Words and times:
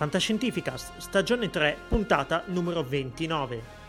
Fantascientificast, 0.00 0.92
stagione 0.96 1.50
3, 1.50 1.76
puntata 1.86 2.42
numero 2.46 2.80
29. 2.80 3.79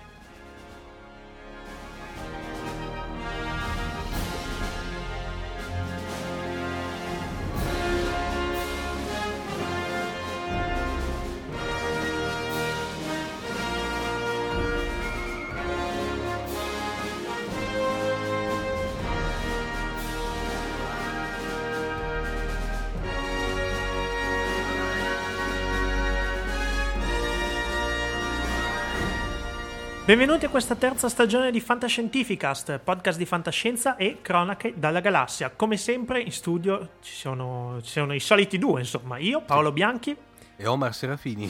Benvenuti 30.12 30.44
a 30.44 30.50
questa 30.50 30.76
terza 30.76 31.08
stagione 31.08 31.52
di 31.52 31.62
Fantascientificast, 31.62 32.80
podcast 32.80 33.18
di 33.18 33.26
fantascienza 33.26 33.96
e 33.96 34.18
cronache 34.22 34.74
dalla 34.76 35.00
galassia. 35.00 35.54
Come 35.56 35.78
sempre 35.78 36.20
in 36.20 36.34
studio 36.34 36.96
ci 37.02 37.14
sono, 37.14 37.80
ci 37.82 37.92
sono 37.92 38.14
i 38.14 38.20
soliti 38.20 38.58
due, 38.58 38.82
insomma, 38.82 39.18
io, 39.20 39.42
Paolo 39.42 39.72
Bianchi. 39.72 40.14
E 40.58 40.68
Omar 40.68 40.94
Serafini. 40.94 41.50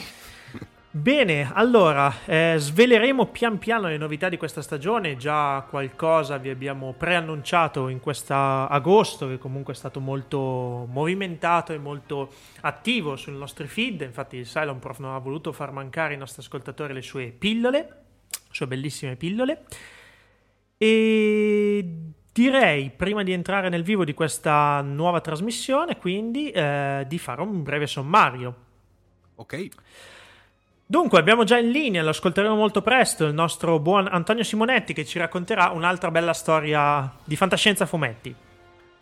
Bene, 0.92 1.50
allora 1.52 2.14
eh, 2.24 2.54
sveleremo 2.56 3.26
pian 3.26 3.58
piano 3.58 3.88
le 3.88 3.96
novità 3.96 4.28
di 4.28 4.36
questa 4.36 4.62
stagione, 4.62 5.16
già 5.16 5.66
qualcosa 5.68 6.36
vi 6.36 6.50
abbiamo 6.50 6.94
preannunciato 6.96 7.88
in 7.88 7.98
questa 7.98 8.68
agosto 8.68 9.26
che 9.26 9.38
comunque 9.38 9.72
è 9.72 9.76
stato 9.76 9.98
molto 9.98 10.86
movimentato 10.88 11.72
e 11.72 11.78
molto 11.78 12.32
attivo 12.60 13.16
sui 13.16 13.36
nostri 13.36 13.66
feed, 13.66 14.02
infatti 14.02 14.36
il 14.36 14.46
Cylon 14.46 14.78
Prof 14.78 15.00
non 15.00 15.14
ha 15.14 15.18
voluto 15.18 15.50
far 15.50 15.72
mancare 15.72 16.12
ai 16.12 16.18
nostri 16.20 16.42
ascoltatori 16.42 16.92
le 16.94 17.02
sue 17.02 17.34
pillole 17.36 18.01
sue 18.52 18.66
bellissime 18.66 19.16
pillole. 19.16 19.64
E 20.78 21.86
direi, 22.32 22.90
prima 22.90 23.22
di 23.22 23.32
entrare 23.32 23.68
nel 23.68 23.82
vivo 23.82 24.04
di 24.04 24.14
questa 24.14 24.80
nuova 24.80 25.20
trasmissione, 25.20 25.96
quindi 25.96 26.50
eh, 26.50 27.04
di 27.06 27.18
fare 27.18 27.42
un 27.42 27.62
breve 27.62 27.86
sommario. 27.86 28.54
Ok. 29.36 29.68
Dunque, 30.84 31.18
abbiamo 31.18 31.44
già 31.44 31.58
in 31.58 31.70
linea, 31.70 32.02
lo 32.02 32.10
ascolteremo 32.10 32.54
molto 32.54 32.82
presto, 32.82 33.24
il 33.24 33.32
nostro 33.32 33.78
buon 33.78 34.08
Antonio 34.10 34.44
Simonetti 34.44 34.92
che 34.92 35.06
ci 35.06 35.18
racconterà 35.18 35.70
un'altra 35.70 36.10
bella 36.10 36.34
storia 36.34 37.10
di 37.24 37.34
fantascienza 37.34 37.86
fumetti. 37.86 38.51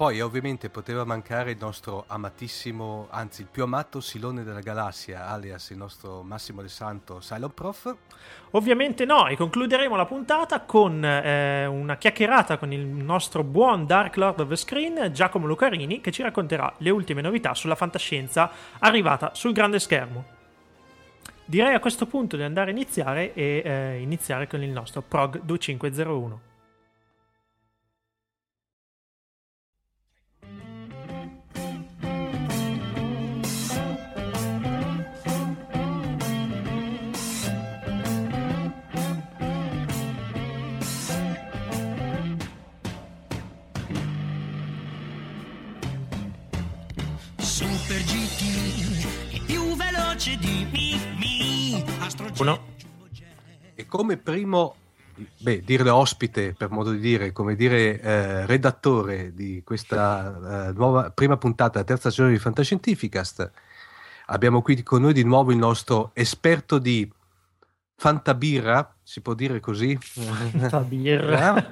Poi 0.01 0.19
ovviamente 0.23 0.71
poteva 0.71 1.05
mancare 1.05 1.51
il 1.51 1.59
nostro 1.61 2.05
amatissimo, 2.07 3.09
anzi 3.11 3.43
il 3.43 3.49
più 3.51 3.65
amato 3.65 4.01
Silone 4.01 4.45
della 4.45 4.61
Galassia, 4.61 5.29
alias 5.29 5.69
il 5.69 5.77
nostro 5.77 6.23
Massimo 6.23 6.63
del 6.63 6.71
Santo 6.71 7.21
Silent 7.21 7.53
Prof. 7.53 7.95
Ovviamente 8.53 9.05
no, 9.05 9.27
e 9.27 9.37
concluderemo 9.37 9.97
la 9.97 10.07
puntata 10.07 10.63
con 10.63 11.05
eh, 11.05 11.67
una 11.67 11.99
chiacchierata 11.99 12.57
con 12.57 12.73
il 12.73 12.81
nostro 12.81 13.45
buon 13.45 13.85
Dark 13.85 14.17
Lord 14.17 14.41
of 14.41 14.49
the 14.49 14.57
Screen, 14.57 15.13
Giacomo 15.13 15.47
Lucarini, 15.47 16.01
che 16.01 16.13
ci 16.13 16.23
racconterà 16.23 16.73
le 16.79 16.89
ultime 16.89 17.21
novità 17.21 17.53
sulla 17.53 17.75
fantascienza 17.75 18.51
arrivata 18.79 19.35
sul 19.35 19.53
grande 19.53 19.79
schermo. 19.79 20.25
Direi 21.45 21.75
a 21.75 21.79
questo 21.79 22.07
punto 22.07 22.39
di 22.39 22.43
andare 22.43 22.71
a 22.71 22.73
iniziare 22.73 23.35
e 23.35 23.61
eh, 23.63 23.99
iniziare 24.01 24.47
con 24.47 24.63
il 24.63 24.71
nostro 24.71 25.03
Prog 25.03 25.43
2501. 25.43 26.49
Uno. 52.41 52.69
E 53.75 53.87
come 53.87 54.17
primo 54.17 54.75
beh, 55.39 55.61
dirle 55.63 55.91
ospite 55.91 56.55
per 56.55 56.71
modo 56.71 56.91
di 56.91 56.99
dire, 56.99 57.33
come 57.33 57.55
dire 57.55 58.01
eh, 58.01 58.47
redattore 58.47 59.35
di 59.35 59.63
questa 59.65 60.69
eh, 60.69 60.73
nuova 60.73 61.11
prima 61.11 61.37
puntata 61.37 61.73
della 61.73 61.85
terza 61.85 62.11
stagione 62.11 62.33
di 62.33 62.39
Fantascientificast, 62.39 63.51
abbiamo 64.27 64.63
qui 64.63 64.83
con 64.83 65.03
noi 65.03 65.13
di 65.13 65.25
nuovo 65.25 65.51
il 65.51 65.59
nostro 65.59 66.13
esperto 66.15 66.79
di 66.79 67.11
Fantabirra, 67.97 68.97
si 69.03 69.21
può 69.21 69.35
dire 69.35 69.61
così? 69.61 69.97
Fantabirra. 70.01 71.69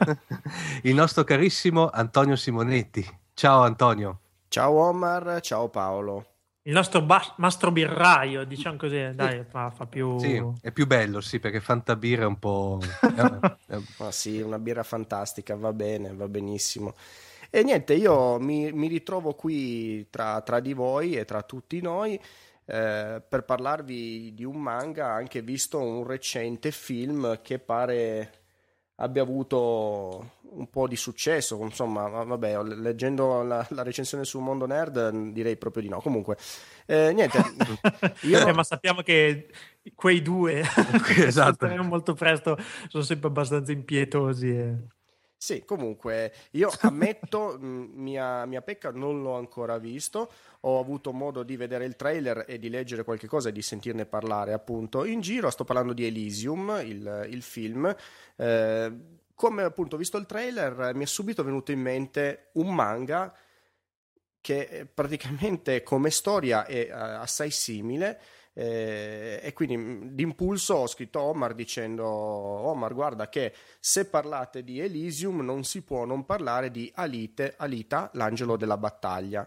il 0.83 0.95
nostro 0.95 1.25
carissimo 1.25 1.89
Antonio 1.89 2.37
Simonetti. 2.37 3.07
Ciao 3.33 3.63
Antonio. 3.63 4.21
Ciao 4.49 4.73
Omar, 4.73 5.41
ciao 5.41 5.69
Paolo. 5.69 6.27
Il 6.63 6.73
nostro 6.73 7.01
ba- 7.01 7.35
mastro 7.39 7.71
birraio, 7.71 8.45
diciamo 8.45 8.77
così, 8.77 9.15
dai, 9.15 9.45
fa, 9.49 9.71
fa, 9.71 9.87
più... 9.87 10.19
Sì, 10.19 10.43
è 10.61 10.71
più 10.71 10.87
bello, 10.87 11.21
sì, 11.21 11.39
perché 11.41 11.61
Fantabirra 11.61 12.25
è 12.25 12.27
un 12.27 12.39
po'... 12.39 12.79
Ma 13.99 14.11
sì, 14.13 14.41
una 14.41 14.59
birra 14.59 14.83
fantastica, 14.83 15.57
va 15.57 15.73
bene, 15.73 16.13
va 16.13 16.29
benissimo. 16.29 16.95
E 17.49 17.63
niente, 17.63 17.95
io 17.95 18.39
mi, 18.39 18.71
mi 18.73 18.89
ritrovo 18.89 19.33
qui 19.33 20.09
tra, 20.11 20.43
tra, 20.43 20.61
di 20.61 20.75
voi 20.75 21.15
e 21.15 21.25
tra 21.25 21.43
tutti 21.43 21.81
noi 21.81 22.21
eh, 22.67 23.23
per 23.27 23.45
parlarvi 23.45 24.35
di 24.35 24.45
un 24.45 24.57
manga, 24.57 25.07
anche 25.07 25.41
visto 25.41 25.79
un 25.79 26.07
recente 26.07 26.71
film 26.71 27.41
che 27.41 27.59
pare 27.59 28.38
abbia 29.01 29.23
avuto 29.23 30.37
un 30.51 30.69
po' 30.71 30.89
di 30.89 30.97
successo, 30.97 31.59
insomma, 31.63 32.09
vabbè, 32.09 32.63
leggendo 32.63 33.43
la, 33.43 33.65
la, 33.71 33.83
recensione 33.83 34.25
sul 34.25 34.43
Mondo 34.43 34.67
Nerd 34.67 35.31
direi 35.33 35.57
proprio 35.57 35.83
di 35.83 35.89
no. 35.89 36.01
Comunque, 36.01 36.37
eh, 36.87 37.13
niente. 37.13 37.39
Io... 38.23 38.47
Eh, 38.47 38.53
ma 38.53 38.65
sappiamo 38.65 39.03
che 39.03 39.49
quei 39.95 40.23
due, 40.23 40.63
esatto. 41.17 41.67
molto 41.83 42.15
presto, 42.15 42.57
sono 42.89 43.05
sempre 43.05 43.29
abbastanza 43.29 43.73
impietosi. 43.73 44.49
E... 44.49 44.77
Sì, 45.41 45.65
comunque 45.65 46.35
io 46.51 46.69
ammetto, 46.81 47.57
mia, 47.63 48.45
mia 48.45 48.61
pecca 48.61 48.91
non 48.91 49.23
l'ho 49.23 49.37
ancora 49.37 49.79
visto, 49.79 50.33
ho 50.63 50.81
avuto 50.81 51.13
modo 51.13 51.45
di 51.45 51.57
vedere 51.57 51.85
il 51.85 51.95
trailer 51.95 52.45
e 52.49 52.59
di 52.59 52.69
leggere 52.69 53.05
qualche 53.05 53.29
cosa 53.29 53.49
e 53.49 53.53
di 53.53 53.63
sentirne 53.63 54.05
parlare 54.05 54.53
appunto. 54.53 55.05
In 55.05 55.21
giro, 55.21 55.49
sto 55.51 55.65
parlando 55.65 55.93
di 55.93 56.05
Elysium, 56.05 56.81
il, 56.83 57.29
il 57.31 57.43
film. 57.43 57.95
Eh, 58.35 58.93
come 59.33 59.63
appunto 59.63 59.95
ho 59.95 59.99
visto 59.99 60.17
il 60.17 60.27
trailer 60.27 60.91
mi 60.97 61.05
è 61.05 61.07
subito 61.07 61.45
venuto 61.45 61.71
in 61.71 61.81
mente 61.81 62.49
un 62.55 62.75
manga 62.75 63.33
che 64.41 64.89
praticamente 64.93 65.85
come 65.85 66.11
storia 66.11 66.67
è 66.67 66.89
uh, 66.91 67.21
assai 67.21 67.53
simile 67.53 68.21
eh, 68.61 69.39
e 69.41 69.53
quindi 69.53 69.77
mm, 69.77 70.03
d'impulso 70.09 70.75
ho 70.75 70.87
scritto 70.89 71.21
Omar 71.21 71.55
dicendo 71.55 72.05
Omar 72.05 72.93
guarda 72.93 73.29
che 73.29 73.53
se 73.79 74.07
parlate 74.07 74.65
di 74.65 74.81
Elysium 74.81 75.43
non 75.43 75.63
si 75.63 75.83
può 75.83 76.05
non 76.05 76.25
parlare 76.25 76.73
di 76.73 76.91
Alite, 76.93 77.55
Alita, 77.57 78.11
l'angelo 78.15 78.57
della 78.57 78.77
battaglia 78.77 79.47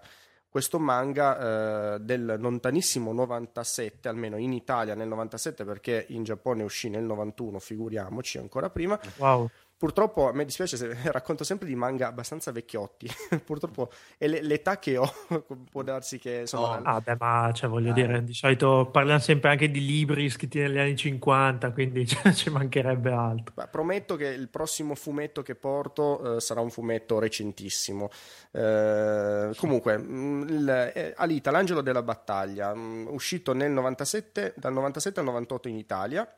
questo 0.52 0.80
manga 0.80 1.96
eh, 1.96 2.00
del 2.02 2.36
lontanissimo 2.38 3.13
97, 3.13 4.10
almeno 4.10 4.36
in 4.36 4.52
Italia 4.52 4.96
nel 4.96 5.08
97 5.08 5.64
perché 5.64 6.06
in 6.10 6.24
Giappone 6.24 6.64
uscì 6.64 6.90
nel 6.90 7.04
91, 7.04 7.57
figuriamoci 7.57 8.38
ancora 8.38 8.69
prima. 8.69 9.00
Wow. 9.16 9.50
Purtroppo 9.81 10.28
a 10.28 10.31
me 10.31 10.45
dispiace 10.45 10.78
se 10.78 10.95
racconto 11.12 11.44
sempre 11.44 11.66
di 11.66 11.74
manga 11.74 12.06
abbastanza 12.06 12.51
vecchiotti. 12.51 13.10
Purtroppo 13.44 13.89
è 14.16 14.28
l'età 14.28 14.78
che 14.78 14.95
ho, 14.95 15.12
può 15.72 15.81
darsi 15.81 16.19
che 16.19 16.42
insomma. 16.42 16.78
No. 16.78 16.83
Ah, 16.86 17.01
beh, 17.01 17.16
ma 17.18 17.50
cioè, 17.51 17.68
voglio 17.68 17.89
eh. 17.89 17.94
dire, 17.94 18.24
di 18.24 18.36
solito 18.36 18.89
parliamo 18.92 19.19
sempre 19.19 19.50
anche 19.50 19.72
di 19.72 19.83
libri 19.83 20.30
scritti 20.30 20.60
negli 20.60 20.78
anni 20.78 20.95
50, 20.95 21.72
quindi 21.72 22.06
cioè, 22.06 22.31
ci 22.31 22.51
mancherebbe 22.51 23.12
altro. 23.12 23.56
Beh, 23.56 23.69
prometto 23.72 24.16
che 24.16 24.28
il 24.28 24.50
prossimo 24.50 24.94
fumetto 24.94 25.42
che 25.42 25.56
porto 25.56 26.36
eh, 26.36 26.42
sarà 26.42 26.62
un 26.62 26.69
fumetto 26.69 27.18
recentissimo. 27.18 28.12
Eh, 28.51 29.50
comunque, 29.57 29.98
mm, 29.98 30.48
il, 30.48 30.92
eh, 30.94 31.13
Alita, 31.18 31.50
l'angelo 31.50 31.81
della 31.81 32.04
battaglia, 32.04 32.72
mh, 32.75 32.80
mm, 32.80 33.07
uscito 33.07 33.54
nel 33.54 33.72
97, 33.72 34.54
dal 34.57 34.74
97 34.74 35.22
al 35.22 35.25
98 35.25 35.68
in 35.69 35.78
Italia. 35.78 36.36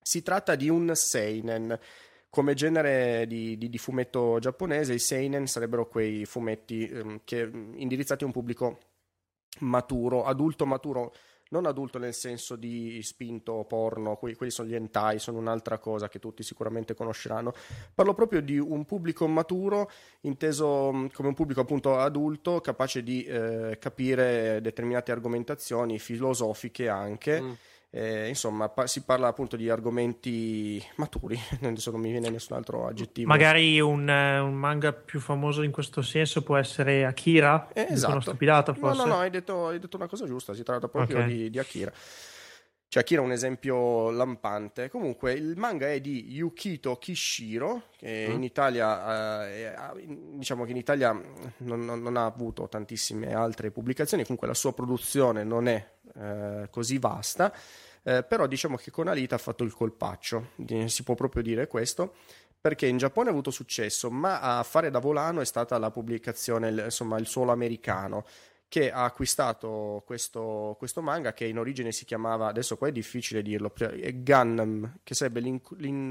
Si 0.00 0.22
tratta 0.22 0.54
di 0.54 0.68
un 0.68 0.92
seinen 0.94 1.76
come 2.30 2.54
genere 2.54 3.26
di, 3.26 3.58
di, 3.58 3.68
di, 3.68 3.78
fumetto 3.78 4.38
giapponese, 4.38 4.94
i 4.94 5.00
seinen 5.00 5.48
sarebbero 5.48 5.88
quei 5.88 6.24
fumetti 6.24 6.88
um, 6.92 7.20
che, 7.24 7.50
indirizzati 7.74 8.22
a 8.22 8.26
un 8.26 8.32
pubblico 8.32 8.78
maturo, 9.58 10.24
adulto 10.24 10.64
maturo, 10.64 11.12
non 11.50 11.66
adulto 11.66 11.98
nel 11.98 12.14
senso 12.14 12.54
di 12.54 13.02
spinto 13.02 13.64
porno, 13.68 14.14
quelli, 14.14 14.36
quelli 14.36 14.52
sono 14.52 14.68
gli 14.68 14.76
hentai, 14.76 15.18
sono 15.18 15.38
un'altra 15.38 15.78
cosa 15.78 16.08
che 16.08 16.20
tutti 16.20 16.44
sicuramente 16.44 16.94
conosceranno. 16.94 17.52
Parlo 17.92 18.14
proprio 18.14 18.40
di 18.40 18.56
un 18.58 18.84
pubblico 18.84 19.26
maturo, 19.26 19.90
inteso 20.20 21.08
come 21.12 21.28
un 21.28 21.34
pubblico 21.34 21.60
appunto 21.60 21.98
adulto, 21.98 22.60
capace 22.60 23.02
di 23.02 23.24
eh, 23.24 23.76
capire 23.80 24.60
determinate 24.60 25.10
argomentazioni 25.10 25.98
filosofiche 25.98 26.88
anche. 26.88 27.42
Mm 27.42 27.52
eh, 27.92 28.28
insomma, 28.28 28.68
pa- 28.68 28.86
si 28.86 29.02
parla 29.02 29.26
appunto 29.26 29.56
di 29.56 29.68
argomenti 29.68 30.82
maturi, 30.96 31.38
adesso 31.62 31.90
non 31.90 32.00
mi 32.00 32.10
viene 32.10 32.30
nessun 32.30 32.56
altro 32.56 32.86
aggettivo. 32.86 33.28
Magari 33.28 33.80
un, 33.80 34.08
eh, 34.08 34.38
un 34.38 34.54
manga 34.54 34.92
più 34.92 35.18
famoso 35.18 35.62
in 35.62 35.72
questo 35.72 36.00
senso 36.00 36.42
può 36.42 36.56
essere 36.56 37.04
Akira? 37.04 37.68
Eh, 37.72 37.88
esatto. 37.90 38.20
Stupidata, 38.20 38.74
forse? 38.74 38.98
No, 38.98 39.06
no, 39.06 39.14
no, 39.14 39.20
hai 39.20 39.30
detto, 39.30 39.66
hai 39.66 39.80
detto, 39.80 39.96
una 39.96 40.06
cosa 40.06 40.24
giusta, 40.26 40.54
si 40.54 40.62
tratta 40.62 40.86
proprio 40.86 41.18
okay. 41.18 41.28
di, 41.28 41.50
di 41.50 41.58
Akira. 41.58 41.92
Cioè, 42.90 43.04
Akira 43.04 43.22
è 43.22 43.24
un 43.24 43.30
esempio 43.30 44.10
lampante. 44.10 44.90
Comunque, 44.90 45.32
il 45.34 45.56
manga 45.56 45.88
è 45.88 46.00
di 46.00 46.32
Yukito 46.32 46.96
Kishiro, 46.96 47.84
che 47.96 48.26
mm. 48.28 48.32
in 48.32 48.42
Italia, 48.42 49.48
eh, 49.48 49.72
diciamo 50.32 50.64
che 50.64 50.72
in 50.72 50.76
Italia 50.76 51.12
non, 51.12 51.84
non, 51.84 52.02
non, 52.02 52.16
ha 52.16 52.24
avuto 52.24 52.68
tantissime 52.68 53.32
altre 53.32 53.70
pubblicazioni, 53.70 54.24
comunque 54.24 54.48
la 54.48 54.54
sua 54.54 54.72
produzione 54.72 55.44
non 55.44 55.68
è 55.68 55.88
eh, 56.16 56.66
così 56.68 56.98
vasta, 56.98 57.54
eh, 58.02 58.24
però 58.24 58.48
diciamo 58.48 58.74
che 58.74 58.90
con 58.90 59.06
Alita 59.06 59.36
ha 59.36 59.38
fatto 59.38 59.62
il 59.62 59.72
colpaccio, 59.72 60.48
si 60.86 61.04
può 61.04 61.14
proprio 61.14 61.44
dire 61.44 61.68
questo, 61.68 62.14
perché 62.60 62.88
in 62.88 62.96
Giappone 62.96 63.28
ha 63.28 63.30
avuto 63.30 63.52
successo, 63.52 64.10
ma 64.10 64.40
a 64.40 64.64
fare 64.64 64.90
da 64.90 64.98
volano 64.98 65.40
è 65.40 65.46
stata 65.46 65.78
la 65.78 65.92
pubblicazione, 65.92 66.70
insomma, 66.70 67.18
il 67.18 67.26
suolo 67.26 67.52
americano 67.52 68.24
che 68.70 68.92
ha 68.92 69.02
acquistato 69.02 70.00
questo, 70.06 70.76
questo, 70.78 71.02
manga 71.02 71.32
che 71.32 71.44
in 71.44 71.58
origine 71.58 71.90
si 71.90 72.04
chiamava, 72.04 72.46
adesso 72.46 72.76
qua 72.76 72.86
è 72.86 72.92
difficile 72.92 73.42
dirlo, 73.42 73.72
è 73.74 74.14
Gundam, 74.22 74.98
che 75.02 75.12
sarebbe 75.14 75.42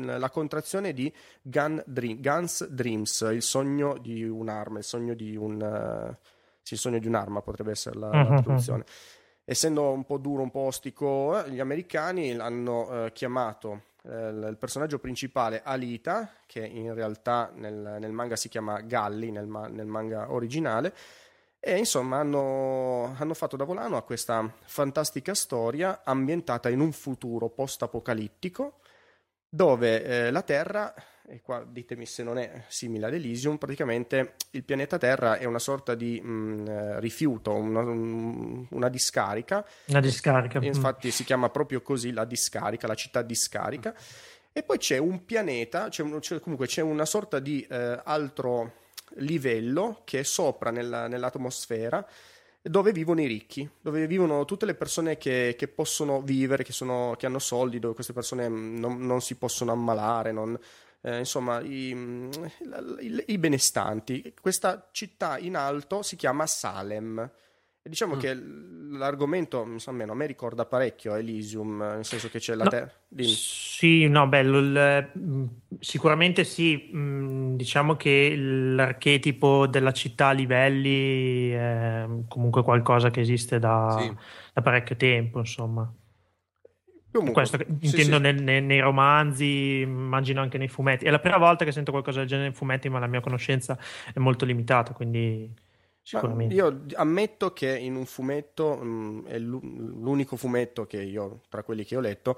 la 0.06 0.30
contrazione 0.30 0.92
di 0.92 1.12
Gun 1.42 1.82
Dream, 1.86 2.20
Guns 2.20 2.68
Dreams, 2.68 3.30
il 3.32 3.44
sogno 3.44 3.98
di 3.98 4.28
un'arma, 4.28 4.80
il 4.80 4.84
sogno 4.84 5.14
di, 5.14 5.38
un, 5.38 5.54
uh, 5.54 6.14
sì, 6.62 6.74
il 6.74 6.80
sogno 6.82 7.00
di 7.00 7.08
un'arma 7.08 7.42
potrebbe 7.42 7.72
essere 7.72 7.98
la, 7.98 8.10
uh-huh. 8.10 8.30
la 8.30 8.42
traduzione. 8.42 8.84
Essendo 9.46 9.92
un 9.92 10.04
po' 10.04 10.18
duro, 10.18 10.42
un 10.42 10.52
po' 10.52 10.60
ostico, 10.60 11.42
eh, 11.42 11.50
gli 11.52 11.62
americani 11.62 12.36
hanno 12.36 13.06
uh, 13.06 13.12
chiamato 13.14 13.84
il 14.02 14.56
personaggio 14.58 14.98
principale 14.98 15.62
Alita, 15.64 16.32
che 16.46 16.66
in 16.66 16.94
realtà 16.94 17.52
nel, 17.56 17.98
nel 18.00 18.12
manga 18.12 18.36
si 18.36 18.50
chiama 18.50 18.82
Galli, 18.82 19.30
nel, 19.30 19.46
nel 19.46 19.86
manga 19.86 20.32
originale, 20.32 20.94
e 21.60 21.78
insomma 21.78 22.20
hanno, 22.20 23.16
hanno, 23.18 23.34
fatto 23.34 23.58
da 23.58 23.66
volano 23.66 23.98
a 23.98 24.04
questa 24.04 24.50
fantastica 24.64 25.34
storia 25.34 26.02
ambientata 26.06 26.70
in 26.70 26.80
un 26.80 26.94
futuro 26.94 27.50
post-apocalittico 27.50 28.80
dove 29.50 30.04
eh, 30.04 30.32
la 30.32 30.42
Terra, 30.42 30.94
e 31.28 31.42
qua 31.42 31.66
ditemi 31.68 32.06
se 32.06 32.24
non 32.24 32.38
è 32.38 32.64
simile 32.68 33.08
ad 33.08 33.14
Elysium, 33.14 33.58
praticamente 33.58 34.36
il 34.52 34.64
pianeta 34.64 34.98
Terra 34.98 35.38
è 35.38 35.46
una 35.46 35.60
sorta 35.60 35.96
di 35.96 36.22
mh, 36.22 36.30
mm, 36.30 36.68
eh, 36.68 37.00
rifiuto, 37.00 37.54
una, 37.54 37.82
una, 37.82 38.90
discarica. 38.90 39.66
Una 39.88 40.00
discarica. 40.00 40.60
Infatti 40.62 41.08
mm. 41.08 41.12
si 41.12 41.24
chiama 41.24 41.50
proprio 41.50 41.82
così 41.82 42.12
la 42.12 42.26
discarica, 42.26 42.88
la 42.88 42.96
città 42.96 43.22
discarica. 43.22 43.94
E 44.52 44.64
poi 44.64 44.78
c'è 44.78 44.98
un 44.98 45.26
pianeta, 45.26 45.90
c'è, 45.90 46.04
c'è, 46.20 46.40
comunque 46.40 46.68
c'è 46.68 46.82
una 46.82 47.06
sorta 47.06 47.40
di 47.40 47.66
eh, 47.70 48.02
altro 48.04 48.88
livello 49.16 50.02
che 50.06 50.20
è 50.20 50.24
sopra 50.24 50.72
nella, 50.72 51.08
nell'atmosfera 51.08 52.06
dove 52.62 52.92
vivono 52.92 53.22
i 53.22 53.26
ricchi, 53.26 53.68
dove 53.82 54.06
vivono 54.06 54.44
tutte 54.46 54.66
le 54.66 54.76
persone 54.76 55.18
che, 55.18 55.56
che 55.58 55.68
possono 55.68 56.22
vivere, 56.22 56.64
che, 56.64 56.74
sono, 56.74 57.16
che, 57.18 57.26
hanno 57.26 57.40
soldi, 57.40 57.80
dove 57.80 57.94
queste 57.94 58.14
persone 58.14 58.48
non, 58.48 59.06
non 59.06 59.22
si 59.22 59.36
possono 59.36 59.72
ammalare, 59.72 60.32
non, 60.32 60.60
eh, 61.02 61.20
insomma 61.20 61.62
i, 61.62 61.90
i, 63.00 63.24
i, 63.28 63.38
benestanti. 63.38 64.34
Questa 64.40 64.90
città 64.92 65.38
in 65.38 65.56
alto 65.56 66.02
si 66.02 66.16
chiama 66.16 66.46
Salem 66.46 67.32
e 67.82 67.90
diciamo 67.90 68.16
mm. 68.16 68.20
che 68.20 68.34
l'argomento, 68.92 69.66
almeno 69.86 70.12
a 70.12 70.16
me 70.16 70.26
ricorda 70.26 70.66
parecchio 70.66 71.16
Elysium, 71.16 71.78
nel 71.78 72.06
senso 72.06 72.30
che 72.30 72.40
c'è 72.40 72.56
la 72.56 72.66
no, 72.66 72.70
terra. 72.70 72.92
Sì, 73.18 74.08
no, 74.08 74.28
bello. 74.28 74.58
Il, 74.60 75.12
mm, 75.18 75.46
sicuramente 75.80 76.44
sì. 76.44 76.92
Mm, 76.94 77.56
diciamo 77.56 77.96
che 77.96 78.36
l'archetipo 78.36 79.68
della 79.68 79.94
città 79.94 80.28
a 80.28 80.32
livelli 80.32 81.52
è 81.52 82.06
comunque 82.28 82.64
qualcosa 82.64 83.10
che 83.12 83.22
esiste 83.22 83.60
da, 83.60 83.96
sì. 83.98 84.14
da 84.54 84.62
parecchio 84.62 84.96
tempo, 84.98 85.40
insomma. 85.40 85.92
Comunque, 87.12 87.48
Questo 87.48 87.58
intendo 87.68 88.18
sì, 88.18 88.38
sì. 88.38 88.44
Nei, 88.44 88.62
nei, 88.62 88.80
romanzi, 88.82 89.80
immagino 89.80 90.42
anche 90.42 90.58
nei 90.58 90.68
fumetti. 90.68 91.06
È 91.06 91.10
la 91.10 91.20
prima 91.20 91.38
volta 91.38 91.66
che 91.66 91.72
sento 91.72 91.92
qualcosa 91.92 92.20
del 92.20 92.28
genere 92.28 92.50
nei 92.50 92.56
fumetti, 92.56 92.88
ma 92.90 93.00
la 93.00 93.08
mia 93.08 93.22
conoscenza 93.22 93.78
è 94.14 94.20
molto 94.20 94.46
limitata, 94.46 94.94
quindi 94.94 95.52
Sicuramente. 96.18 96.56
io 96.56 96.86
ammetto 96.96 97.54
che 97.54 97.78
in 97.78 97.96
un 97.96 98.06
fumetto, 98.06 98.76
mh, 98.76 98.88
mm, 98.88 99.26
è 99.28 99.38
l'unico 99.38 100.38
fumetto 100.38 100.88
che 100.88 101.02
io, 101.04 101.42
tra 101.50 101.62
quelli 101.62 101.86
che 101.86 101.96
ho 101.96 102.00
letto, 102.00 102.36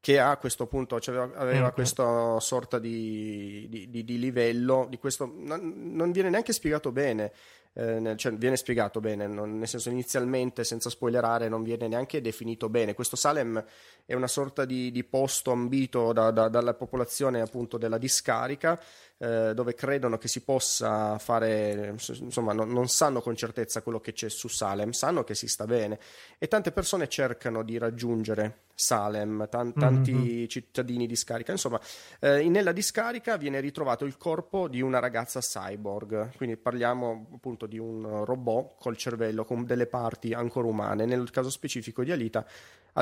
che 0.00 0.20
a 0.20 0.36
questo 0.36 0.66
punto 0.66 1.00
cioè 1.00 1.16
aveva, 1.16 1.38
aveva 1.38 1.60
mm-hmm. 1.62 1.72
questa 1.72 2.38
sorta 2.40 2.78
di, 2.78 3.66
di, 3.70 3.88
di, 3.88 4.04
di 4.04 4.18
livello, 4.18 4.86
di 4.90 4.98
questo, 4.98 5.32
non, 5.34 5.92
non, 5.94 6.12
viene 6.12 6.28
neanche 6.28 6.52
spiegato 6.52 6.92
bene, 6.92 7.32
eh, 7.72 8.14
cioè 8.16 8.32
viene 8.34 8.56
spiegato 8.56 9.00
bene, 9.00 9.26
non, 9.26 9.58
nel 9.58 9.66
senso 9.66 9.88
inizialmente, 9.88 10.62
senza 10.62 10.90
spoilerare, 10.90 11.48
non 11.48 11.62
viene 11.62 11.88
neanche 11.88 12.20
definito 12.20 12.68
bene. 12.68 12.94
Questo 12.94 13.16
Salem 13.16 13.64
è 14.04 14.12
una 14.12 14.28
sorta 14.28 14.66
di, 14.66 15.06
posto 15.08 15.52
ambito 15.52 16.12
da, 16.12 16.30
da, 16.30 16.48
dalla 16.48 16.74
popolazione 16.74 17.40
appunto 17.40 17.78
della 17.78 17.98
discarica, 17.98 18.78
eh, 19.18 19.52
dove 19.54 19.74
credono 19.74 20.18
che 20.18 20.28
si 20.28 20.42
possa 20.42 21.18
fare, 21.18 21.94
insomma, 22.20 22.52
non, 22.52 22.70
non, 22.70 22.88
sanno 22.88 23.22
con 23.22 23.34
certezza 23.34 23.80
quello 23.80 23.98
che 23.98 24.12
c'è 24.12 24.28
su 24.28 24.48
Salem, 24.48 24.90
sanno 24.90 25.24
che 25.24 25.34
si 25.34 25.48
sta 25.48 25.64
bene 25.64 25.98
e 26.38 26.48
tante 26.48 26.70
persone 26.70 27.08
cercano 27.08 27.62
di 27.62 27.78
raggiungere 27.78 28.64
Salem, 28.74 29.48
tan- 29.48 29.72
tanti 29.72 30.12
mm-hmm. 30.12 30.46
cittadini 30.46 31.06
di 31.06 31.16
scarica. 31.16 31.50
Insomma, 31.50 31.80
eh, 32.20 32.46
nella 32.48 32.72
discarica 32.72 33.38
viene 33.38 33.60
ritrovato 33.60 34.04
il 34.04 34.18
corpo 34.18 34.68
di 34.68 34.82
una 34.82 34.98
ragazza 34.98 35.40
cyborg, 35.40 36.36
quindi 36.36 36.58
parliamo 36.58 37.28
appunto 37.34 37.66
di 37.66 37.78
un 37.78 38.24
robot 38.24 38.74
col 38.78 38.98
cervello 38.98 39.46
con 39.46 39.64
delle 39.64 39.86
parti 39.86 40.34
ancora 40.34 40.68
umane. 40.68 41.06
Nel 41.06 41.30
caso 41.30 41.48
specifico 41.48 42.04
di 42.04 42.12
Alita 42.12 42.46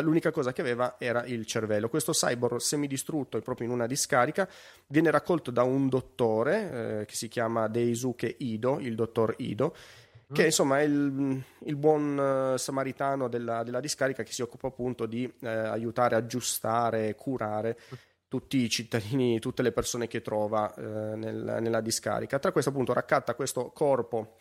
l'unica 0.00 0.30
cosa 0.30 0.52
che 0.52 0.60
aveva 0.60 0.96
era 0.98 1.24
il 1.24 1.46
cervello. 1.46 1.88
Questo 1.88 2.12
cyborg 2.12 2.58
semidistrutto 2.58 3.36
e 3.36 3.42
proprio 3.42 3.66
in 3.66 3.72
una 3.72 3.86
discarica 3.86 4.48
viene 4.86 5.10
raccolto 5.10 5.50
da 5.50 5.62
un 5.62 5.88
dottore 5.88 7.00
eh, 7.00 7.04
che 7.06 7.14
si 7.14 7.28
chiama 7.28 7.68
Deisuke 7.68 8.34
Ido, 8.38 8.78
il 8.80 8.94
dottor 8.94 9.34
Ido, 9.38 9.74
che 10.32 10.42
mm. 10.42 10.46
insomma 10.46 10.80
è 10.80 10.82
il, 10.82 11.42
il 11.64 11.76
buon 11.76 12.52
uh, 12.54 12.56
samaritano 12.56 13.28
della, 13.28 13.62
della, 13.62 13.80
discarica 13.80 14.22
che 14.22 14.32
si 14.32 14.42
occupa 14.42 14.68
appunto 14.68 15.06
di 15.06 15.30
eh, 15.40 15.48
aiutare, 15.48 16.16
aggiustare, 16.16 17.14
curare 17.14 17.78
tutti 18.28 18.56
i 18.56 18.68
cittadini, 18.68 19.38
tutte 19.38 19.62
le 19.62 19.70
persone 19.70 20.08
che 20.08 20.20
trova 20.20 20.74
eh, 20.74 20.82
nel, 21.14 21.58
nella 21.60 21.80
discarica. 21.80 22.38
Tra 22.38 22.50
questo 22.50 22.70
appunto 22.70 22.92
raccatta 22.92 23.34
questo 23.34 23.70
corpo 23.70 24.34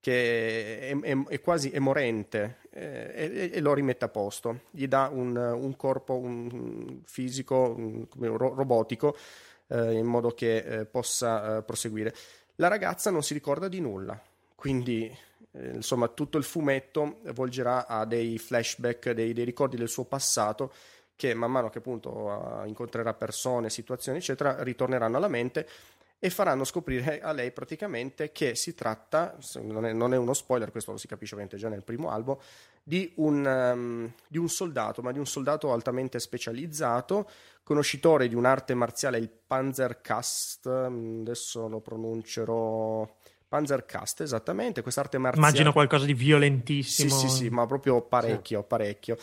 che 0.00 0.80
è, 0.80 0.98
è, 0.98 1.22
è 1.28 1.40
quasi 1.40 1.70
emorente 1.72 2.60
eh, 2.70 3.12
e, 3.14 3.50
e, 3.52 3.60
lo 3.60 3.74
rimette 3.74 4.06
a 4.06 4.08
posto, 4.08 4.60
gli 4.70 4.88
dà 4.88 5.10
un, 5.12 5.36
un 5.36 5.76
corpo 5.76 6.16
un 6.16 7.00
fisico, 7.04 7.74
un, 7.76 8.06
ro- 8.18 8.54
robotico, 8.54 9.16
eh, 9.68 9.92
in 9.92 10.06
modo 10.06 10.30
che 10.30 10.56
eh, 10.56 10.84
possa 10.86 11.58
eh, 11.58 11.62
proseguire. 11.62 12.14
La 12.56 12.68
ragazza 12.68 13.10
non 13.10 13.22
si 13.22 13.34
ricorda 13.34 13.68
di 13.68 13.80
nulla, 13.80 14.20
quindi 14.54 15.14
eh, 15.52 15.68
insomma 15.74 16.08
tutto 16.08 16.38
il 16.38 16.44
fumetto 16.44 17.18
volgerà 17.32 17.86
a 17.86 18.04
dei 18.06 18.38
flashback, 18.38 19.10
dei, 19.10 19.32
dei 19.32 19.44
ricordi 19.44 19.76
del 19.76 19.88
suo 19.88 20.04
passato 20.04 20.72
che 21.14 21.34
man 21.34 21.50
mano 21.50 21.68
che 21.68 21.78
appunto 21.78 22.62
incontrerà 22.64 23.12
persone, 23.12 23.68
situazioni 23.68 24.16
eccetera, 24.16 24.62
ritorneranno 24.62 25.18
alla 25.18 25.28
mente 25.28 25.68
e 26.22 26.28
faranno 26.28 26.64
scoprire 26.64 27.22
a 27.22 27.32
lei 27.32 27.50
praticamente 27.50 28.30
che 28.30 28.54
si 28.54 28.74
tratta, 28.74 29.38
non 29.62 29.86
è, 29.86 29.92
non 29.94 30.12
è 30.12 30.18
uno 30.18 30.34
spoiler, 30.34 30.70
questo 30.70 30.92
lo 30.92 30.98
si 30.98 31.06
capisce 31.06 31.34
ovviamente 31.34 31.58
già 31.58 31.70
nel 31.70 31.82
primo 31.82 32.10
albo, 32.10 32.42
di 32.82 33.10
un, 33.16 33.44
um, 33.44 34.12
di 34.28 34.36
un, 34.36 34.48
soldato, 34.50 35.00
ma 35.00 35.12
di 35.12 35.18
un 35.18 35.26
soldato 35.26 35.72
altamente 35.72 36.20
specializzato, 36.20 37.26
conoscitore 37.62 38.28
di 38.28 38.34
un'arte 38.34 38.74
marziale, 38.74 39.16
il 39.16 39.30
Panzerkast, 39.30 40.88
mm, 40.88 41.20
adesso 41.22 41.66
lo 41.66 41.80
pronuncerò... 41.80 43.16
Panzerkast, 43.50 44.20
esattamente, 44.20 44.80
quest'arte 44.80 45.18
marziale. 45.18 45.44
Immagino 45.44 45.72
qualcosa 45.72 46.04
di 46.04 46.14
violentissimo. 46.14 47.08
Sì, 47.08 47.28
sì, 47.28 47.34
sì, 47.36 47.48
ma 47.48 47.66
proprio 47.66 48.00
parecchio, 48.00 48.60
sì. 48.60 48.66
parecchio. 48.68 49.18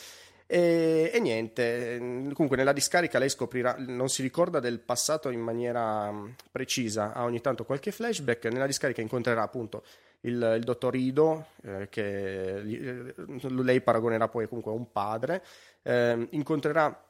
E, 0.49 1.11
e, 1.13 1.19
niente, 1.19 1.97
comunque 2.31 2.55
nella 2.55 2.71
discarica 2.71 3.19
lei 3.19 3.27
scoprirà, 3.27 3.75
non 3.79 4.07
si 4.07 4.21
ricorda 4.21 4.61
del 4.61 4.79
passato 4.79 5.29
in 5.29 5.41
maniera 5.41 6.09
mm, 6.09 6.29
precisa, 6.49 7.11
ha 7.11 7.25
ogni 7.25 7.41
tanto 7.41 7.65
qualche 7.65 7.91
flashback, 7.91 8.45
nella 8.45 8.65
discarica 8.65 9.01
incontrerà 9.01 9.41
appunto 9.41 9.83
il, 10.21 10.55
il 10.57 10.63
dottor 10.63 10.95
Ido, 10.95 11.47
eh, 11.63 11.89
che 11.89 12.59
eh, 12.59 13.13
lei 13.49 13.81
paragonerà 13.81 14.29
poi 14.29 14.47
comunque 14.47 14.71
a 14.71 14.75
un 14.75 14.89
padre, 14.89 15.43
eh, 15.83 16.27
incontrerà 16.31 17.05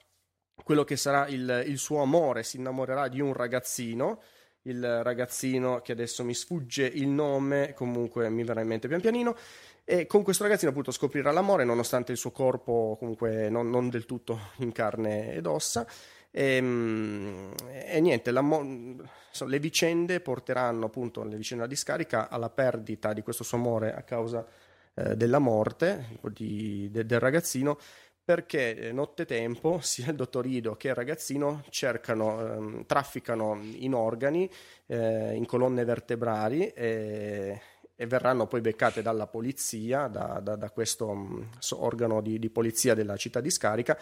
quello 0.63 0.83
che 0.83 0.97
sarà 0.97 1.27
il, 1.27 1.63
il 1.67 1.77
suo 1.77 2.01
amore, 2.01 2.41
si 2.41 2.57
innamorerà 2.57 3.07
di 3.07 3.21
un 3.21 3.33
ragazzino 3.33 4.19
il 4.67 5.03
ragazzino 5.03 5.81
che 5.81 5.91
adesso 5.91 6.23
mi 6.23 6.33
sfugge 6.33 6.85
il 6.85 7.07
nome, 7.07 7.73
comunque 7.73 8.29
mi 8.29 8.43
verrà 8.43 8.61
in 8.61 8.67
mente 8.67 8.87
pian 8.87 9.01
pianino, 9.01 9.35
e 9.83 10.05
con 10.05 10.21
questo 10.21 10.43
ragazzino 10.43 10.71
appunto 10.71 10.91
scoprirà 10.91 11.31
l'amore 11.31 11.63
nonostante 11.63 12.11
il 12.11 12.17
suo 12.17 12.31
corpo 12.31 12.97
comunque 12.99 13.49
non, 13.49 13.69
non 13.69 13.89
del 13.89 14.05
tutto 14.05 14.51
in 14.57 14.71
carne 14.71 15.33
ed 15.33 15.45
ossa. 15.45 15.87
E, 16.29 16.55
ehm, 16.55 17.53
e 17.85 17.99
niente, 18.01 18.31
le 18.31 19.59
vicende 19.59 20.19
porteranno 20.19 20.85
appunto 20.87 21.23
le 21.23 21.37
vicende 21.37 21.63
della 21.63 21.73
discarica 21.73 22.29
alla 22.29 22.49
perdita 22.49 23.13
di 23.13 23.21
questo 23.21 23.43
suo 23.43 23.57
amore 23.57 23.93
a 23.93 24.01
causa 24.01 24.45
eh, 24.93 25.15
della 25.15 25.39
morte 25.39 26.19
di, 26.33 26.89
de, 26.91 27.05
del 27.05 27.19
ragazzino 27.19 27.77
perché 28.27 28.75
eh, 28.75 28.91
nottetempo 28.91 29.79
sia 29.81 30.09
il 30.09 30.17
dottor 30.17 30.45
Ido 30.45 30.75
che 30.75 30.89
il 30.89 30.95
ragazzino 30.95 31.63
cercano, 31.69 32.41
ehm, 32.41 32.85
trafficano 32.85 33.57
in 33.61 33.93
organi, 33.93 34.51
eh, 34.87 35.33
in 35.33 35.45
colonne 35.45 35.85
vertebrali 35.85 36.67
e, 36.67 37.61
e, 37.95 38.05
verranno 38.05 38.45
poi 38.45 38.59
beccate 38.59 39.01
dalla 39.01 39.27
polizia, 39.27 40.07
da, 40.07 40.41
da, 40.43 40.57
da 40.57 40.69
questo 40.71 41.07
um, 41.07 41.49
organo 41.75 42.19
di, 42.19 42.37
di, 42.37 42.49
polizia 42.49 42.93
della 42.93 43.15
città 43.15 43.39
di 43.39 43.49
Scarica. 43.49 43.97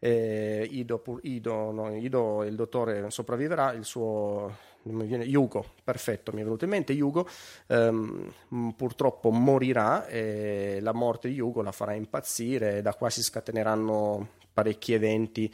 Eh, 0.00 0.66
Ido, 0.68 1.00
Ido, 1.22 1.70
no, 1.70 1.94
Ido, 1.94 2.42
il 2.42 2.56
dottore 2.56 3.08
sopravviverà, 3.08 3.70
il 3.70 3.84
suo 3.84 4.52
viene, 4.82 5.24
Yugo, 5.24 5.64
perfetto, 5.84 6.32
mi 6.32 6.40
è 6.40 6.44
venuto 6.44 6.64
in 6.64 6.70
mente, 6.70 6.92
Yugo 6.92 7.28
ehm, 7.66 8.32
purtroppo 8.76 9.30
morirà 9.30 10.06
e 10.06 10.78
la 10.80 10.92
morte 10.92 11.28
di 11.28 11.34
Yugo 11.34 11.62
la 11.62 11.72
farà 11.72 11.94
impazzire 11.94 12.78
e 12.78 12.82
da 12.82 12.94
qua 12.94 13.10
si 13.10 13.22
scateneranno 13.22 14.28
parecchi 14.52 14.92
eventi 14.92 15.52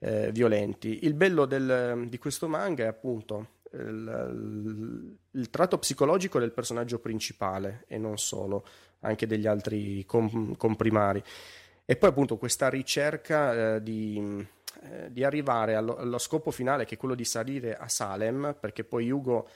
eh, 0.00 0.30
violenti. 0.32 1.00
Il 1.02 1.14
bello 1.14 1.44
del, 1.46 2.06
di 2.08 2.18
questo 2.18 2.48
manga 2.48 2.84
è 2.84 2.88
appunto 2.88 3.48
il, 3.72 3.80
il, 3.80 5.16
il, 5.30 5.50
tratto 5.50 5.78
psicologico 5.78 6.38
del 6.38 6.52
personaggio 6.52 6.98
principale 6.98 7.84
e 7.88 7.98
non 7.98 8.18
solo, 8.18 8.64
anche 9.00 9.26
degli 9.26 9.46
altri 9.46 10.04
com, 10.04 10.56
comprimari. 10.56 11.22
E 11.84 11.96
poi 11.96 12.08
appunto 12.08 12.36
questa 12.36 12.68
ricerca 12.68 13.74
eh, 13.76 13.82
di 13.82 14.46
eh, 14.84 15.12
di 15.12 15.24
arrivare 15.24 15.74
allo, 15.74 15.96
allo, 15.96 16.18
scopo 16.18 16.50
finale 16.50 16.84
che 16.84 16.94
è 16.96 16.98
quello 16.98 17.14
di 17.14 17.24
salire 17.24 17.76
a 17.76 17.88
Salem, 17.88 18.54
perché 18.58 18.84
poi 18.84 19.10
Hugo 19.10 19.48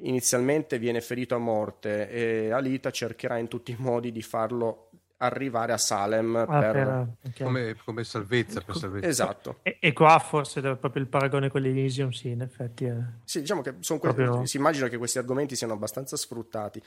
inizialmente 0.00 0.78
viene 0.78 1.00
ferito 1.00 1.34
a 1.34 1.38
morte 1.38 2.08
e 2.08 2.50
Alita 2.50 2.90
cercherà 2.90 3.36
in 3.36 3.48
tutti 3.48 3.72
i 3.72 3.76
modi 3.78 4.10
di 4.10 4.22
farlo 4.22 4.88
arrivare 5.18 5.72
a 5.72 5.78
Salem 5.78 6.34
ah, 6.36 6.46
per... 6.46 6.72
Per, 6.72 7.06
okay. 7.30 7.46
come, 7.46 7.76
come, 7.84 8.04
salvezza, 8.04 8.60
per 8.60 8.76
salvezza. 8.76 9.06
Esatto. 9.06 9.58
E, 9.62 9.76
e, 9.80 9.92
qua 9.92 10.18
forse 10.18 10.60
proprio 10.60 11.02
il 11.02 11.08
paragone 11.08 11.48
con 11.48 11.60
l'Elysium, 11.60 12.10
sì, 12.10 12.30
in 12.30 12.42
effetti. 12.42 12.84
È... 12.84 12.96
Sì, 13.24 13.40
diciamo 13.40 13.62
che 13.62 13.74
que- 13.74 13.98
proprio... 13.98 14.44
si 14.46 14.56
immagina 14.56 14.88
che 14.88 14.96
questi 14.96 15.18
argomenti 15.18 15.54
siano 15.54 15.72
abbastanza 15.74 16.16
sfruttati. 16.16 16.82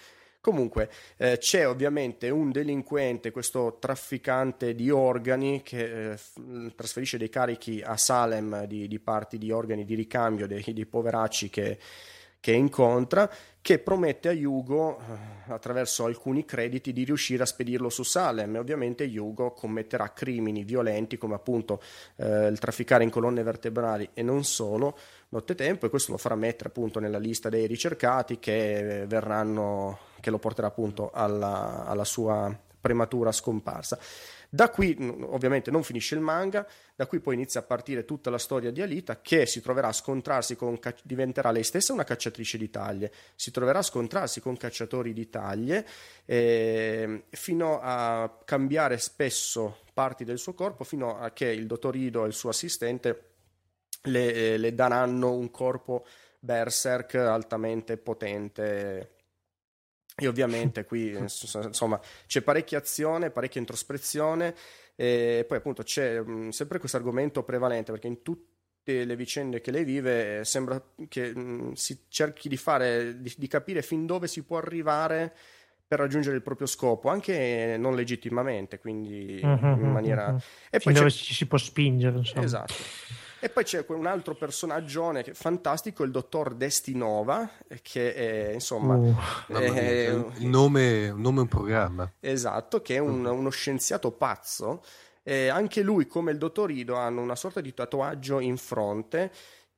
Comunque 0.46 0.92
eh, 1.18 1.40
c'è 1.40 1.68
ovviamente 1.68 2.30
un 2.30 2.52
delinquente, 2.52 3.32
questo 3.32 3.78
trafficante 3.80 4.76
di 4.76 4.92
organi 4.92 5.64
che 5.64 6.12
eh, 6.12 6.20
trasferisce 6.76 7.18
dei 7.18 7.30
carichi 7.30 7.82
a 7.84 7.98
Salem 7.98 8.66
di, 8.66 8.88
di, 8.88 9.00
parti 9.00 9.40
di 9.40 9.50
organi 9.50 9.86
di 9.86 9.96
ricambio 9.96 10.46
dei, 10.46 10.64
dei 10.64 10.86
poveracci 10.86 11.50
che, 11.50 11.80
che, 12.40 12.52
incontra, 12.52 13.28
che 13.60 13.80
promette 13.80 14.28
a 14.30 14.34
Yugo 14.34 15.00
eh, 15.00 15.52
attraverso 15.52 16.06
alcuni 16.06 16.46
crediti 16.46 16.94
di 16.94 17.06
riuscire 17.06 17.42
a 17.42 17.48
spedirlo 17.48 17.90
su 17.90 18.04
Salem. 18.04 18.56
E 18.56 18.60
ovviamente 18.60 19.04
Yugo 19.04 19.52
commetterà 19.54 20.14
crimini 20.14 20.64
violenti 20.64 21.18
come 21.18 21.34
appunto 21.34 21.82
eh, 22.18 22.46
il 22.46 22.60
trafficare 22.60 23.04
in 23.04 23.10
colonne 23.10 23.42
vertebrali 23.42 24.08
e 24.14 24.22
non 24.22 24.44
solo 24.44 24.96
nottetempo 25.30 25.88
e 25.88 25.90
questo 25.90 26.12
lo 26.12 26.18
farà 26.20 26.36
mettere 26.36 26.70
appunto 26.70 27.00
nella 27.00 27.18
lista 27.18 27.50
dei 27.50 27.66
ricercati 27.66 28.38
che 28.38 29.02
eh, 29.02 29.08
verranno 29.08 30.14
che 30.26 30.32
lo 30.32 30.40
porterà 30.40 30.66
appunto 30.66 31.12
alla, 31.14 31.86
alla 31.86 32.04
sua 32.04 32.52
prematura 32.82 33.32
scomparsa. 33.32 34.00
Da 34.50 34.72
qui 34.72 34.98
ovviamente 35.22 35.70
non 35.70 35.84
finisce 35.84 36.16
il 36.16 36.22
manga, 36.22 36.66
da 36.96 37.06
qui 37.06 37.20
poi 37.20 37.36
inizia 37.36 37.60
a 37.60 37.64
partire 37.64 38.06
tutta 38.06 38.32
la 38.32 38.40
storia 38.40 38.72
di 38.72 38.82
Alita 38.82 39.22
che 39.22 39.46
si 39.46 39.62
troverà 39.62 39.90
a 39.90 39.94
scontrarsi 39.94 40.56
con, 40.56 40.80
diventerà 41.04 41.52
lei 41.52 41.64
stessa 41.64 41.94
una 41.94 42.04
cacciatrice 42.04 42.58
di 42.58 42.72
taglie, 42.72 43.12
si 43.36 43.52
troverà 43.52 43.80
a 43.80 43.84
scontrarsi 43.84 44.42
con 44.42 44.58
cacciatori 44.58 45.14
di 45.14 45.30
taglie 45.30 45.86
eh, 46.26 47.26
fino 47.30 47.80
a 47.80 48.40
cambiare 48.44 48.98
spesso 48.98 49.82
parti 49.94 50.24
del 50.24 50.40
suo 50.40 50.56
corpo 50.56 50.84
fino 50.84 51.20
a 51.20 51.30
che 51.34 51.46
il 51.46 51.68
dottor 51.68 51.96
Ido 51.96 52.24
e 52.24 52.28
il 52.30 52.34
suo 52.34 52.50
assistente 52.50 53.34
le, 54.04 54.58
le 54.58 54.74
daranno 54.74 55.34
un 55.34 55.52
corpo 55.52 56.04
berserk 56.40 57.14
altamente 57.16 57.98
potente 57.98 59.15
e 60.16 60.28
ovviamente 60.28 60.86
qui 60.86 61.10
insomma 61.10 62.00
c'è 62.26 62.42
parecchia 62.42 62.78
azione, 62.78 63.30
parecchia 63.30 63.60
introspezione 63.60 64.56
e 64.96 65.46
poi 65.48 65.58
appunto 65.58 65.84
c'è 65.84 66.22
mh, 66.22 66.50
sempre 66.50 66.80
questo 66.80 66.98
argomento 66.98 67.44
prevalente 67.44 67.92
perché 67.92 68.08
in 68.08 68.22
tutte 68.22 69.04
le 69.04 69.16
vicende 69.16 69.62
che 69.62 69.72
lei 69.72 69.84
vive 69.84 70.40
eh, 70.40 70.46
sembra 70.46 70.82
che 71.10 71.36
mh, 71.36 71.74
si 71.74 72.04
cerchi 72.08 72.48
di 72.48 72.58
fare, 72.58 73.20
di, 73.20 73.34
di, 73.36 73.48
capire 73.48 73.82
fin 73.82 74.06
dove 74.06 74.28
si 74.28 74.44
può 74.44 74.58
arrivare 74.58 75.34
per 75.88 76.00
raggiungere 76.00 76.36
il 76.36 76.42
proprio 76.42 76.66
scopo, 76.66 77.10
anche 77.10 77.76
non 77.78 77.96
legittimamente, 77.96 78.80
quindi 78.80 79.40
uh-huh, 79.42 79.80
in 79.80 79.92
maniera... 79.92 80.30
Uh-huh. 80.30 80.40
E 80.72 80.80
poi 80.80 80.94
dove 80.94 81.12
ci 81.12 81.34
si 81.34 81.46
può 81.46 81.60
spingere, 81.60 82.18
insomma. 82.18 82.44
Esatto. 82.44 82.74
E 83.46 83.50
poi 83.50 83.64
c'è 83.64 83.86
un 83.90 84.08
altro 84.08 84.34
personaggio 84.34 85.14
fantastico, 85.34 86.04
il 86.04 86.10
dottor 86.10 86.56
Destinova, 86.56 87.48
che 87.84 88.16
è 88.16 88.54
insomma. 88.54 88.96
Uh, 88.96 89.16
è, 89.54 90.12
il 90.38 90.48
nome, 90.48 91.10
un 91.10 91.22
nome 91.22 91.38
è 91.38 91.42
un 91.42 91.48
programma. 91.48 92.12
Esatto, 92.20 92.82
che 92.82 92.96
è 92.96 92.98
un, 92.98 93.20
mm. 93.22 93.26
uno 93.28 93.50
scienziato 93.52 94.10
pazzo. 94.10 94.84
Eh, 95.22 95.50
anche 95.50 95.84
lui, 95.84 96.08
come 96.08 96.32
il 96.32 96.40
dottor 96.40 96.72
Ido, 96.72 96.96
hanno 96.96 97.22
una 97.22 97.36
sorta 97.36 97.62
di 97.62 97.72
tatuaggio 97.72 98.40
in 98.40 98.58
fronte 98.58 99.32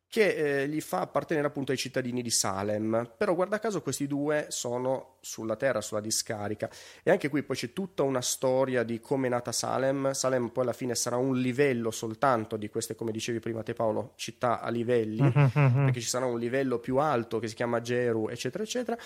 che 0.10 0.62
eh, 0.62 0.68
gli 0.68 0.80
fa 0.80 1.02
appartenere 1.02 1.48
appunto 1.48 1.72
ai 1.72 1.78
cittadini 1.78 2.22
di 2.22 2.30
Salem. 2.30 3.12
Però 3.18 3.36
guarda 3.36 3.60
caso 3.60 3.82
questi 3.82 4.08
due 4.08 4.46
sono 4.50 5.16
sulla 5.20 5.56
terra, 5.56 5.82
sulla 5.82 6.00
discarica. 6.00 6.70
E 7.04 7.12
anche 7.12 7.30
qui 7.30 7.44
poi 7.44 7.56
c'è 7.56 7.74
tutta 7.74 8.04
una 8.04 8.22
storia 8.22 8.84
di 8.84 9.00
come 9.00 9.28
è 9.28 9.30
nata 9.30 9.52
Salem. 9.52 10.14
Salem 10.14 10.50
poi 10.50 10.64
alla 10.64 10.74
fine 10.74 10.96
sarà 10.96 11.18
un 11.18 11.36
livello 11.38 11.92
soltanto 11.92 12.56
di 12.56 12.70
queste, 12.70 12.96
come 12.96 13.12
dicevi 13.12 13.40
prima 13.40 13.64
te 13.64 13.74
Paolo, 13.74 14.14
città 14.16 14.62
a 14.62 14.70
livelli, 14.70 15.30
perché 15.32 16.00
ci 16.00 16.08
sarà 16.08 16.26
un 16.26 16.40
livello 16.40 16.80
più 16.80 16.98
alto 16.98 17.40
che 17.40 17.48
si 17.48 17.56
chiama 17.56 17.82
Geru, 17.82 18.30
eccetera, 18.30 18.64
eccetera. 18.64 18.98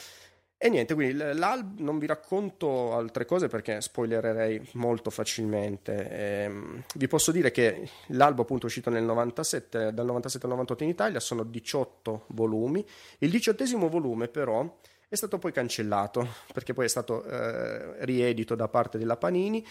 E 0.64 0.70
niente, 0.70 0.94
quindi 0.94 1.18
l'alb 1.18 1.80
non 1.80 1.98
vi 1.98 2.06
racconto 2.06 2.94
altre 2.94 3.26
cose 3.26 3.48
perché 3.48 3.82
spoilererei 3.82 4.70
molto 4.74 5.10
facilmente. 5.10 6.08
Ehm, 6.12 6.84
vi 6.98 7.08
posso 7.08 7.32
dire 7.32 7.50
che 7.50 7.90
l'albo 8.10 8.44
appunto 8.44 8.66
è 8.66 8.68
uscito 8.68 8.92
nel 8.92 9.02
97, 9.02 9.92
dal 9.92 10.06
97 10.06 10.46
al 10.46 10.52
98 10.52 10.84
in 10.84 10.90
Italia, 10.90 11.20
sono 11.20 11.42
18 11.42 12.26
volumi. 12.28 12.86
Il 13.18 13.32
diciottesimo 13.32 13.90
volume 13.90 14.28
però 14.28 14.78
è 15.10 15.16
stato 15.16 15.40
poi 15.40 15.52
cancellato 15.52 16.28
perché 16.54 16.74
poi 16.74 16.86
è 16.86 16.90
stato 16.90 17.24
eh, 17.24 18.06
riedito 18.06 18.54
da 18.54 18.68
parte 18.68 19.00
della 19.00 19.18
Panini 19.18 19.66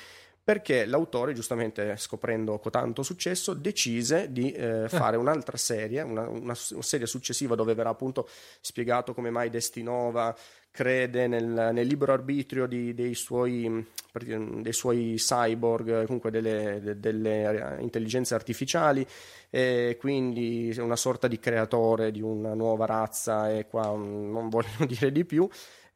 perché 0.51 0.85
l'autore, 0.85 1.33
giustamente 1.33 1.97
scoprendo 1.97 2.61
tanto 2.73 3.05
successo, 3.05 3.55
decise 3.55 4.33
di 4.33 4.51
eh, 4.51 4.83
eh, 4.83 4.89
fare 4.89 5.17
un'altra 5.17 5.57
serie, 5.57 6.03
una, 6.03 6.29
una, 6.29 6.55
serie 6.57 7.07
successiva 7.07 7.55
dove 7.55 7.73
verrà 7.73 7.91
appunto 7.91 8.29
spiegato 8.61 9.15
come 9.15 9.31
mai 9.31 9.49
Destinova 9.49 10.37
crede 10.73 11.29
nel, 11.29 11.45
nel 11.45 11.87
libero 11.87 12.13
arbitrio 12.13 12.67
di, 12.67 12.95
dei, 12.95 13.15
suoi, 13.15 13.87
dei, 14.13 14.73
suoi, 14.73 15.15
cyborg, 15.19 16.07
comunque 16.07 16.33
delle, 16.33 16.81
de, 16.83 16.99
delle 16.99 17.77
intelligenze 17.79 18.35
artificiali, 18.35 19.07
e 19.51 19.97
quindi 20.01 20.75
una 20.79 20.97
sorta 20.97 21.29
di 21.29 21.39
creatore 21.39 22.11
di 22.11 22.23
una 22.23 22.55
nuova 22.55 22.87
razza 22.87 23.53
e 23.53 23.69
qua 23.69 23.85
non 23.85 24.49
voglio 24.49 24.67
dire 24.85 25.13
di 25.13 25.25
più. 25.25 25.49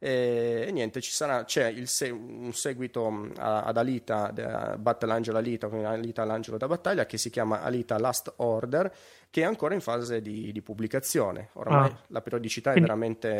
E, 0.05 0.65
e 0.67 0.71
niente, 0.71 1.01
ci 1.01 1.09
sarà, 1.09 1.45
c'è 1.45 1.73
se, 1.85 2.11
un 2.11 2.53
seguito 2.53 3.31
ad 3.37 3.75
Alita, 3.75 4.31
Battle 4.77 5.11
Angel 5.11 5.35
Alita, 5.35 5.67
quindi 5.67 5.87
Alita 5.87 6.23
l'angelo 6.23 6.57
da 6.57 6.67
battaglia, 6.67 7.07
che 7.07 7.17
si 7.17 7.31
chiama 7.31 7.63
Alita 7.63 7.97
Last 7.97 8.31
Order, 8.35 8.93
che 9.31 9.41
è 9.41 9.45
ancora 9.45 9.73
in 9.73 9.81
fase 9.81 10.21
di, 10.21 10.51
di 10.51 10.61
pubblicazione. 10.61 11.49
Oramai 11.53 11.89
ah. 11.89 11.97
la 12.09 12.21
periodicità 12.21 12.73
è 12.73 12.79
veramente 12.79 13.39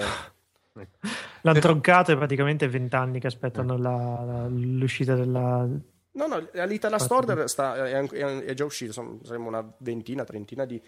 L'hanno 1.43 1.59
troncato 1.59 2.11
e 2.11 2.17
praticamente 2.17 2.67
vent'anni 2.67 3.19
che 3.19 3.27
aspettano 3.27 3.77
la, 3.77 4.23
la, 4.25 4.47
l'uscita 4.47 5.13
della... 5.13 5.67
No, 6.13 6.27
no, 6.27 6.49
Alita 6.55 6.89
Last 6.89 7.11
Order 7.11 7.47
sta, 7.47 7.87
è, 7.87 8.03
è, 8.03 8.53
già 8.55 8.65
uscito, 8.65 9.19
saremmo 9.23 9.47
una 9.49 9.71
ventina, 9.79 10.23
trentina 10.23 10.65
di, 10.65 10.81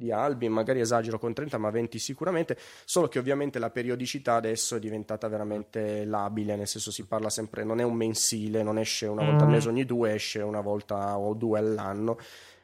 di 0.00 0.10
albi, 0.10 0.48
magari 0.48 0.80
esagero 0.80 1.18
con 1.18 1.34
30, 1.34 1.58
ma 1.58 1.68
20 1.68 1.98
sicuramente, 1.98 2.56
solo 2.86 3.06
che 3.06 3.18
ovviamente 3.18 3.58
la 3.58 3.68
periodicità 3.68 4.34
adesso 4.34 4.76
è 4.76 4.78
diventata 4.78 5.28
veramente 5.28 6.06
labile, 6.06 6.56
nel 6.56 6.66
senso 6.66 6.90
si 6.90 7.04
parla 7.04 7.28
sempre, 7.28 7.62
non 7.64 7.80
è 7.80 7.84
un 7.84 7.94
mensile, 7.94 8.62
non 8.62 8.78
esce 8.78 9.06
una 9.06 9.22
volta 9.22 9.44
al 9.44 9.50
mm. 9.50 9.52
mese 9.52 9.68
ogni 9.68 9.84
due, 9.84 10.14
esce 10.14 10.40
una 10.40 10.62
volta 10.62 11.18
o 11.18 11.34
due 11.34 11.58
all'anno, 11.58 12.18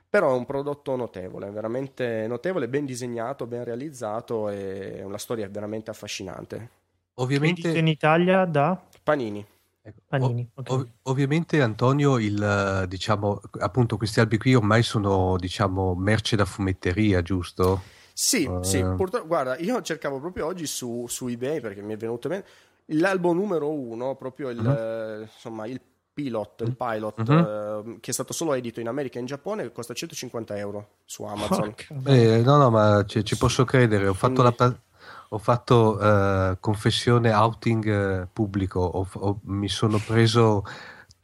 però 0.08 0.30
è 0.34 0.36
un 0.38 0.46
prodotto 0.46 0.96
notevole, 0.96 1.50
veramente 1.50 2.26
notevole, 2.26 2.68
ben 2.68 2.86
disegnato, 2.86 3.46
ben 3.46 3.64
realizzato 3.64 4.48
e 4.48 5.02
una 5.04 5.18
storia 5.18 5.46
veramente 5.48 5.90
affascinante. 5.90 6.70
Ovviamente 7.18 7.76
in 7.76 7.86
Italia 7.86 8.46
da 8.46 8.80
Panini. 9.02 9.44
Ecco, 9.86 10.00
Panini, 10.08 10.50
okay. 10.52 10.74
ov- 10.74 10.88
ovviamente 11.02 11.62
Antonio, 11.62 12.18
il, 12.18 12.86
diciamo, 12.88 13.40
appunto 13.60 13.96
questi 13.96 14.18
albi 14.18 14.36
qui 14.36 14.52
ormai 14.56 14.82
sono 14.82 15.36
diciamo, 15.38 15.94
merce 15.94 16.34
da 16.34 16.44
fumetteria, 16.44 17.22
giusto? 17.22 17.82
Sì, 18.12 18.46
uh... 18.46 18.64
sì, 18.64 18.82
purtroppo, 18.82 19.28
guarda, 19.28 19.56
io 19.58 19.80
cercavo 19.82 20.18
proprio 20.18 20.46
oggi 20.46 20.66
su, 20.66 21.06
su 21.06 21.28
eBay 21.28 21.60
perché 21.60 21.82
mi 21.82 21.92
è 21.92 21.96
venuto 21.96 22.28
bene 22.28 22.44
l'albo 22.86 23.32
numero 23.32 23.70
uno, 23.70 24.16
proprio 24.16 24.50
il, 24.50 24.58
uh-huh. 24.58 25.22
insomma, 25.22 25.66
il 25.66 25.80
pilot, 26.12 26.62
il 26.62 26.76
pilot 26.76 27.28
uh-huh. 27.28 27.90
uh, 27.90 28.00
che 28.00 28.10
è 28.10 28.14
stato 28.14 28.32
solo 28.32 28.54
edito 28.54 28.80
in 28.80 28.88
America 28.88 29.18
e 29.18 29.20
in 29.20 29.26
Giappone, 29.26 29.70
costa 29.70 29.94
150 29.94 30.56
euro 30.56 30.88
su 31.04 31.22
Amazon. 31.24 31.74
Eh, 32.06 32.42
no, 32.42 32.56
no, 32.56 32.70
ma 32.70 33.04
ci, 33.06 33.24
ci 33.24 33.36
posso 33.36 33.64
credere, 33.64 34.06
ho 34.06 34.14
fatto 34.14 34.42
Quindi... 34.42 34.56
la 34.58 34.76
ho 35.30 35.38
fatto 35.38 35.98
uh, 35.98 36.56
confessione 36.60 37.32
outing 37.32 37.84
uh, 38.22 38.28
pubblico, 38.32 38.80
ho, 38.80 39.08
ho, 39.12 39.40
mi 39.44 39.68
sono 39.68 39.98
preso 39.98 40.64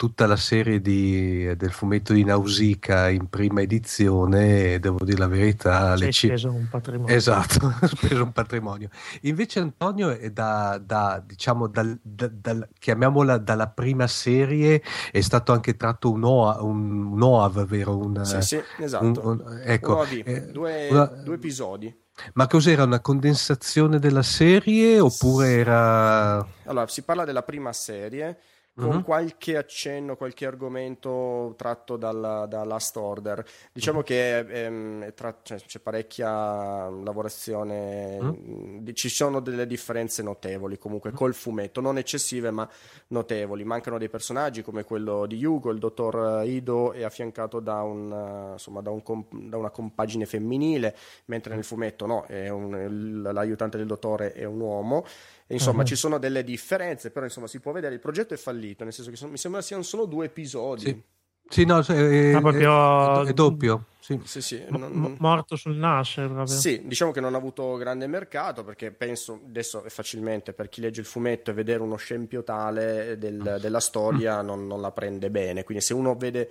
tutta 0.02 0.26
la 0.26 0.34
serie 0.34 0.80
di, 0.80 1.54
del 1.56 1.70
fumetto 1.70 2.12
di 2.12 2.24
Nausicaa 2.24 3.08
in 3.08 3.28
prima 3.28 3.60
edizione 3.60 4.74
e 4.74 4.78
devo 4.80 5.04
dire 5.04 5.18
la 5.18 5.28
verità... 5.28 5.96
Ci 5.96 6.02
hai 6.02 6.10
c- 6.10 6.26
speso 6.26 6.50
un 6.50 6.66
patrimonio. 6.68 7.14
Esatto, 7.14 7.66
ho 7.80 7.86
speso 7.86 8.24
un 8.24 8.32
patrimonio. 8.32 8.88
Invece 9.20 9.60
Antonio 9.60 10.10
è 10.10 10.30
da, 10.30 10.80
da 10.84 11.22
diciamo, 11.24 11.68
dal, 11.68 11.96
da, 12.02 12.28
dal, 12.28 12.68
chiamiamola 12.76 13.38
dalla 13.38 13.68
prima 13.68 14.08
serie, 14.08 14.82
è 15.12 15.20
stato 15.20 15.52
anche 15.52 15.76
tratto 15.76 16.10
un, 16.10 16.24
OA, 16.24 16.62
un, 16.62 17.12
un 17.12 17.22
OAV, 17.22 17.64
vero? 17.66 17.96
Un, 17.96 18.24
sì, 18.24 18.42
sì, 18.42 18.60
esatto. 18.80 19.04
Un, 19.04 19.14
un, 19.22 19.62
ecco, 19.64 19.98
un 19.98 20.22
eh, 20.24 20.46
due, 20.46 20.88
una, 20.90 21.04
due 21.04 21.34
episodi. 21.36 22.01
Ma 22.34 22.46
cos'era 22.46 22.84
una 22.84 23.00
condensazione 23.00 23.98
della 23.98 24.22
serie 24.22 25.00
oppure 25.00 25.48
era... 25.50 26.36
Allora, 26.64 26.86
si 26.88 27.02
parla 27.02 27.24
della 27.24 27.42
prima 27.42 27.72
serie 27.72 28.38
con 28.74 28.86
uh-huh. 28.86 29.02
qualche 29.02 29.56
accenno, 29.56 30.16
qualche 30.16 30.46
argomento 30.46 31.54
tratto 31.56 31.96
dalla, 31.96 32.46
da 32.46 32.64
Last 32.64 32.96
Order. 32.96 33.44
Diciamo 33.72 33.98
uh-huh. 33.98 34.04
che 34.04 34.38
ehm, 34.38 35.14
tra, 35.14 35.36
cioè, 35.42 35.58
c'è 35.58 35.78
parecchia 35.78 36.88
lavorazione, 36.88 38.18
uh-huh. 38.18 38.92
ci 38.92 39.08
sono 39.08 39.40
delle 39.40 39.66
differenze 39.66 40.22
notevoli 40.22 40.78
comunque 40.78 41.10
col 41.12 41.34
fumetto, 41.34 41.80
non 41.80 41.98
eccessive 41.98 42.50
ma 42.50 42.68
notevoli. 43.08 43.64
Mancano 43.64 43.98
dei 43.98 44.08
personaggi 44.08 44.62
come 44.62 44.84
quello 44.84 45.26
di 45.26 45.44
Hugo, 45.44 45.70
il 45.70 45.78
dottor 45.78 46.44
Ido 46.46 46.92
è 46.92 47.02
affiancato 47.02 47.60
da, 47.60 47.82
un, 47.82 48.50
insomma, 48.52 48.80
da, 48.80 48.90
un 48.90 49.02
da 49.30 49.56
una 49.58 49.70
compagine 49.70 50.24
femminile, 50.24 50.96
mentre 51.26 51.54
nel 51.54 51.64
fumetto 51.64 52.06
no, 52.06 52.24
un, 52.28 53.20
l'aiutante 53.22 53.76
del 53.76 53.86
dottore 53.86 54.32
è 54.32 54.44
un 54.44 54.60
uomo. 54.60 55.04
Insomma, 55.48 55.80
uh-huh. 55.80 55.86
ci 55.86 55.96
sono 55.96 56.18
delle 56.18 56.44
differenze, 56.44 57.10
però 57.10 57.26
insomma 57.26 57.46
si 57.46 57.60
può 57.60 57.72
vedere, 57.72 57.94
il 57.94 58.00
progetto 58.00 58.34
è 58.34 58.36
fallito, 58.36 58.84
nel 58.84 58.92
senso 58.92 59.10
che 59.10 59.16
sono, 59.16 59.30
mi 59.30 59.38
sembra 59.38 59.60
siano 59.60 59.82
solo 59.82 60.06
due 60.06 60.26
episodi. 60.26 60.84
Sì. 60.84 61.02
Sì, 61.48 61.64
no, 61.66 61.80
è, 61.80 62.32
ah, 62.32 62.40
proprio... 62.40 63.24
è, 63.24 63.28
è 63.28 63.32
doppio. 63.34 63.86
Sì. 64.00 64.18
Sì, 64.24 64.40
sì, 64.40 64.64
non, 64.68 64.90
non... 64.90 65.16
morto 65.20 65.54
sul 65.54 65.76
nascere 65.76 66.26
proprio. 66.26 66.56
Sì, 66.56 66.82
diciamo 66.86 67.12
che 67.12 67.20
non 67.20 67.34
ha 67.34 67.36
avuto 67.36 67.76
grande 67.76 68.06
mercato 68.06 68.64
perché 68.64 68.90
penso 68.90 69.42
adesso 69.46 69.84
è 69.84 69.90
facilmente 69.90 70.54
per 70.54 70.68
chi 70.68 70.80
legge 70.80 71.00
il 71.00 71.06
fumetto 71.06 71.50
e 71.50 71.54
vedere 71.54 71.82
uno 71.82 71.96
scempio 71.96 72.42
tale 72.42 73.16
del, 73.18 73.58
della 73.60 73.80
storia 73.80 74.42
non, 74.42 74.66
non, 74.66 74.80
la 74.80 74.90
prende 74.90 75.30
bene. 75.30 75.62
Quindi 75.62 75.84
se 75.84 75.94
uno 75.94 76.16
vede 76.16 76.50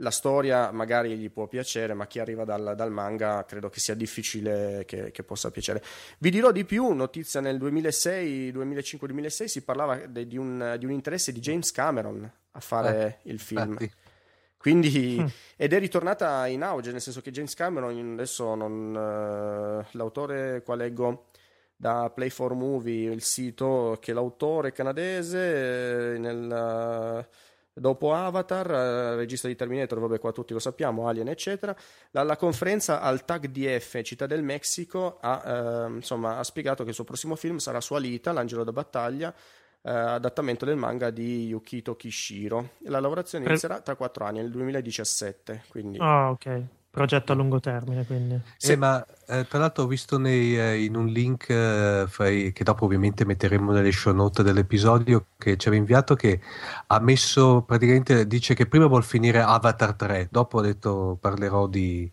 la 0.00 0.10
storia 0.10 0.70
magari 0.70 1.16
gli 1.16 1.30
può 1.30 1.46
piacere, 1.46 1.94
ma 1.94 2.06
chi 2.06 2.18
arriva 2.18 2.44
dal, 2.44 2.74
dal 2.76 2.92
manga 2.92 3.44
credo 3.44 3.68
che 3.68 3.80
sia 3.80 3.94
difficile 3.94 4.84
che, 4.86 5.10
che, 5.10 5.22
possa 5.22 5.50
piacere. 5.50 5.82
Vi 6.18 6.30
dirò 6.30 6.52
di 6.52 6.64
più, 6.64 6.92
notizia 6.92 7.40
nel 7.40 7.58
2006, 7.58 8.52
2005-2006 8.52 9.44
si 9.44 9.62
parlava 9.62 9.96
de, 10.06 10.26
di, 10.26 10.36
un, 10.36 10.76
di, 10.78 10.84
un, 10.84 10.92
interesse 10.92 11.32
di 11.32 11.40
James 11.40 11.72
Cameron 11.72 12.30
a 12.52 12.60
fare 12.60 13.20
eh, 13.22 13.30
il 13.30 13.40
film. 13.40 13.72
Infatti. 13.72 13.92
Quindi, 14.58 15.18
mm. 15.20 15.26
ed 15.56 15.72
è 15.72 15.78
ritornata 15.78 16.46
in 16.46 16.62
auge, 16.62 16.90
nel 16.90 17.00
senso 17.00 17.20
che 17.20 17.30
James 17.30 17.54
Cameron, 17.54 18.12
adesso 18.12 18.54
non, 18.54 18.90
uh, 18.90 19.96
l'autore 19.96 20.62
qua 20.64 20.74
leggo 20.74 21.26
da 21.76 22.10
Play 22.10 22.28
4 22.28 22.54
Movie, 22.56 23.12
il 23.12 23.22
sito, 23.22 23.98
che 24.00 24.12
l'autore 24.12 24.72
canadese 24.72 26.14
eh, 26.14 26.18
nel... 26.18 27.26
Dopo 27.78 28.12
Avatar, 28.12 28.70
eh, 28.70 29.16
regista 29.16 29.48
di 29.48 29.56
Terminator, 29.56 29.98
vabbè 29.98 30.18
qua 30.18 30.32
tutti 30.32 30.52
lo 30.52 30.58
sappiamo, 30.58 31.08
Alien 31.08 31.28
eccetera, 31.28 31.74
dalla 32.10 32.36
conferenza 32.36 33.00
al 33.00 33.24
TAG 33.24 33.46
DF 33.46 34.02
Città 34.02 34.26
del 34.26 34.42
Messico 34.42 35.18
ha, 35.20 35.42
eh, 35.86 35.90
insomma, 35.90 36.38
ha 36.38 36.44
spiegato 36.44 36.82
che 36.82 36.90
il 36.90 36.94
suo 36.94 37.04
prossimo 37.04 37.36
film 37.36 37.58
sarà 37.58 37.80
su 37.80 37.94
Alita, 37.94 38.32
l'angelo 38.32 38.64
da 38.64 38.72
battaglia, 38.72 39.34
eh, 39.82 39.90
adattamento 39.90 40.64
del 40.64 40.76
manga 40.76 41.10
di 41.10 41.46
Yukito 41.46 41.96
Kishiro. 41.96 42.70
La 42.84 43.00
lavorazione 43.00 43.46
inizierà 43.46 43.80
tra 43.80 43.96
quattro 43.96 44.24
anni, 44.24 44.38
nel 44.38 44.50
2017. 44.50 45.64
Quindi... 45.68 45.98
Ah, 46.00 46.30
ok 46.30 46.76
progetto 46.98 47.30
a 47.30 47.34
lungo 47.36 47.60
termine. 47.60 48.04
Quindi. 48.04 48.40
Sì, 48.56 48.74
ma 48.74 49.04
eh, 49.28 49.46
tra 49.48 49.60
l'altro 49.60 49.84
ho 49.84 49.86
visto 49.86 50.18
nei, 50.18 50.58
eh, 50.58 50.82
in 50.82 50.96
un 50.96 51.06
link 51.06 51.48
eh, 51.48 52.06
fai, 52.08 52.52
che 52.52 52.64
dopo 52.64 52.86
ovviamente 52.86 53.24
metteremo 53.24 53.70
nelle 53.70 53.92
show 53.92 54.12
note 54.12 54.42
dell'episodio 54.42 55.26
che 55.38 55.56
ci 55.56 55.68
aveva 55.68 55.82
inviato 55.82 56.16
che 56.16 56.40
ha 56.88 56.98
messo 56.98 57.62
praticamente 57.62 58.26
dice 58.26 58.54
che 58.54 58.66
prima 58.66 58.86
vuol 58.86 59.04
finire 59.04 59.40
Avatar 59.40 59.94
3, 59.94 60.28
dopo 60.30 60.58
ha 60.58 60.62
detto 60.62 61.16
parlerò 61.20 61.68
di, 61.68 62.10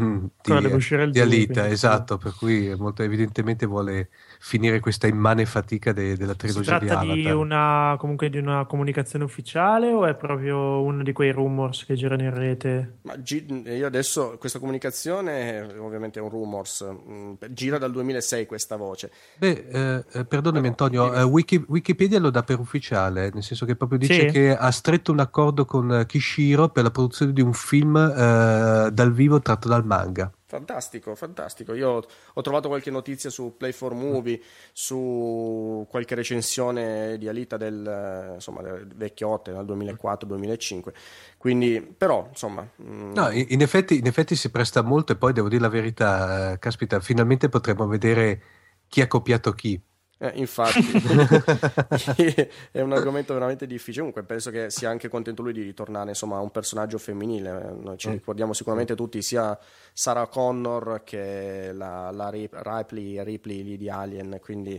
mm, 0.00 0.24
di, 0.42 1.10
di 1.10 1.20
Alita, 1.20 1.68
esatto, 1.68 2.16
per 2.16 2.34
cui 2.36 2.74
molto 2.76 3.02
evidentemente 3.02 3.66
vuole 3.66 4.08
finire 4.40 4.80
questa 4.80 5.06
immane 5.06 5.44
fatica 5.44 5.92
de- 5.92 6.16
della 6.16 6.34
trilogia 6.34 6.78
di 6.78 6.88
Avatar. 6.88 7.02
Si 7.02 7.22
tratta 7.22 7.28
di 7.28 7.34
una, 7.34 7.96
comunque 7.98 8.30
di 8.30 8.38
una 8.38 8.64
comunicazione 8.64 9.24
ufficiale 9.24 9.92
o 9.92 10.06
è 10.06 10.14
proprio 10.14 10.80
uno 10.82 11.02
di 11.02 11.12
quei 11.12 11.30
rumors 11.30 11.84
che 11.84 11.94
girano 11.94 12.22
in 12.22 12.34
rete? 12.34 12.98
Ma 13.02 13.20
gi- 13.20 13.62
io 13.66 13.86
adesso 13.86 14.36
questa 14.38 14.58
comunicazione 14.58 15.74
ovviamente 15.78 16.20
è 16.20 16.22
un 16.22 16.30
rumors, 16.30 16.86
mm, 16.90 17.34
gira 17.50 17.76
dal 17.78 17.92
2006 17.92 18.46
questa 18.46 18.76
voce. 18.76 19.10
Beh, 19.36 19.66
eh, 19.70 20.04
eh 20.12 20.24
perdonami 20.24 20.68
Antonio, 20.68 21.12
eh, 21.12 21.22
Wiki- 21.22 21.64
Wikipedia 21.68 22.18
lo 22.18 22.30
dà 22.30 22.42
per 22.42 22.58
ufficiale, 22.58 23.30
nel 23.32 23.42
senso 23.42 23.66
che 23.66 23.76
proprio 23.76 23.98
dice 23.98 24.28
sì. 24.28 24.32
che 24.32 24.56
ha 24.56 24.70
stretto 24.70 25.12
un 25.12 25.20
accordo 25.20 25.64
con 25.66 26.04
Kishiro 26.06 26.70
per 26.70 26.84
la 26.84 26.90
produzione 26.90 27.32
di 27.32 27.42
un 27.42 27.52
film 27.52 27.96
eh, 27.96 28.90
dal 28.90 29.12
vivo 29.12 29.40
tratto 29.50 29.68
dal 29.68 29.84
manga. 29.84 30.30
Fantastico, 30.46 31.14
fantastico. 31.14 31.74
Io 31.74 32.04
ho 32.34 32.40
trovato 32.40 32.68
qualche 32.68 32.90
notizia 32.90 33.30
su 33.30 33.56
Play 33.56 33.72
4 33.72 33.96
Movie, 33.96 34.40
su 34.72 35.86
qualche 35.88 36.14
recensione 36.14 37.16
di 37.18 37.28
Alita 37.28 37.56
del, 37.56 38.32
insomma, 38.34 38.62
del 38.62 38.92
vecchiotte, 38.94 39.52
dal 39.52 39.64
2004-2005. 39.64 40.92
Quindi, 41.36 41.80
però, 41.96 42.26
insomma... 42.28 42.68
Mm... 42.82 43.12
No, 43.12 43.30
in 43.30 43.60
effetti, 43.62 43.98
in 43.98 44.06
effetti, 44.06 44.34
si 44.34 44.50
presta 44.50 44.82
molto 44.82 45.12
e 45.12 45.16
poi 45.16 45.32
devo 45.32 45.48
dire 45.48 45.62
la 45.62 45.68
verità, 45.68 46.52
eh, 46.52 46.58
caspita, 46.58 47.00
finalmente 47.00 47.48
potremo 47.48 47.86
vedere 47.86 48.42
chi 48.88 49.00
ha 49.00 49.06
copiato 49.06 49.52
chi. 49.52 49.80
Eh, 50.22 50.32
infatti, 50.34 50.82
è 52.72 52.82
un 52.82 52.92
argomento 52.92 53.32
veramente 53.32 53.66
difficile. 53.66 54.00
Comunque, 54.00 54.22
penso 54.22 54.50
che 54.50 54.68
sia 54.68 54.90
anche 54.90 55.08
contento 55.08 55.40
lui 55.40 55.54
di 55.54 55.62
ritornare 55.62 56.10
insomma, 56.10 56.36
a 56.36 56.40
un 56.40 56.50
personaggio 56.50 56.98
femminile. 56.98 57.74
Noi 57.80 57.96
ci 57.96 58.10
mm. 58.10 58.12
ricordiamo 58.12 58.52
sicuramente 58.52 58.94
tutti 58.94 59.22
sia 59.22 59.58
Sarah 59.94 60.26
Connor 60.26 61.00
che 61.04 61.72
la, 61.72 62.10
la 62.10 62.28
Ripley, 62.28 63.22
Ripley 63.24 63.62
lì 63.62 63.78
di 63.78 63.88
Alien. 63.88 64.38
Quindi 64.42 64.78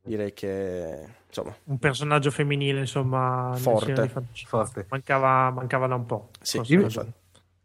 direi 0.00 0.32
che 0.32 1.06
insomma, 1.26 1.54
un 1.64 1.78
personaggio 1.78 2.30
femminile 2.30 2.80
insomma 2.80 3.52
forte, 3.56 4.10
forte. 4.46 4.86
Mancava, 4.88 5.50
mancava, 5.50 5.86
da 5.86 5.96
un 5.96 6.06
po'. 6.06 6.30
Sì, 6.40 6.62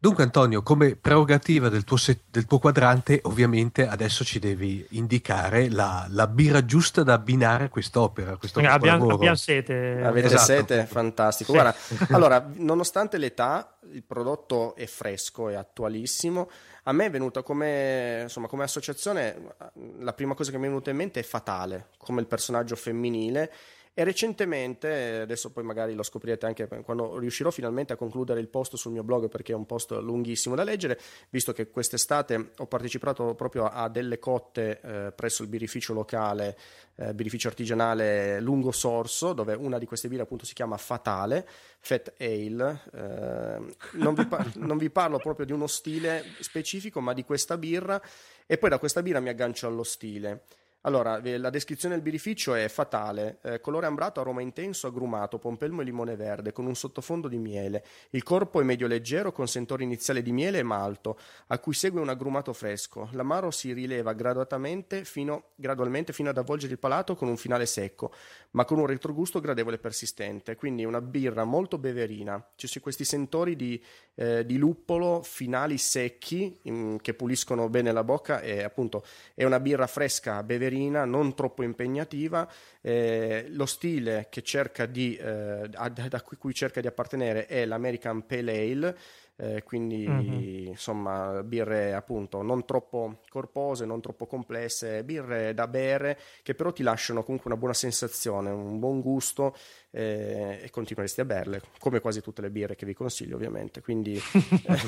Dunque 0.03 0.23
Antonio, 0.23 0.63
come 0.63 0.97
prerogativa 0.97 1.69
del 1.69 1.85
tuo, 1.85 1.95
se- 1.95 2.23
del 2.29 2.45
tuo, 2.45 2.59
quadrante, 2.59 3.21
ovviamente 3.23 3.87
adesso 3.87 4.25
ci 4.25 4.37
devi 4.37 4.85
indicare 4.89 5.69
la, 5.69 6.05
la 6.09 6.27
birra 6.27 6.65
giusta 6.65 7.03
da 7.03 7.13
abbinare 7.13 7.63
a 7.63 7.69
quest'opera. 7.69 8.35
Questo 8.35 8.59
abbiamo, 8.59 9.09
abbiamo, 9.13 9.35
sete. 9.35 10.01
Avete 10.03 10.25
esatto. 10.25 10.43
sete? 10.43 10.85
Fantastico. 10.87 11.53
Sì. 11.53 11.57
Guarda, 11.57 11.77
allora, 12.13 12.45
nonostante 12.55 13.17
l'età, 13.17 13.77
il 13.93 14.03
prodotto 14.03 14.75
è 14.75 14.87
fresco, 14.87 15.47
è 15.47 15.55
attualissimo. 15.55 16.49
A 16.83 16.91
me 16.91 17.05
è 17.05 17.09
venuta 17.09 17.41
come, 17.41 18.23
insomma, 18.23 18.47
come 18.47 18.63
associazione, 18.63 19.55
la 19.99 20.11
prima 20.11 20.33
cosa 20.33 20.51
che 20.51 20.57
mi 20.57 20.65
è 20.65 20.67
venuta 20.67 20.89
in 20.89 20.97
mente 20.97 21.21
è 21.21 21.23
Fatale, 21.23 21.91
come 21.97 22.19
il 22.19 22.27
personaggio 22.27 22.75
femminile 22.75 23.49
E 23.95 24.03
recentemente, 24.03 25.19
adesso 25.19 25.51
poi 25.51 25.63
magari 25.63 25.93
lo 25.93 26.01
scoprirete 26.01 26.47
anche 26.47 26.67
quando 26.83 27.19
riuscirò 27.19 27.51
finalmente 27.51 27.93
a 27.93 27.95
concludere 27.95 28.39
il 28.39 28.47
post 28.47 28.75
sul 28.75 28.91
mio 28.91 29.03
blog 29.03 29.29
perché 29.29 29.51
è 29.51 29.55
un 29.55 29.67
post 29.67 29.91
lunghissimo 29.91 30.55
da 30.55 30.63
leggere, 30.63 30.99
visto 31.29 31.53
che 31.53 31.69
quest'estate 31.69 32.53
ho 32.57 32.65
partecipato 32.65 33.35
proprio 33.35 33.65
a 33.65 33.89
delle 33.89 34.17
cotte 34.17 34.79
eh, 34.81 35.11
presso 35.11 35.43
il 35.43 35.49
birrificio 35.49 35.93
locale, 35.93 36.57
eh, 36.95 37.13
birrificio 37.13 37.49
artigianale 37.49 38.39
Lungo 38.39 38.71
Sorso, 38.71 39.33
dove 39.33 39.53
una 39.53 39.77
di 39.77 39.85
queste 39.85 40.07
birre 40.07 40.23
appunto 40.23 40.45
si 40.45 40.55
chiama 40.55 40.77
Fatale, 40.77 41.47
Fat 41.79 42.13
Ale. 42.17 42.81
Eh, 42.93 43.75
non, 43.91 44.15
vi 44.15 44.25
par- 44.25 44.55
non 44.57 44.79
vi 44.79 44.89
parlo 44.89 45.19
proprio 45.19 45.45
di 45.45 45.51
uno 45.51 45.67
stile 45.67 46.23
specifico, 46.39 46.99
ma 46.99 47.13
di 47.13 47.23
questa 47.23 47.59
birra 47.59 48.01
e 48.47 48.57
poi 48.57 48.71
da 48.71 48.79
questa 48.79 49.03
birra 49.03 49.19
mi 49.19 49.29
aggancio 49.29 49.67
allo 49.67 49.83
stile. 49.83 50.45
Allora, 50.85 51.21
la 51.23 51.49
descrizione 51.49 51.93
del 51.95 52.03
birrificio 52.03 52.55
è 52.55 52.67
fatale, 52.67 53.37
eh, 53.41 53.61
colore 53.61 53.85
ambrato, 53.85 54.19
aroma 54.19 54.41
intenso, 54.41 54.87
agrumato, 54.87 55.39
pompelmo 55.39 55.79
e 55.79 55.85
limone 55.85 56.17
verde, 56.17 56.51
con 56.51 56.65
un 56.65 56.75
sottofondo 56.75 57.29
di 57.29 57.37
miele. 57.37 57.85
Il 58.09 58.23
corpo 58.23 58.59
è 58.59 58.65
medio 58.65 58.85
leggero, 58.85 59.31
con 59.31 59.47
sentore 59.47 59.83
iniziale 59.83 60.21
di 60.21 60.33
miele 60.33 60.59
e 60.59 60.63
malto, 60.63 61.17
a 61.47 61.59
cui 61.59 61.73
segue 61.73 62.01
un 62.01 62.09
agrumato 62.09 62.51
fresco. 62.51 63.07
L'amaro 63.13 63.49
si 63.49 63.71
rileva 63.71 64.11
gradualmente 64.11 65.05
fino, 65.05 65.51
gradualmente 65.55 66.11
fino 66.11 66.31
ad 66.31 66.37
avvolgere 66.37 66.73
il 66.73 66.79
palato 66.79 67.15
con 67.15 67.29
un 67.29 67.37
finale 67.37 67.65
secco, 67.65 68.11
ma 68.51 68.65
con 68.65 68.77
un 68.77 68.85
retrogusto 68.85 69.39
gradevole 69.39 69.77
e 69.77 69.79
persistente. 69.79 70.57
Quindi 70.57 70.83
una 70.83 70.99
birra 70.99 71.45
molto 71.45 71.77
beverina. 71.77 72.45
Ci 72.55 72.67
sono 72.67 72.83
questi 72.83 73.05
sentori 73.05 73.55
di, 73.55 73.81
eh, 74.15 74.45
di 74.45 74.57
luppolo 74.57 75.23
finali 75.23 75.77
secchi 75.77 76.59
in, 76.63 76.97
che 77.01 77.13
puliscono 77.13 77.69
bene 77.69 77.93
la 77.93 78.03
bocca 78.03 78.41
e 78.41 78.63
appunto 78.63 79.05
è 79.33 79.45
una 79.45 79.61
birra 79.61 79.87
fresca, 79.87 80.43
beverina 80.43 80.71
leggerina, 80.73 81.05
non 81.05 81.35
troppo 81.35 81.63
impegnativa. 81.63 82.49
Eh, 82.81 83.45
lo 83.49 83.65
stile 83.65 84.27
che 84.29 84.41
cerca 84.41 84.85
di, 84.85 85.15
eh, 85.15 85.69
da 85.69 86.21
cui 86.21 86.53
cerca 86.53 86.81
di 86.81 86.87
appartenere 86.87 87.45
è 87.45 87.65
l'American 87.65 88.25
Pale 88.25 88.71
Ale. 88.71 88.97
Eh, 89.35 89.63
quindi 89.63 90.07
mm-hmm. 90.07 90.67
insomma 90.67 91.41
birre 91.41 91.95
appunto 91.95 92.43
non 92.43 92.65
troppo 92.65 93.21
corpose, 93.29 93.83
non 93.83 93.99
troppo 93.99 94.27
complesse, 94.27 95.03
birre 95.03 95.55
da 95.55 95.67
bere 95.67 96.19
che 96.43 96.53
però 96.53 96.71
ti 96.71 96.83
lasciano 96.83 97.23
comunque 97.23 97.49
una 97.49 97.57
buona 97.57 97.73
sensazione, 97.73 98.51
un 98.51 98.77
buon 98.77 99.01
gusto 99.01 99.55
eh, 99.89 100.59
e 100.61 100.69
continueresti 100.69 101.21
a 101.21 101.25
berle 101.25 101.61
come 101.79 101.99
quasi 101.99 102.21
tutte 102.21 102.43
le 102.43 102.51
birre 102.51 102.75
che 102.75 102.85
vi 102.85 102.93
consiglio 102.93 103.35
ovviamente. 103.35 103.81
Quindi 103.81 104.21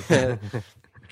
eh, 0.10 0.38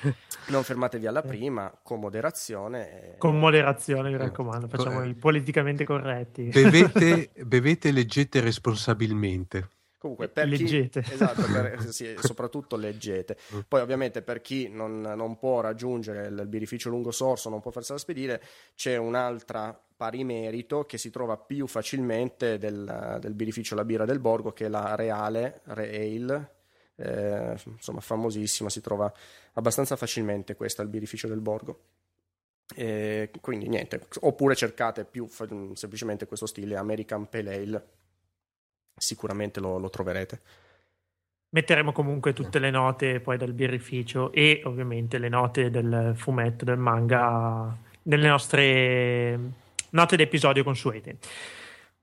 non 0.48 0.64
fermatevi 0.64 1.08
alla 1.08 1.22
prima, 1.22 1.72
con 1.82 2.00
moderazione. 2.00 3.16
Con 3.18 3.40
moderazione, 3.40 4.10
mi 4.10 4.18
raccomando, 4.18 4.68
facciamo 4.68 5.04
i 5.04 5.14
politicamente 5.14 5.86
corretti. 5.86 6.44
Bevete, 6.44 7.32
bevete 7.46 7.92
leggete 7.92 8.40
responsabilmente. 8.40 9.70
Comunque, 10.04 10.28
per 10.28 10.50
leggete. 10.50 11.02
Chi, 11.02 11.14
esatto, 11.14 11.44
per, 11.44 11.82
sì, 11.90 12.14
soprattutto 12.20 12.76
leggete. 12.76 13.38
Mm. 13.56 13.60
Poi, 13.70 13.80
ovviamente, 13.80 14.22
per 14.22 14.42
chi 14.42 14.68
non, 14.68 15.00
non 15.00 15.38
può 15.38 15.62
raggiungere 15.62 16.28
il, 16.28 16.38
il 16.38 16.48
birrificio 16.48 16.90
lungo 16.90 17.12
sorso, 17.12 17.50
non 17.50 17.62
può 17.62 17.72
farsela 17.72 17.98
spedire, 17.98 18.42
c'è 18.76 18.98
un'altra 18.98 19.80
pari 19.96 20.26
merito 20.26 20.84
che 20.84 20.98
si 20.98 21.10
trova 21.10 21.38
più 21.38 21.68
facilmente 21.68 22.58
del, 22.58 23.18
del 23.22 23.34
birrificio 23.34 23.76
La 23.76 23.86
Birra 23.86 24.04
del 24.04 24.20
Borgo, 24.20 24.52
che 24.52 24.66
è 24.66 24.68
la 24.68 24.96
Reale, 24.96 25.62
Reale, 25.68 26.63
eh, 26.96 27.56
insomma 27.66 28.00
famosissima, 28.00 28.70
si 28.70 28.82
trova 28.82 29.12
abbastanza 29.54 29.96
facilmente 29.96 30.56
questa 30.56 30.82
al 30.82 30.90
birrificio 30.90 31.28
del 31.28 31.42
Borgo. 31.42 31.82
E 32.76 33.30
quindi 33.42 33.68
niente, 33.68 34.08
oppure 34.22 34.56
cercate 34.56 35.06
più 35.06 35.28
semplicemente 35.28 36.26
questo 36.26 36.46
stile 36.46 36.76
American 36.76 37.30
Pale 37.30 37.56
Ale, 37.56 37.88
sicuramente 38.96 39.60
lo, 39.60 39.78
lo 39.78 39.90
troverete. 39.90 40.42
Metteremo 41.50 41.92
comunque 41.92 42.34
tutte 42.34 42.58
le 42.58 42.72
note 42.72 43.20
poi 43.20 43.38
del 43.38 43.54
birrificio 43.54 44.32
e 44.32 44.62
ovviamente 44.64 45.20
le 45.20 45.30
note 45.30 45.70
del 45.70 46.14
fumetto, 46.16 46.66
del 46.66 46.78
manga 46.78 47.78
nelle 48.04 48.28
nostre 48.28 49.40
note 49.92 50.16
d'episodio 50.16 50.64
consuete. 50.64 51.18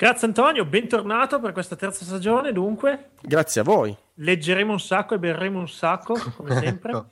Grazie 0.01 0.29
Antonio, 0.29 0.65
bentornato 0.65 1.41
per 1.41 1.53
questa 1.53 1.77
terza 1.77 2.07
stagione 2.07 2.53
dunque. 2.53 3.11
Grazie 3.21 3.61
a 3.61 3.65
voi. 3.65 3.95
Leggeremo 4.15 4.73
un 4.73 4.81
sacco 4.81 5.13
e 5.13 5.19
berremo 5.19 5.59
un 5.59 5.69
sacco, 5.69 6.15
come 6.37 6.55
sempre. 6.59 7.05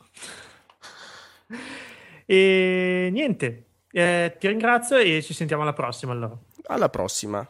e 2.24 3.10
niente, 3.12 3.66
eh, 3.90 4.34
ti 4.40 4.48
ringrazio 4.48 4.96
e 4.96 5.20
ci 5.20 5.34
sentiamo 5.34 5.64
alla 5.64 5.74
prossima 5.74 6.12
allora. 6.12 6.34
Alla 6.68 6.88
prossima. 6.88 7.46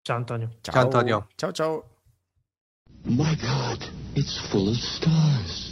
Ciao 0.00 0.16
Antonio. 0.16 0.48
Ciao, 0.62 0.72
ciao 0.72 0.82
Antonio. 0.82 1.26
Ciao 1.34 1.52
ciao. 1.52 1.96
My 3.02 3.36
God, 3.36 3.86
it's 4.14 4.48
full 4.48 4.68
of 4.68 4.76
stars. 4.76 5.67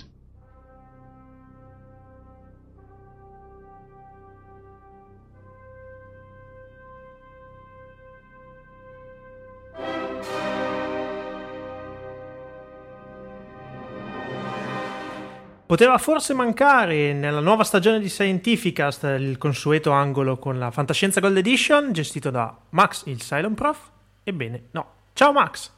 Poteva 15.66 15.98
forse 15.98 16.32
mancare 16.32 17.12
nella 17.12 17.40
nuova 17.40 17.64
stagione 17.64 17.98
di 17.98 18.08
Scientificast 18.08 19.02
il 19.18 19.36
consueto 19.36 19.90
angolo 19.90 20.38
con 20.38 20.60
la 20.60 20.70
Fantascienza 20.70 21.18
Gold 21.18 21.38
Edition 21.38 21.92
gestito 21.92 22.30
da 22.30 22.56
Max 22.70 23.06
il 23.06 23.18
Cylon 23.18 23.54
Prof? 23.54 23.90
Ebbene, 24.22 24.68
no. 24.70 24.86
Ciao 25.12 25.32
Max! 25.32 25.75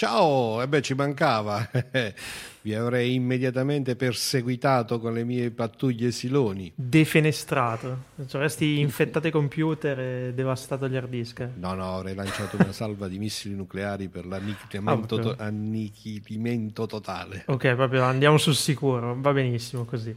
Ciao, 0.00 0.62
e 0.62 0.66
beh 0.66 0.80
ci 0.80 0.94
mancava, 0.94 1.68
vi 2.62 2.74
avrei 2.74 3.12
immediatamente 3.12 3.96
perseguitato 3.96 4.98
con 4.98 5.12
le 5.12 5.24
mie 5.24 5.50
pattuglie 5.50 6.10
siloni. 6.10 6.72
Defenestrato, 6.74 8.04
cioè 8.26 8.36
avresti 8.36 8.80
infettato 8.80 9.26
i 9.26 9.30
computer 9.30 10.00
e 10.00 10.32
devastato 10.32 10.88
gli 10.88 10.96
hard 10.96 11.10
disk. 11.10 11.46
No, 11.56 11.74
no, 11.74 11.96
avrei 11.96 12.14
lanciato 12.14 12.56
una 12.56 12.72
salva 12.72 13.08
di 13.08 13.18
missili 13.18 13.54
nucleari 13.54 14.08
per 14.08 14.24
l'annichilimento 14.24 15.16
ah, 15.16 15.20
to- 15.20 15.34
annichilimento 15.36 16.86
totale. 16.86 17.42
Ok, 17.48 17.74
proprio 17.74 18.02
andiamo 18.04 18.38
sul 18.38 18.54
sicuro, 18.54 19.14
va 19.20 19.34
benissimo 19.34 19.84
così. 19.84 20.16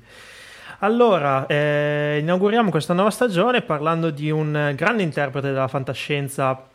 Allora, 0.80 1.46
eh, 1.46 2.20
inauguriamo 2.22 2.70
questa 2.70 2.94
nuova 2.94 3.10
stagione 3.10 3.64
parlando 3.64 4.12
di 4.12 4.32
un 4.32 4.72
grande 4.78 5.04
interprete 5.04 5.48
della 5.48 5.68
fantascienza 5.68 6.70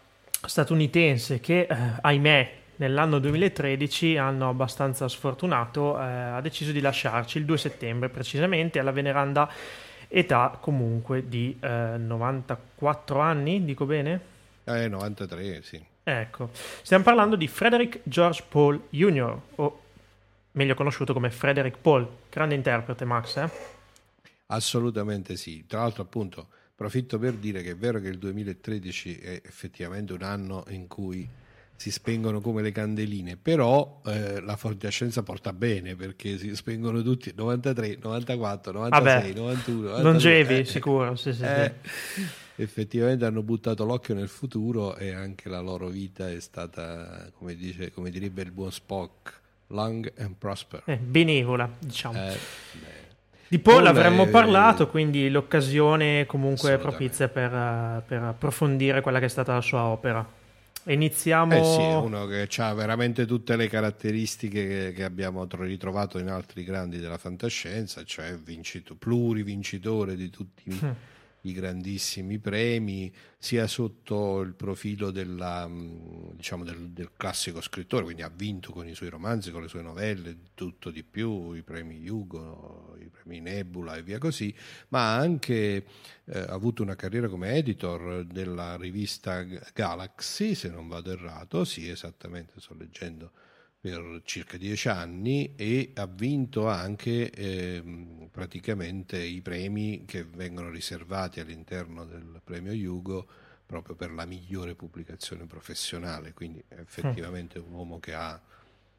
statunitense 0.45 1.41
che, 1.41 1.61
eh, 1.61 1.77
ahimè, 2.03 2.57
nell'anno 2.79 3.19
2013, 3.19 4.17
anno 4.17 4.49
abbastanza 4.49 5.09
sfortunato, 5.09 5.99
eh, 5.99 6.03
ha 6.03 6.41
deciso 6.41 6.73
di 6.73 6.81
lasciarci 6.81 7.39
il 7.39 7.45
2 7.45 7.59
settembre 7.59 8.09
precisamente 8.09 8.79
alla 8.79 8.91
veneranda 8.91 9.49
età 10.09 10.59
comunque 10.61 11.29
di 11.29 11.57
eh, 11.61 11.95
94 11.97 13.21
anni, 13.21 13.65
dico 13.65 13.85
bene? 13.85 14.21
Eh, 14.65 14.89
93, 14.89 15.63
sì. 15.63 15.83
Ecco, 16.03 16.51
stiamo 16.53 17.05
parlando 17.05 17.37
di 17.37 17.47
Frederick 17.47 18.01
George 18.05 18.45
Paul 18.49 18.81
Jr., 18.91 19.39
o 19.57 19.83
meglio 20.53 20.75
conosciuto 20.75 21.13
come 21.13 21.31
Frederick 21.31 21.79
Paul, 21.79 22.09
grande 22.31 22.55
interprete 22.55 23.05
Max, 23.05 23.37
eh? 23.37 23.51
Assolutamente 24.47 25.37
sì, 25.37 25.67
tra 25.67 25.81
l'altro 25.81 26.03
appunto 26.03 26.49
approfitto 26.73 27.19
per 27.19 27.35
dire 27.35 27.63
che 27.63 27.73
è 27.73 27.77
vero 27.77 28.01
che 28.01 28.09
il 28.09 28.19
2013 28.19 29.19
è 29.19 29.43
effettivamente 29.45 30.13
un 30.13 30.23
anno 30.23 30.65
in 30.69 30.87
cui 30.87 31.29
si 31.79 31.93
spengono 31.93 32.41
come 32.41 32.61
le 32.61 32.73
candeline, 32.73 33.37
però 33.37 34.01
eh, 34.05 34.41
la 34.41 34.57
fantascienza 34.57 35.23
porta 35.23 35.53
bene 35.53 35.95
perché 35.95 36.37
si 36.37 36.57
spengono 36.57 37.03
tutti 37.03 37.33
93, 37.33 37.99
94, 38.03 38.73
96, 38.73 39.33
Vabbè, 39.33 39.39
91. 39.39 39.89
92, 39.89 40.03
longevi, 40.03 40.59
eh, 40.59 40.65
sicuro. 40.65 41.15
Sì, 41.15 41.33
sì, 41.33 41.45
eh, 41.45 41.75
sì. 41.85 42.27
Effettivamente 42.57 43.25
hanno 43.27 43.45
buttato 43.45 43.85
l'occhio 43.85 44.15
nel 44.15 44.27
futuro 44.27 44.97
e 44.97 45.13
anche 45.13 45.49
la 45.49 45.61
loro 45.61 45.87
vita 45.87 46.29
è 46.29 46.41
stata, 46.41 47.31
come, 47.39 47.55
dice, 47.55 47.93
come 47.93 48.11
direbbe 48.11 48.43
il 48.43 48.51
buon 48.51 48.73
Spock, 48.73 49.41
long 49.69 50.13
and 50.19 50.35
prosper. 50.37 50.83
Eh, 50.85 50.97
benevola, 50.97 51.71
diciamo. 51.79 52.19
Eh, 52.19 52.37
di 53.47 53.61
Paul 53.61 53.87
avremmo 53.87 54.27
parlato, 54.27 54.89
quindi 54.89 55.31
l'occasione 55.31 56.27
comunque 56.27 56.77
propizia 56.79 57.29
per, 57.29 58.03
per 58.05 58.21
approfondire 58.21 59.01
quella 59.01 59.21
che 59.21 59.27
è 59.27 59.29
stata 59.29 59.55
la 59.55 59.61
sua 59.61 59.85
opera. 59.85 60.38
Iniziamo. 60.85 61.55
Eh 61.55 61.65
sì, 61.65 61.81
uno 61.81 62.27
che 62.27 62.49
ha 62.59 62.75
veramente 62.75 63.27
tutte 63.27 63.57
le 63.57 63.69
caratteristiche 63.69 64.67
che, 64.67 64.93
che, 64.93 65.05
abbiamo 65.05 65.47
ritrovato 65.51 66.19
in 66.19 66.29
altri 66.29 66.65
grandi 66.65 66.99
della 66.99 67.19
fantascienza, 67.19 68.05
cioè 68.05 68.37
vincito, 68.37 68.95
plurivincitore 68.95 70.17
di 70.17 70.31
tutti 70.31 70.71
mm. 70.73 70.91
i 71.43 71.53
grandissimi 71.53 72.39
premi, 72.39 73.13
sia 73.37 73.67
sotto 73.67 74.41
il 74.41 74.55
profilo 74.55 75.11
della, 75.11 75.69
mm, 75.69 76.31
diciamo 76.33 76.65
del, 76.65 76.91
del, 76.91 77.11
classico 77.17 77.61
scrittore, 77.61 78.05
quindi 78.05 78.23
ha 78.23 78.33
vinto 78.35 78.73
con 78.73 78.89
i 78.89 78.95
suoi 78.95 79.11
romanzi, 79.11 79.51
con 79.51 79.63
le 79.63 79.69
sue 79.69 79.83
novelle, 79.83 80.37
tutto 80.55 80.91
di 80.91 81.03
più, 81.03 81.53
i 81.53 81.63
premi 81.63 82.09
Hugo, 82.09 82.97
i 83.35 83.41
premi 83.41 83.41
Nebula 83.41 83.97
e 83.97 84.03
via 84.03 84.19
così, 84.19 84.55
ma 84.89 85.15
ha 85.15 85.19
anche 85.19 85.85
eh, 86.25 86.39
avuto 86.49 86.83
una 86.83 86.97
carriera 86.97 87.29
come 87.29 87.55
editor 87.55 88.25
della 88.25 88.77
rivista 88.77 89.43
Galaxy, 89.43 90.55
se 90.55 90.69
non 90.71 90.89
vado 90.89 91.13
errato, 91.13 91.65
sì, 91.65 91.89
esattamente, 91.89 92.55
sto 92.57 92.75
leggendo 92.75 93.31
per 93.81 94.23
circa 94.25 94.57
dieci 94.57 94.89
anni 94.89 95.55
e 95.55 95.93
ha 95.95 96.07
vinto 96.07 96.69
anche 96.69 97.31
eh, 97.31 98.29
praticamente 98.31 99.23
i 99.23 99.41
premi 99.41 100.05
che 100.05 100.25
vengono 100.25 100.69
riservati 100.69 101.39
all'interno 101.39 102.05
del 102.05 102.41
premio 102.43 102.73
Hugo 102.73 103.29
proprio 103.65 103.95
per 103.95 104.11
la 104.11 104.25
migliore 104.25 104.75
pubblicazione 104.75 105.47
professionale, 105.47 106.33
quindi 106.33 106.63
effettivamente 106.69 107.59
un 107.59 107.73
uomo 107.73 108.01
che 108.01 108.15
ha 108.15 108.41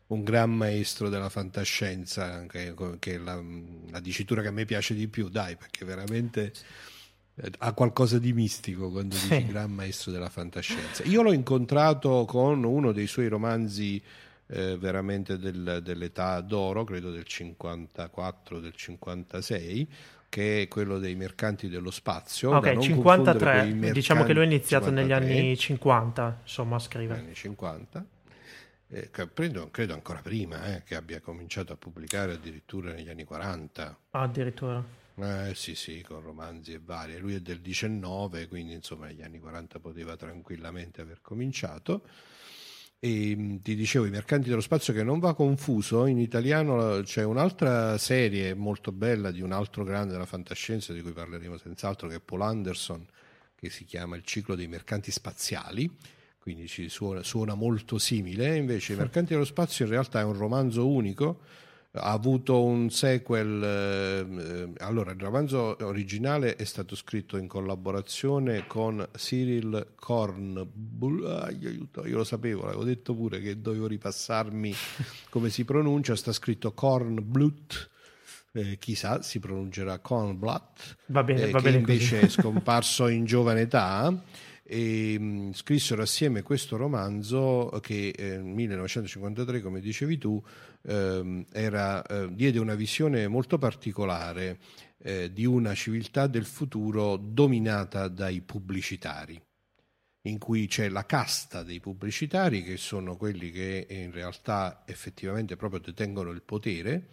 un 0.09 0.23
gran 0.23 0.51
maestro 0.51 1.09
della 1.09 1.29
fantascienza, 1.29 2.45
che, 2.47 2.73
che 2.99 3.13
è 3.13 3.17
la, 3.17 3.39
la, 3.89 3.99
dicitura 3.99 4.41
che 4.41 4.47
a 4.47 4.51
me 4.51 4.65
piace 4.65 4.95
di 4.95 5.07
più, 5.07 5.29
dai, 5.29 5.55
perché 5.55 5.85
veramente 5.85 6.51
eh, 7.35 7.51
ha 7.59 7.73
qualcosa 7.73 8.17
di 8.17 8.33
mistico 8.33 8.89
quando 8.89 9.15
dici 9.15 9.45
gran 9.45 9.71
maestro 9.71 10.11
della 10.11 10.29
fantascienza. 10.29 11.03
Io 11.03 11.21
l'ho 11.21 11.33
incontrato 11.33 12.25
con 12.25 12.63
uno 12.63 12.91
dei 12.91 13.05
suoi 13.05 13.27
romanzi 13.27 14.01
eh, 14.47 14.77
veramente 14.77 15.37
del, 15.37 15.81
dell'età 15.83 16.41
d'oro, 16.41 16.83
credo 16.83 17.11
del 17.11 17.25
54, 17.25 18.59
del 18.59 18.73
56, 18.73 19.87
che 20.27 20.63
è 20.63 20.67
quello 20.67 20.97
dei 20.97 21.13
mercanti 21.13 21.69
dello 21.69 21.91
spazio. 21.91 22.55
Ok, 22.55 22.77
53, 22.79 23.63
mercanti, 23.65 23.91
diciamo 23.91 24.23
che 24.23 24.33
lui 24.33 24.41
ha 24.41 24.45
iniziato 24.45 24.85
53, 24.85 25.01
negli 25.03 25.11
anni 25.11 25.55
50, 25.55 26.39
insomma, 26.41 26.77
a 26.77 26.79
scrivere. 26.79 27.19
Anni 27.19 27.35
50. 27.35 28.05
Eh, 28.91 29.11
credo, 29.11 29.69
credo, 29.69 29.93
ancora 29.93 30.19
prima 30.19 30.75
eh, 30.75 30.83
che 30.83 30.95
abbia 30.95 31.19
cominciato 31.21 31.73
a 31.73 31.77
pubblicare 31.77 32.33
addirittura 32.33 32.91
negli 32.91 33.09
anni 33.09 33.23
40. 33.23 33.99
Ah, 34.09 34.21
addirittura. 34.23 34.83
Eh, 35.15 35.53
sì, 35.53 35.75
sì, 35.75 36.01
con 36.01 36.21
romanzi 36.21 36.73
e 36.73 36.81
varie. 36.83 37.19
Lui 37.19 37.35
è 37.35 37.39
del 37.39 37.59
19, 37.59 38.47
quindi 38.47 38.73
insomma 38.73 39.05
negli 39.05 39.21
anni 39.21 39.39
40 39.39 39.79
poteva 39.79 40.15
tranquillamente 40.15 41.01
aver 41.01 41.21
cominciato. 41.21 42.03
E 42.97 43.59
ti 43.61 43.75
dicevo, 43.75 44.05
I 44.05 44.09
Mercanti 44.09 44.49
dello 44.49 44.59
Spazio 44.59 44.91
che 44.91 45.03
non 45.03 45.19
va 45.19 45.35
confuso, 45.35 46.07
in 46.07 46.17
italiano 46.17 47.01
c'è 47.03 47.23
un'altra 47.23 47.97
serie 47.99 48.55
molto 48.55 48.91
bella 48.91 49.29
di 49.29 49.41
un 49.41 49.51
altro 49.51 49.83
grande 49.83 50.13
della 50.13 50.25
fantascienza 50.25 50.93
di 50.93 51.01
cui 51.01 51.11
parleremo 51.11 51.57
senz'altro, 51.57 52.07
che 52.07 52.15
è 52.15 52.19
Paul 52.19 52.41
Anderson, 52.41 53.05
che 53.55 53.69
si 53.69 53.85
chiama 53.85 54.15
Il 54.15 54.23
ciclo 54.23 54.55
dei 54.55 54.67
mercanti 54.67 55.11
spaziali, 55.11 55.89
quindi 56.49 56.67
ci 56.67 56.89
suona, 56.89 57.21
suona 57.21 57.53
molto 57.53 57.99
simile, 57.99 58.57
invece 58.57 58.93
I 58.93 58.95
Mercanti 58.95 59.33
dello 59.33 59.45
Spazio 59.45 59.85
in 59.85 59.91
realtà 59.91 60.21
è 60.21 60.23
un 60.23 60.35
romanzo 60.35 60.87
unico 60.87 61.41
ha 61.93 62.11
avuto 62.11 62.63
un 62.63 62.89
sequel. 62.91 63.63
Eh, 63.63 64.83
allora, 64.83 65.11
il 65.11 65.19
romanzo 65.19 65.75
originale 65.81 66.55
è 66.55 66.63
stato 66.63 66.95
scritto 66.95 67.35
in 67.37 67.47
collaborazione 67.47 68.67
con 68.67 69.07
Cyril 69.13 69.93
Kornbull. 69.95 71.25
Ah, 71.25 71.45
aiuto, 71.45 72.05
io 72.05 72.17
lo 72.17 72.23
sapevo, 72.23 72.65
l'avevo 72.65 72.83
detto 72.83 73.15
pure 73.15 73.39
che 73.39 73.59
dovevo 73.59 73.87
ripassarmi 73.87 74.73
come 75.29 75.49
si 75.49 75.65
pronuncia. 75.65 76.15
Sta 76.15 76.31
scritto 76.31 76.73
Kornblut. 76.73 77.89
Eh, 78.51 78.77
chissà, 78.77 79.21
si 79.21 79.39
pronuncerà 79.39 79.99
Kornblatt, 79.99 80.97
va 81.07 81.23
bene, 81.23 81.43
eh, 81.43 81.51
va 81.51 81.59
che 81.59 81.65
bene 81.65 81.77
invece 81.77 82.21
è 82.21 82.29
scomparso 82.29 83.07
in 83.07 83.25
giovane 83.25 83.61
età 83.61 84.11
e 84.69 85.17
mh, 85.17 85.53
scrissero 85.53 86.03
assieme 86.03 86.43
questo 86.43 86.77
romanzo 86.77 87.79
che 87.81 88.09
eh, 88.09 88.37
nel 88.37 88.43
1953, 88.43 89.61
come 89.61 89.79
dicevi 89.79 90.19
tu, 90.19 90.41
ehm, 90.83 91.45
era, 91.51 92.05
eh, 92.05 92.27
diede 92.31 92.59
una 92.59 92.75
visione 92.75 93.27
molto 93.27 93.57
particolare 93.57 94.59
eh, 94.99 95.33
di 95.33 95.45
una 95.45 95.73
civiltà 95.73 96.27
del 96.27 96.45
futuro 96.45 97.17
dominata 97.17 98.07
dai 98.07 98.41
pubblicitari 98.41 99.41
in 100.23 100.37
cui 100.37 100.67
c'è 100.67 100.89
la 100.89 101.05
casta 101.05 101.63
dei 101.63 101.79
pubblicitari 101.79 102.61
che 102.61 102.77
sono 102.77 103.15
quelli 103.15 103.51
che 103.51 103.87
in 103.89 104.11
realtà 104.11 104.83
effettivamente 104.85 105.55
proprio 105.55 105.79
detengono 105.79 106.29
il 106.29 106.43
potere 106.43 107.07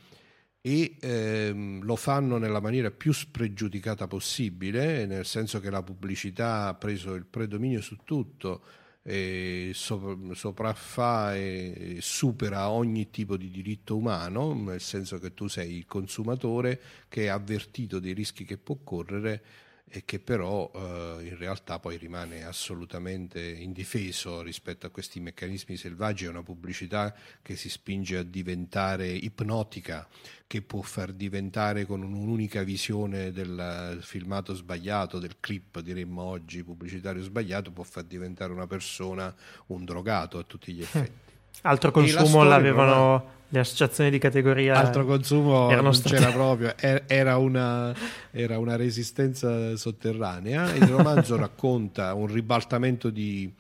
e 0.66 0.96
ehm, 0.98 1.85
lo 1.85 1.94
fanno 1.94 2.38
nella 2.38 2.59
maniera 2.61 2.90
più 2.90 3.12
spregiudicata 3.12 4.09
possibile, 4.09 5.07
nel 5.07 5.24
senso 5.24 5.61
che 5.61 5.70
la 5.70 5.81
pubblicità 5.81 6.66
ha 6.66 6.74
preso 6.74 7.14
il 7.14 7.24
predominio 7.24 7.81
su 7.81 7.98
tutto, 8.02 8.62
e 9.05 9.70
sopraffa 9.72 11.37
e 11.37 11.98
supera 12.00 12.70
ogni 12.70 13.11
tipo 13.11 13.37
di 13.37 13.48
diritto 13.48 13.96
umano, 13.96 14.55
nel 14.55 14.81
senso 14.81 15.20
che 15.20 15.35
tu 15.35 15.46
sei 15.46 15.76
il 15.76 15.87
consumatore 15.87 16.81
che 17.09 17.26
è 17.26 17.29
avvertito 17.29 18.00
dei 18.00 18.12
rischi 18.12 18.44
che 18.44 18.59
può 18.59 18.76
correre 18.83 19.44
e 19.88 20.05
che 20.05 20.18
però 20.18 20.70
eh, 20.75 21.29
in 21.29 21.37
realtà 21.38 21.79
poi 21.79 21.96
rimane 21.96 22.44
assolutamente 22.44 23.40
indifeso 23.40 24.42
rispetto 24.42 24.87
a 24.87 24.90
questi 24.90 25.20
meccanismi 25.20 25.77
selvaggi, 25.77 26.25
è 26.25 26.29
una 26.29 26.42
pubblicità 26.42 27.14
che 27.40 27.57
si 27.57 27.68
spinge 27.68 28.18
a 28.18 28.22
diventare 28.22 29.09
ipnotica, 29.09 30.09
che 30.46 30.62
può 30.62 30.83
far 30.83 31.12
diventare 31.12 31.87
con 31.87 32.03
un'unica 32.03 32.64
visione 32.64 33.31
del 33.31 33.99
filmato 34.03 34.55
sbagliato, 34.55 35.20
del 35.20 35.37
clip 35.38 35.81
diremmo 35.81 36.22
oggi 36.22 36.64
pubblicitario 36.64 37.22
sbagliato, 37.22 37.70
può 37.70 37.85
far 37.85 38.05
diventare 38.05 38.53
una 38.53 38.66
persona 38.66 39.35
un 39.66 39.85
drogato 39.85 40.38
a 40.38 40.42
tutti 40.42 40.72
gli 40.72 40.83
effetti. 40.83 41.26
Altro 41.62 41.90
consumo 41.90 42.42
l'avevano 42.42 43.35
le 43.49 43.61
associazioni 43.61 44.11
di 44.11 44.19
categoria 44.19 44.75
altro 44.75 45.05
consumo 45.05 45.71
non 45.81 45.95
state... 45.95 46.16
c'era 46.16 46.31
proprio 46.35 46.75
era 47.07 47.37
una, 47.37 47.95
era 48.33 48.59
una, 48.59 48.77
resistenza 48.77 49.77
sotterranea. 49.77 50.75
Il 50.75 50.87
romanzo 50.87 51.37
racconta 51.38 52.12
un 52.14 52.27
ribaltamento 52.27 53.09
di 53.11 53.53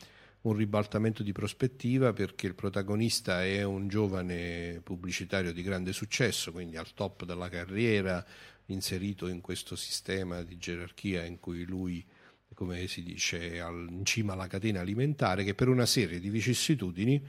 un 0.42 0.54
ribaltamento 0.54 1.24
di 1.24 1.32
prospettiva 1.32 2.12
perché 2.12 2.46
il 2.46 2.54
protagonista 2.54 3.44
è 3.44 3.64
un 3.64 3.88
giovane 3.88 4.80
pubblicitario 4.82 5.52
di 5.52 5.62
grande 5.62 5.92
successo, 5.92 6.52
quindi 6.52 6.76
al 6.76 6.94
top 6.94 7.24
della 7.24 7.48
carriera, 7.48 8.24
inserito 8.66 9.26
in 9.26 9.40
questo 9.40 9.74
sistema 9.74 10.42
di 10.42 10.56
gerarchia 10.56 11.24
in 11.24 11.40
cui 11.40 11.64
lui, 11.64 12.04
come 12.54 12.86
si 12.86 13.02
dice, 13.02 13.54
è 13.54 13.68
in 13.68 14.04
cima 14.04 14.34
alla 14.34 14.46
catena 14.46 14.80
alimentare, 14.80 15.42
che 15.42 15.54
per 15.54 15.66
una 15.66 15.86
serie 15.86 16.20
di 16.20 16.30
vicissitudini 16.30 17.20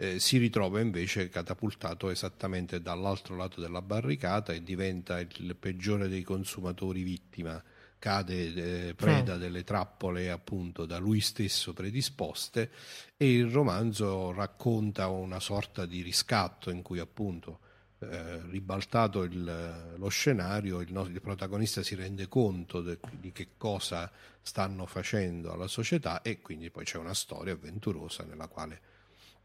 eh, 0.00 0.18
si 0.18 0.38
ritrova 0.38 0.80
invece 0.80 1.28
catapultato 1.28 2.08
esattamente 2.08 2.80
dall'altro 2.80 3.36
lato 3.36 3.60
della 3.60 3.82
barricata 3.82 4.54
e 4.54 4.62
diventa 4.62 5.20
il 5.20 5.54
peggiore 5.60 6.08
dei 6.08 6.22
consumatori 6.22 7.02
vittima. 7.02 7.62
Cade 7.98 8.88
eh, 8.88 8.94
preda 8.94 9.36
delle 9.36 9.62
trappole 9.62 10.30
appunto 10.30 10.86
da 10.86 10.96
lui 10.96 11.20
stesso 11.20 11.74
predisposte 11.74 12.70
e 13.14 13.30
il 13.30 13.50
romanzo 13.50 14.32
racconta 14.32 15.08
una 15.08 15.38
sorta 15.38 15.84
di 15.84 16.00
riscatto 16.00 16.70
in 16.70 16.80
cui 16.80 16.98
appunto 16.98 17.58
eh, 17.98 18.40
ribaltato 18.48 19.22
il, 19.24 19.94
lo 19.98 20.08
scenario 20.08 20.80
il, 20.80 21.10
il, 21.12 21.20
protagonista 21.20 21.82
si 21.82 21.94
rende 21.94 22.26
conto 22.26 22.80
de, 22.80 22.98
di 23.10 23.32
che 23.32 23.48
cosa 23.58 24.10
stanno 24.40 24.86
facendo 24.86 25.52
alla 25.52 25.66
società 25.66 26.22
e 26.22 26.40
quindi 26.40 26.70
poi 26.70 26.84
c'è 26.84 26.96
una 26.96 27.12
storia 27.12 27.52
avventurosa 27.52 28.24
nella 28.24 28.46
quale 28.46 28.89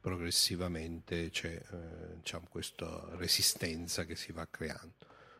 progressivamente 0.05 1.31
c'è 1.31 1.49
eh, 1.49 2.17
diciamo, 2.17 2.45
questa 2.47 3.07
resistenza 3.15 4.05
che 4.05 4.15
si 4.15 4.31
va 4.31 4.47
creando. 4.47 4.93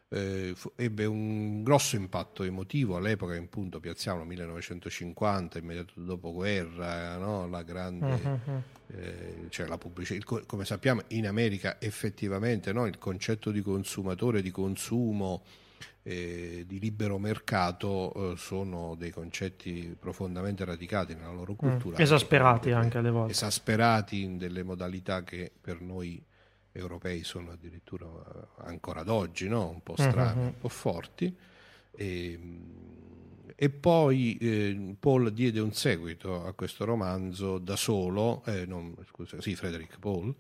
Eh, 0.10 0.54
fu, 0.56 0.72
ebbe 0.76 1.06
un 1.06 1.62
grosso 1.62 1.96
impatto 1.96 2.42
emotivo 2.42 2.96
all'epoca, 2.96 3.36
in 3.36 3.48
punto 3.48 3.80
piazziamo 3.80 4.26
1950, 4.26 5.60
immediato 5.60 5.94
dopoguerra, 5.98 7.16
no? 7.18 7.48
la 7.48 7.62
grande, 7.62 8.20
uh-huh. 8.24 8.62
eh, 8.88 9.46
cioè 9.50 9.68
la 9.68 9.78
pubblicità. 9.78 10.42
come 10.48 10.66
sappiamo, 10.66 11.04
in 11.10 11.28
America 11.28 11.80
effettivamente 11.80 12.74
no? 12.74 12.88
il 12.88 12.98
concetto 12.98 13.52
di 13.52 13.62
consumatore, 13.62 14.42
di 14.42 14.50
consumo 14.50 15.44
eh, 16.04 16.64
di 16.68 16.80
libero 16.80 17.18
mercato 17.18 18.34
eh, 18.34 18.38
sono 18.38 18.96
dei 18.96 19.12
concetti 19.12 19.96
profondamente 20.00 20.64
radicati 20.64 21.16
nella 21.16 21.32
loro 21.32 21.54
mm, 21.54 21.58
cultura. 21.58 21.98
Mm, 21.98 22.02
esasperati 22.02 22.72
anche, 22.72 22.98
alle 22.98 23.10
volte. 23.10 23.32
Esasperati 23.32 24.22
in 24.22 24.38
delle 24.38 24.64
modalità 24.64 25.24
che 25.24 25.52
per 25.60 25.82
noi 25.82 26.24
europei 26.72 27.24
sono 27.24 27.52
addirittura 27.52 28.06
eh, 28.06 28.68
ancora 28.68 29.02
ad 29.02 29.10
oggi 29.10 29.48
no? 29.48 29.70
un 29.70 29.82
po' 29.82 29.96
strane, 29.98 30.36
mm-hmm. 30.36 30.46
un 30.48 30.58
po' 30.60 30.70
forti. 30.70 31.36
E, 31.96 32.32
ehm, 32.32 32.84
e 33.58 33.70
poi 33.70 34.36
eh, 34.38 34.96
Paul 35.00 35.32
diede 35.32 35.62
un 35.62 35.72
seguito 35.72 36.46
a 36.46 36.52
questo 36.52 36.84
romanzo 36.84 37.58
da 37.58 37.78
solo, 37.78 38.44
eh, 38.46 38.66
non, 38.66 38.94
scusa, 39.10 39.40
sì, 39.40 39.56
Frederick 39.56 39.98
Paul, 39.98 40.36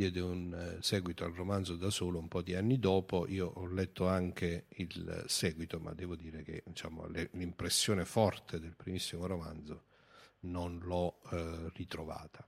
diede 0.00 0.20
un 0.20 0.54
eh, 0.54 0.78
seguito 0.80 1.24
al 1.24 1.32
romanzo 1.32 1.76
da 1.76 1.90
solo 1.90 2.18
un 2.18 2.28
po' 2.28 2.40
di 2.40 2.54
anni 2.54 2.78
dopo. 2.78 3.26
Io 3.28 3.52
ho 3.54 3.66
letto 3.66 4.08
anche 4.08 4.64
il 4.76 5.24
seguito, 5.26 5.78
ma 5.78 5.92
devo 5.92 6.16
dire 6.16 6.42
che 6.42 6.62
diciamo, 6.64 7.06
l'impressione 7.32 8.06
forte 8.06 8.58
del 8.58 8.74
primissimo 8.74 9.26
romanzo 9.26 9.82
non 10.40 10.80
l'ho 10.82 11.20
eh, 11.30 11.70
ritrovata. 11.74 12.46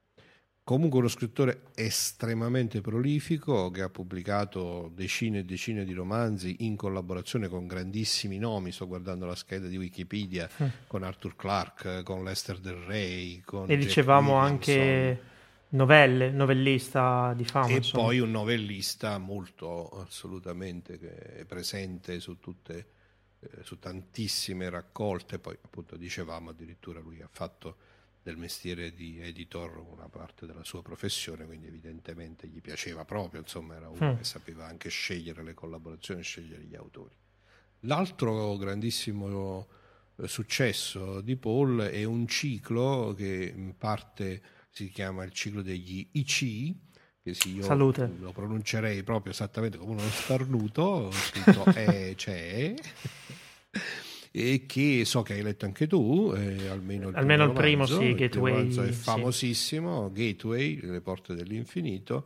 Comunque 0.64 1.00
uno 1.00 1.08
scrittore 1.08 1.64
estremamente 1.74 2.80
prolifico 2.80 3.70
che 3.70 3.82
ha 3.82 3.90
pubblicato 3.90 4.90
decine 4.94 5.40
e 5.40 5.44
decine 5.44 5.84
di 5.84 5.92
romanzi 5.92 6.58
in 6.60 6.76
collaborazione 6.76 7.48
con 7.48 7.66
grandissimi 7.66 8.38
nomi, 8.38 8.72
sto 8.72 8.86
guardando 8.86 9.26
la 9.26 9.34
scheda 9.34 9.66
di 9.66 9.76
Wikipedia, 9.76 10.48
mm. 10.62 10.66
con 10.86 11.02
Arthur 11.02 11.36
Clarke, 11.36 12.02
con 12.04 12.24
Lester 12.24 12.60
Del 12.60 12.76
Rey, 12.76 13.40
con 13.40 13.68
E 13.68 13.76
dicevamo 13.76 14.36
anche 14.36 15.30
novelle, 15.72 16.30
novellista 16.30 17.32
di 17.34 17.44
fama. 17.44 17.68
E 17.68 17.76
insomma. 17.76 18.04
poi 18.04 18.18
un 18.20 18.30
novellista 18.30 19.18
molto 19.18 19.88
assolutamente 20.00 21.44
presente 21.46 22.20
su 22.20 22.38
tutte, 22.38 22.86
eh, 23.40 23.62
su 23.62 23.78
tantissime 23.78 24.68
raccolte, 24.70 25.38
poi 25.38 25.56
appunto 25.60 25.96
dicevamo 25.96 26.50
addirittura 26.50 27.00
lui 27.00 27.20
ha 27.20 27.28
fatto 27.30 27.76
del 28.22 28.36
mestiere 28.36 28.92
di 28.92 29.20
editor 29.20 29.84
una 29.90 30.08
parte 30.08 30.46
della 30.46 30.62
sua 30.62 30.80
professione, 30.80 31.44
quindi 31.44 31.66
evidentemente 31.66 32.46
gli 32.46 32.60
piaceva 32.60 33.04
proprio, 33.04 33.40
insomma 33.40 33.74
era 33.74 33.88
uno 33.88 34.12
mm. 34.12 34.16
che 34.18 34.24
sapeva 34.24 34.66
anche 34.66 34.88
scegliere 34.90 35.42
le 35.42 35.54
collaborazioni, 35.54 36.22
scegliere 36.22 36.62
gli 36.62 36.76
autori. 36.76 37.14
L'altro 37.80 38.56
grandissimo 38.58 39.66
eh, 40.16 40.28
successo 40.28 41.20
di 41.20 41.34
Paul 41.34 41.80
è 41.80 42.04
un 42.04 42.28
ciclo 42.28 43.12
che 43.16 43.52
in 43.56 43.76
parte 43.76 44.40
si 44.72 44.88
chiama 44.88 45.22
il 45.24 45.32
ciclo 45.32 45.60
degli 45.60 46.08
IC, 46.12 46.74
che 47.22 47.34
sì, 47.34 47.56
io 47.56 47.62
Salute. 47.62 48.10
lo 48.18 48.32
pronuncerei 48.32 49.02
proprio 49.02 49.32
esattamente 49.32 49.76
come 49.76 49.92
uno 49.92 50.08
starnuto, 50.08 51.10
scritto 51.12 51.64
E, 51.76 52.14
c'è 52.16 52.74
e 54.34 54.64
che 54.64 55.04
so 55.04 55.20
che 55.20 55.34
hai 55.34 55.42
letto 55.42 55.66
anche 55.66 55.86
tu, 55.86 56.32
eh, 56.34 56.68
almeno 56.68 57.10
il 57.10 57.16
almeno 57.16 57.52
primo, 57.52 57.84
il 57.84 57.88
primo 57.90 58.02
sì, 58.02 58.14
Gateway. 58.14 58.66
Il 58.66 58.78
è 58.78 58.90
famosissimo, 58.90 60.10
sì. 60.14 60.24
Gateway, 60.24 60.80
Le 60.80 61.00
porte 61.02 61.34
dell'infinito, 61.34 62.24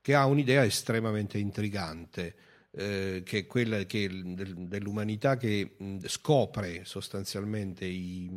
che 0.00 0.14
ha 0.14 0.24
un'idea 0.26 0.64
estremamente 0.64 1.36
intrigante. 1.36 2.34
Eh, 2.70 3.22
che 3.24 3.38
è 3.38 3.46
quella 3.46 3.82
che, 3.84 4.08
dell'umanità 4.08 5.36
che 5.36 5.74
mh, 5.76 6.04
scopre 6.04 6.84
sostanzialmente 6.84 7.86
i, 7.86 8.30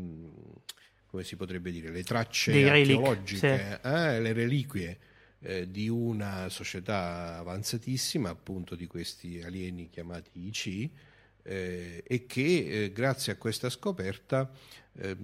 come 1.12 1.24
si 1.24 1.36
potrebbe 1.36 1.72
dire, 1.72 1.92
le 1.92 2.04
tracce 2.04 2.54
Dei 2.54 2.70
archeologiche, 2.70 3.80
sì. 3.82 3.88
eh, 3.88 4.22
le 4.22 4.32
reliquie 4.32 4.98
eh, 5.42 5.70
di 5.70 5.90
una 5.90 6.48
società 6.48 7.38
avanzatissima, 7.38 8.30
appunto 8.30 8.76
di 8.76 8.88
questi 8.88 9.42
alieni 9.44 9.90
chiamati 9.90 10.48
IC, 10.48 10.90
eh, 11.44 12.04
e 12.08 12.26
che 12.26 12.84
eh, 12.84 12.92
grazie 12.94 13.34
a 13.34 13.36
questa 13.36 13.70
scoperta 13.70 14.50
eh, 14.94 15.16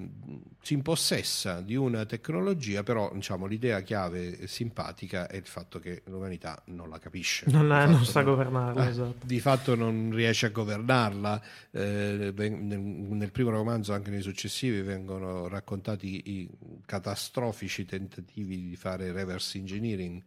si 0.62 0.74
impossessa 0.74 1.60
di 1.62 1.76
una 1.76 2.06
tecnologia, 2.06 2.84
però 2.84 3.12
diciamo, 3.14 3.46
l'idea 3.46 3.82
chiave 3.82 4.48
simpatica 4.48 5.28
è 5.28 5.36
il 5.36 5.46
fatto 5.46 5.80
che 5.80 6.04
l'umanità 6.06 6.62
non 6.68 6.90
la 6.90 7.00
capisce. 7.00 7.46
Non, 7.50 7.68
la, 7.68 7.86
non 7.86 8.06
sa 8.06 8.22
non, 8.22 8.32
governarla, 8.32 8.88
esatto. 8.88 9.26
Di 9.26 9.40
fatto 9.40 9.76
non 9.76 10.12
riesce 10.14 10.46
a 10.46 10.50
governarla. 10.50 11.42
Eh, 11.72 12.34
nel, 12.36 12.80
nel, 12.80 13.32
primo 13.32 13.50
romanzo, 13.50 13.94
anche 13.94 14.10
nei 14.10 14.22
successivi, 14.22 14.82
vengono 14.82 15.48
raccontati 15.48 16.22
i 16.26 16.50
catastrofici 16.86 17.86
tentativi 17.86 18.70
di 18.70 18.76
fare 18.78 19.12
reverse 19.12 19.58
engineering, 19.58 20.22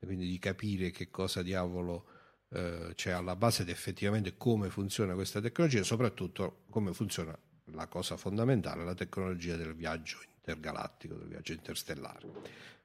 quindi 0.00 0.28
di 0.28 0.38
capire 0.38 0.90
che 0.90 1.08
cosa 1.10 1.42
diavolo 1.42 2.04
eh, 2.50 2.92
c'è 2.94 3.12
alla 3.12 3.36
base 3.36 3.62
ed 3.62 3.70
effettivamente 3.70 4.36
come 4.36 4.68
funziona 4.68 5.14
questa 5.14 5.40
tecnologia 5.40 5.80
e 5.80 5.84
soprattutto 5.84 6.64
come 6.68 6.92
funziona 6.92 7.36
la 7.66 7.86
cosa 7.86 8.16
fondamentale, 8.16 8.84
la 8.84 8.94
tecnologia 8.94 9.56
del 9.56 9.74
viaggio 9.74 10.18
intergalattico, 10.36 11.14
del 11.14 11.28
viaggio 11.28 11.52
interstellare. 11.52 12.28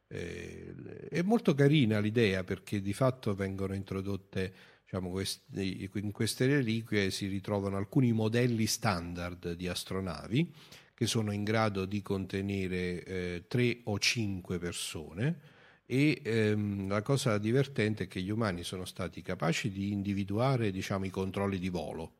Eh, 0.07 1.09
è 1.09 1.21
molto 1.21 1.53
carina 1.53 1.99
l'idea 1.99 2.43
perché 2.43 2.81
di 2.81 2.93
fatto 2.93 3.35
vengono 3.35 3.73
introdotte 3.73 4.53
diciamo, 4.83 5.09
questi, 5.09 5.89
in 5.95 6.11
queste 6.11 6.45
reliquie 6.45 7.11
si 7.11 7.27
ritrovano 7.27 7.75
alcuni 7.75 8.13
modelli 8.13 8.67
standard 8.67 9.53
di 9.53 9.67
astronavi 9.67 10.53
che 10.93 11.05
sono 11.05 11.31
in 11.31 11.43
grado 11.43 11.85
di 11.85 12.01
contenere 12.01 13.03
eh, 13.03 13.43
tre 13.47 13.81
o 13.83 13.99
cinque 13.99 14.57
persone 14.57 15.55
e 15.85 16.21
ehm, 16.23 16.89
la 16.89 17.01
cosa 17.01 17.37
divertente 17.37 18.05
è 18.05 18.07
che 18.07 18.21
gli 18.21 18.29
umani 18.29 18.63
sono 18.63 18.83
stati 18.83 19.21
capaci 19.21 19.69
di 19.69 19.91
individuare 19.91 20.69
diciamo, 20.69 21.05
i 21.05 21.09
controlli 21.09 21.59
di 21.59 21.69
volo, 21.69 22.15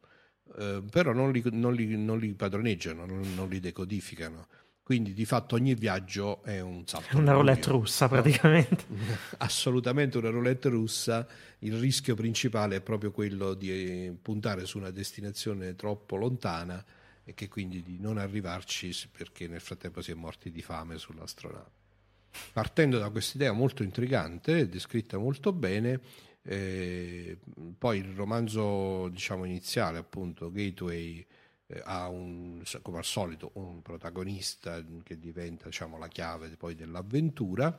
eh, 0.58 0.84
però 0.90 1.14
non 1.14 1.32
li, 1.32 1.44
non, 1.52 1.74
li, 1.74 1.96
non 1.98 2.20
li, 2.20 2.34
padroneggiano, 2.34 3.06
non, 3.06 3.34
non, 3.36 3.50
li 3.50 3.60
decodificano. 3.60 4.48
Quindi 4.84 5.14
di 5.14 5.26
fatto 5.26 5.56
ogni 5.56 5.76
viaggio 5.76 6.44
è 6.44 6.62
un 6.62 6.88
salto. 6.88 7.18
Una 7.18 7.34
roulette 7.34 7.70
russa 7.70 8.08
praticamente. 8.08 8.86
Assolutamente 9.38 10.18
una 10.18 10.30
roulette 10.30 10.70
russa. 10.70 11.28
Il 11.60 11.78
rischio 11.78 12.16
principale 12.16 12.78
è 12.78 12.82
proprio 12.82 13.12
quello 13.12 13.54
di 13.54 13.72
eh, 13.72 14.16
puntare 14.22 14.66
su 14.66 14.78
una 14.78 14.92
destinazione 14.92 15.76
troppo 15.76 16.16
lontana 16.16 16.84
e 17.26 17.34
che 17.34 17.50
quindi 17.50 17.84
di 17.84 18.00
non 18.00 18.18
arrivarci 18.18 18.94
perché 19.12 19.48
nel 19.48 19.60
frattempo 19.60 20.02
si 20.02 20.12
è 20.12 20.16
morti 20.16 20.52
di 20.52 20.62
fame 20.62 20.98
sull'astronave 20.98 21.78
partendo 22.52 22.98
da 23.00 23.10
questa 23.10 23.38
idea 23.38 23.52
molto 23.52 23.84
intrigante, 23.84 24.68
descritta 24.68 25.18
molto 25.18 25.52
bene, 25.52 26.00
eh, 26.50 27.38
poi 27.78 28.00
il 28.00 28.14
romanzo 28.16 29.10
diciamo, 29.10 29.44
iniziale, 29.44 29.98
appunto, 29.98 30.50
Gateway, 30.50 31.26
eh, 31.68 31.82
ha 31.84 32.08
un, 32.08 32.64
come 32.82 33.00
al 33.00 33.04
solito 33.04 33.52
un 33.56 33.82
protagonista 33.82 34.82
che 35.04 35.20
diventa 35.20 35.66
diciamo, 35.66 35.98
la 35.98 36.08
chiave 36.08 36.48
poi 36.56 36.76
dell'avventura 36.76 37.78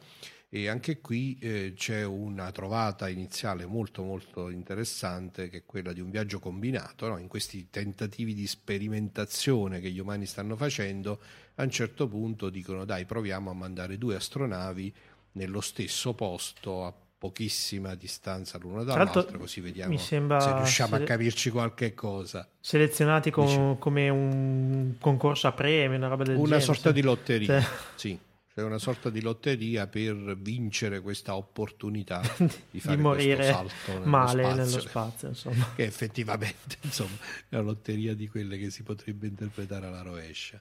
e 0.51 0.69
anche 0.69 1.01
qui 1.01 1.39
eh, 1.41 1.73
c'è 1.75 2.05
una 2.05 2.51
trovata 2.53 3.09
iniziale 3.09 3.65
molto 3.65 4.03
molto 4.03 4.51
interessante 4.51 5.49
che 5.49 5.59
è 5.59 5.65
quella 5.65 5.93
di 5.93 6.01
un 6.01 6.11
viaggio 6.11 6.39
combinato 6.39 7.09
no? 7.09 7.19
in 7.19 7.29
questi 7.29 7.69
tentativi 7.71 8.35
di 8.35 8.47
sperimentazione 8.47 9.81
che 9.81 9.91
gli 9.91 9.99
umani 9.99 10.27
stanno 10.27 10.57
facendo 10.57 11.21
a 11.55 11.63
un 11.63 11.71
certo 11.71 12.09
punto 12.09 12.51
dicono 12.51 12.85
dai 12.85 13.07
proviamo 13.07 13.51
a 13.51 13.55
mandare 13.55 13.97
due 13.97 14.17
astronavi 14.17 14.95
nello 15.33 15.61
stesso 15.61 16.15
posto 16.15 16.85
a 16.85 16.95
pochissima 17.19 17.97
distanza 17.97 18.59
l'una 18.59 18.85
dall'altra 18.85 19.37
così 19.37 19.61
vediamo 19.61 19.99
se 19.99 20.19
riusciamo 20.19 20.93
sele... 20.93 21.05
a 21.05 21.07
capirci 21.07 21.51
qualche 21.51 21.93
cosa. 21.93 22.49
selezionati 22.61 23.33
com- 23.33 23.77
come 23.79 24.09
un 24.09 24.95
concorso 25.01 25.49
a 25.49 25.53
premi 25.53 25.97
una 25.97 26.07
roba 26.07 26.23
del 26.23 26.37
una 26.37 26.45
genere 26.45 26.63
sorta 26.63 26.93
di 26.93 27.03
lotteria 27.03 27.61
cioè... 27.61 27.71
sì. 27.97 28.19
Cioè 28.59 28.67
una 28.67 28.79
sorta 28.79 29.09
di 29.09 29.21
lotteria 29.21 29.87
per 29.87 30.37
vincere 30.37 31.01
questa 31.01 31.37
opportunità 31.37 32.21
di 32.71 32.81
fare 32.81 32.97
di 32.97 33.03
morire 33.03 33.45
salto 33.45 33.93
nello 33.93 34.05
male 34.05 34.43
spazio, 34.43 34.65
nello 34.65 34.81
spazio 34.81 35.29
insomma. 35.29 35.73
che 35.77 35.85
effettivamente 35.85 36.77
insomma, 36.81 37.17
è 37.49 37.55
una 37.55 37.63
lotteria 37.63 38.15
di 38.15 38.29
quelle 38.29 38.59
che 38.59 38.71
si 38.71 38.83
potrebbe 38.83 39.29
interpretare 39.29 39.87
alla 39.87 40.03
rovescia 40.03 40.61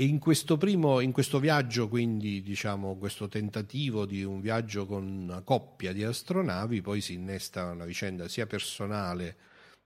e 0.00 0.04
in 0.04 0.18
questo 0.18 0.56
primo 0.56 1.00
in 1.00 1.12
questo 1.12 1.38
viaggio 1.38 1.86
quindi 1.86 2.40
diciamo 2.40 2.96
questo 2.96 3.28
tentativo 3.28 4.06
di 4.06 4.24
un 4.24 4.40
viaggio 4.40 4.86
con 4.86 5.04
una 5.04 5.42
coppia 5.42 5.92
di 5.92 6.02
astronavi 6.02 6.80
poi 6.80 7.02
si 7.02 7.12
innesta 7.12 7.66
una 7.66 7.84
vicenda 7.84 8.26
sia 8.26 8.46
personale 8.46 9.36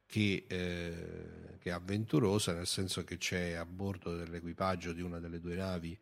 che, 0.07 0.45
eh, 0.47 1.59
che 1.59 1.73
avventurosa 1.73 2.53
nel 2.53 2.69
senso 2.69 3.03
che 3.03 3.19
c'è 3.19 3.55
a 3.55 3.65
bordo 3.65 4.15
dell'equipaggio 4.15 4.93
di 4.93 5.03
una 5.03 5.19
delle 5.19 5.41
due 5.41 5.57
navi 5.57 5.99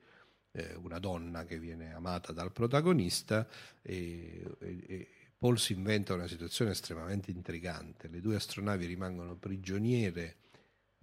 eh, 0.51 0.75
una 0.83 0.99
donna 0.99 1.47
che 1.47 1.59
viene 1.59 1.95
amata 1.95 2.33
dal 2.33 2.53
protagonista 2.53 3.49
e, 3.81 4.43
e, 4.61 4.85
e 4.89 5.09
Paul 5.39 5.59
si 5.59 5.73
inventa 5.73 6.13
una 6.13 6.29
situazione 6.29 6.71
estremamente 6.71 7.33
intrigante. 7.33 8.07
Le 8.07 8.21
due 8.21 8.37
astronavi 8.37 8.87
rimangono 8.87 9.35
prigioniere 9.35 10.37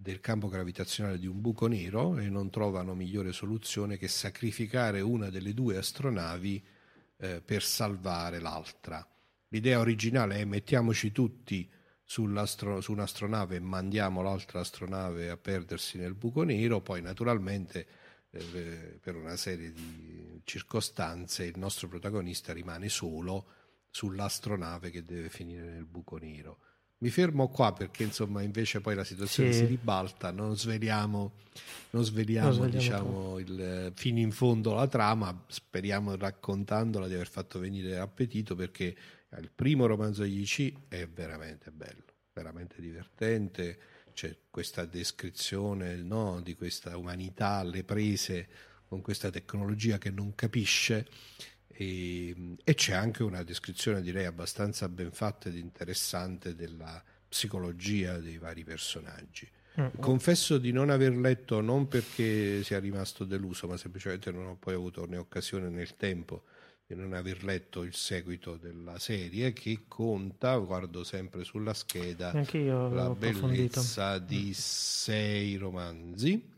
del 0.02 0.22
campo 0.22 0.48
gravitazionale 0.48 1.20
di 1.20 1.28
un 1.28 1.42
buco 1.42 1.68
nero 1.68 2.18
e 2.18 2.30
non 2.30 2.50
trovano 2.50 2.96
migliore 2.96 3.34
soluzione 3.34 3.98
che 3.98 4.08
sacrificare 4.08 5.02
una 5.02 5.30
delle 5.30 5.54
due 5.54 5.76
astronavi 5.76 6.64
eh, 7.18 7.42
per 7.42 7.62
salvare 7.62 8.40
l'altra. 8.40 9.06
L'idea 9.50 9.78
originale 9.80 10.38
è 10.38 10.46
mettiamoci 10.46 11.12
tutti 11.12 11.70
su 12.02 12.24
un'astronave 12.24 13.58
e 13.58 13.60
mandiamo 13.60 14.22
l'altra 14.22 14.62
astronave 14.62 15.30
a 15.30 15.36
perdersi 15.36 15.98
nel 15.98 16.14
buco 16.14 16.44
nero, 16.44 16.80
poi 16.80 17.02
naturalmente 17.02 17.86
eh, 18.30 19.00
per 19.02 19.18
una 19.18 19.36
serie 19.36 19.74
di 19.74 20.40
circostanze 20.46 21.44
il 21.44 21.60
nostro 21.60 21.90
protagonista 21.90 22.54
rimane 22.54 22.88
solo 22.88 23.48
sull'astronave 23.90 24.92
che 24.92 25.04
deve 25.04 25.28
finire 25.28 25.70
nel 25.70 25.86
buco 25.86 26.18
nero. 26.18 26.60
Mi 27.02 27.10
fermo 27.10 27.48
qua 27.48 27.72
perché 27.74 28.04
insomma 28.04 28.42
invece 28.42 28.82
poi 28.82 28.96
la 28.96 29.04
situazione 29.04 29.52
sì. 29.52 29.60
si 29.60 29.66
ribalta, 29.66 30.32
non 30.32 30.58
sveliamo, 30.58 31.32
non 31.92 32.04
sveliamo, 32.04 32.54
non 32.54 32.69
diciamo 32.69 33.40
il, 33.40 33.92
fino 33.96 34.19
in 34.19 34.32
fondo 34.32 34.73
la 34.73 34.88
trama, 34.88 35.46
speriamo 35.48 36.15
raccontandola 36.15 37.08
di 37.08 37.13
aver 37.13 37.30
fatto 37.30 37.60
venire 37.60 37.98
appetito 37.98 38.56
perché 38.56 38.96
il 39.38 39.52
primo 39.54 39.86
romanzo 39.86 40.23
degli 40.23 40.42
IC 40.42 40.88
è 40.90 41.08
veramente 41.08 41.71
bello, 41.71 42.04
veramente 42.34 42.82
divertente, 42.82 43.80
c'è 44.13 44.36
questa 44.50 44.84
descrizione 44.84 45.96
no, 45.96 46.42
di 46.42 46.56
questa 46.56 46.98
umanità 46.98 47.60
alle 47.60 47.86
prese 47.86 48.48
con 48.86 49.02
questa 49.02 49.30
tecnologia 49.30 49.98
che 49.98 50.10
non 50.10 50.36
capisce 50.36 51.08
e, 51.82 52.36
e, 52.62 52.73
c'è 52.73 52.94
anche 52.94 53.23
una 53.23 53.42
descrizione 53.44 54.02
direi 54.02 54.25
abbastanza 54.25 54.90
ben 54.90 55.12
fatta 55.12 55.48
ed 55.48 55.56
interessante 55.56 56.54
della 56.54 57.02
psicologia 57.30 58.17
dei 58.17 58.38
vari 58.38 58.65
personaggi. 58.65 59.48
Mm-hmm. 59.80 59.92
Confesso 59.98 60.58
di 60.58 60.73
non 60.73 60.90
aver 60.90 61.15
letto 61.15 61.62
non 61.62 61.88
perché 61.88 62.63
sia 62.63 62.80
rimasto 62.80 63.23
deluso, 63.23 63.65
ma 63.65 63.77
semplicemente 63.77 64.30
non 64.30 64.48
ho 64.48 64.58
poi 64.58 64.73
avuto 64.73 65.06
né 65.06 65.15
occasione 65.15 65.69
nel 65.69 65.96
tempo 65.96 66.44
di 66.86 66.96
non 66.96 67.13
aver 67.13 67.46
letto 67.46 67.84
il 67.84 67.96
seguito 67.96 68.58
della 68.58 69.00
serie 69.00 69.54
che 69.54 69.86
conta, 69.88 70.58
guardo 70.58 71.06
sempre 71.06 71.46
sulla 71.46 71.73
scheda, 71.73 72.34
la 72.34 73.15
bellezza 73.17 74.19
di 74.19 74.48
mm. 74.50 74.52
sei 74.52 75.56
romanzi. 75.56 76.58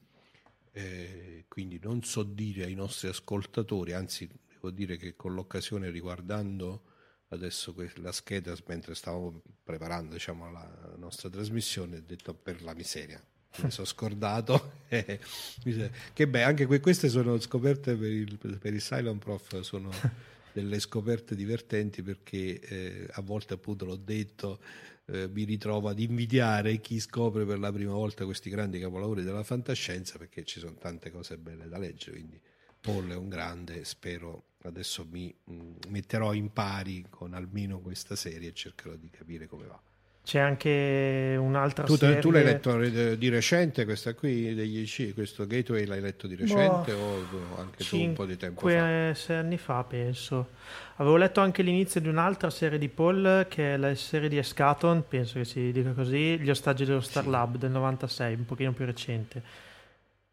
Eh, 0.73 1.43
quindi 1.47 1.79
non 1.83 2.01
so 2.01 2.23
dire 2.23 2.63
ai 2.63 2.73
nostri 2.73 3.09
ascoltatori, 3.09 3.93
anzi 3.93 4.27
devo 4.61 4.69
dire 4.69 4.97
che 4.97 5.15
con 5.15 5.33
l'occasione 5.33 5.89
riguardando 5.89 6.83
adesso 7.29 7.73
la 7.95 8.11
scheda 8.11 8.55
mentre 8.67 8.93
stavamo 8.93 9.41
preparando 9.63 10.13
diciamo, 10.13 10.51
la 10.51 10.95
nostra 10.97 11.29
trasmissione 11.29 11.97
ho 11.97 12.03
detto 12.05 12.33
per 12.33 12.61
la 12.61 12.73
miseria 12.73 13.21
mi 13.57 13.71
sono 13.71 13.87
scordato 13.87 14.79
che 14.87 16.27
beh 16.27 16.43
anche 16.43 16.65
queste 16.65 17.09
sono 17.09 17.39
scoperte 17.39 17.95
per 17.95 18.11
il, 18.11 18.37
per 18.37 18.73
il 18.73 18.81
Silent 18.81 19.23
Prof 19.23 19.61
sono 19.61 19.89
delle 20.53 20.79
scoperte 20.79 21.35
divertenti 21.35 22.01
perché 22.01 22.59
eh, 22.59 23.07
a 23.11 23.21
volte 23.21 23.53
appunto 23.53 23.85
l'ho 23.85 23.95
detto 23.95 24.59
eh, 25.05 25.29
mi 25.29 25.45
ritrovo 25.45 25.87
ad 25.87 25.99
invidiare 25.99 26.81
chi 26.81 26.99
scopre 26.99 27.45
per 27.45 27.57
la 27.57 27.71
prima 27.71 27.93
volta 27.93 28.25
questi 28.25 28.49
grandi 28.49 28.77
capolavori 28.77 29.23
della 29.23 29.43
fantascienza 29.43 30.17
perché 30.17 30.43
ci 30.43 30.59
sono 30.59 30.75
tante 30.75 31.09
cose 31.09 31.37
belle 31.37 31.69
da 31.69 31.77
leggere 31.77 32.17
quindi 32.17 32.39
Paul 32.81 33.07
è 33.09 33.15
un 33.15 33.29
grande, 33.29 33.85
spero 33.85 34.50
adesso 34.63 35.05
mi 35.09 35.33
mh, 35.43 35.53
mm, 35.53 35.73
metterò 35.89 36.33
in 36.33 36.51
pari 36.51 37.05
con 37.09 37.33
almeno 37.33 37.79
questa 37.79 38.15
serie 38.15 38.49
e 38.49 38.53
cercherò 38.53 38.95
di 38.95 39.09
capire 39.09 39.47
come 39.47 39.65
va. 39.65 39.79
C'è 40.23 40.37
anche 40.37 41.35
un'altra 41.39 41.83
tu, 41.83 41.95
serie... 41.95 42.19
Tu 42.19 42.29
l'hai 42.29 42.43
letto 42.43 42.77
di 42.77 43.29
recente 43.29 43.85
questa 43.85 44.13
qui, 44.13 44.53
degli 44.53 44.79
IC, 44.81 45.15
questo 45.15 45.47
Gateway 45.47 45.85
l'hai 45.85 45.99
letto 45.99 46.27
di 46.27 46.35
recente 46.35 46.93
boh, 46.93 47.55
o 47.55 47.59
anche 47.59 47.83
tu 47.83 47.97
un 47.97 48.13
po' 48.13 48.25
di 48.25 48.37
tempo 48.37 48.67
fa? 48.67 49.13
sei 49.15 49.37
anni 49.37 49.57
fa 49.57 49.83
penso. 49.83 50.49
Avevo 50.97 51.17
letto 51.17 51.41
anche 51.41 51.63
l'inizio 51.63 51.99
di 51.99 52.07
un'altra 52.07 52.51
serie 52.51 52.77
di 52.77 52.87
Paul 52.87 53.47
che 53.49 53.73
è 53.73 53.77
la 53.77 53.95
serie 53.95 54.29
di 54.29 54.37
Escaton, 54.37 55.05
penso 55.07 55.39
che 55.39 55.45
si 55.45 55.71
dica 55.71 55.91
così, 55.93 56.37
Gli 56.39 56.51
ostaggi 56.51 56.85
dello 56.85 57.01
Star 57.01 57.25
Lab 57.25 57.57
del 57.57 57.71
96, 57.71 58.35
un 58.35 58.45
pochino 58.45 58.73
più 58.73 58.85
recente 58.85 59.69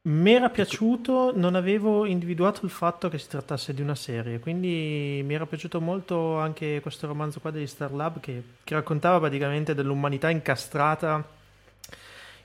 mi 0.09 0.33
era 0.33 0.49
piaciuto, 0.49 1.33
non 1.35 1.55
avevo 1.55 2.07
individuato 2.07 2.65
il 2.65 2.71
fatto 2.71 3.11
che 3.11 3.19
si 3.19 3.29
trattasse 3.29 3.75
di 3.75 3.83
una 3.83 3.95
serie, 3.95 4.39
quindi 4.39 5.23
mi 5.25 5.35
era 5.35 5.45
piaciuto 5.45 5.83
molto 5.83 6.39
anche 6.39 6.81
questo 6.81 7.07
romanzo 7.07 7.41
qua 7.41 7.51
degli 7.51 7.67
Star 7.67 7.93
Lab 7.93 8.19
che, 8.21 8.43
che 8.65 8.75
raccontava 8.75 9.19
praticamente 9.19 9.75
dell'umanità 9.75 10.31
incastrata 10.31 11.23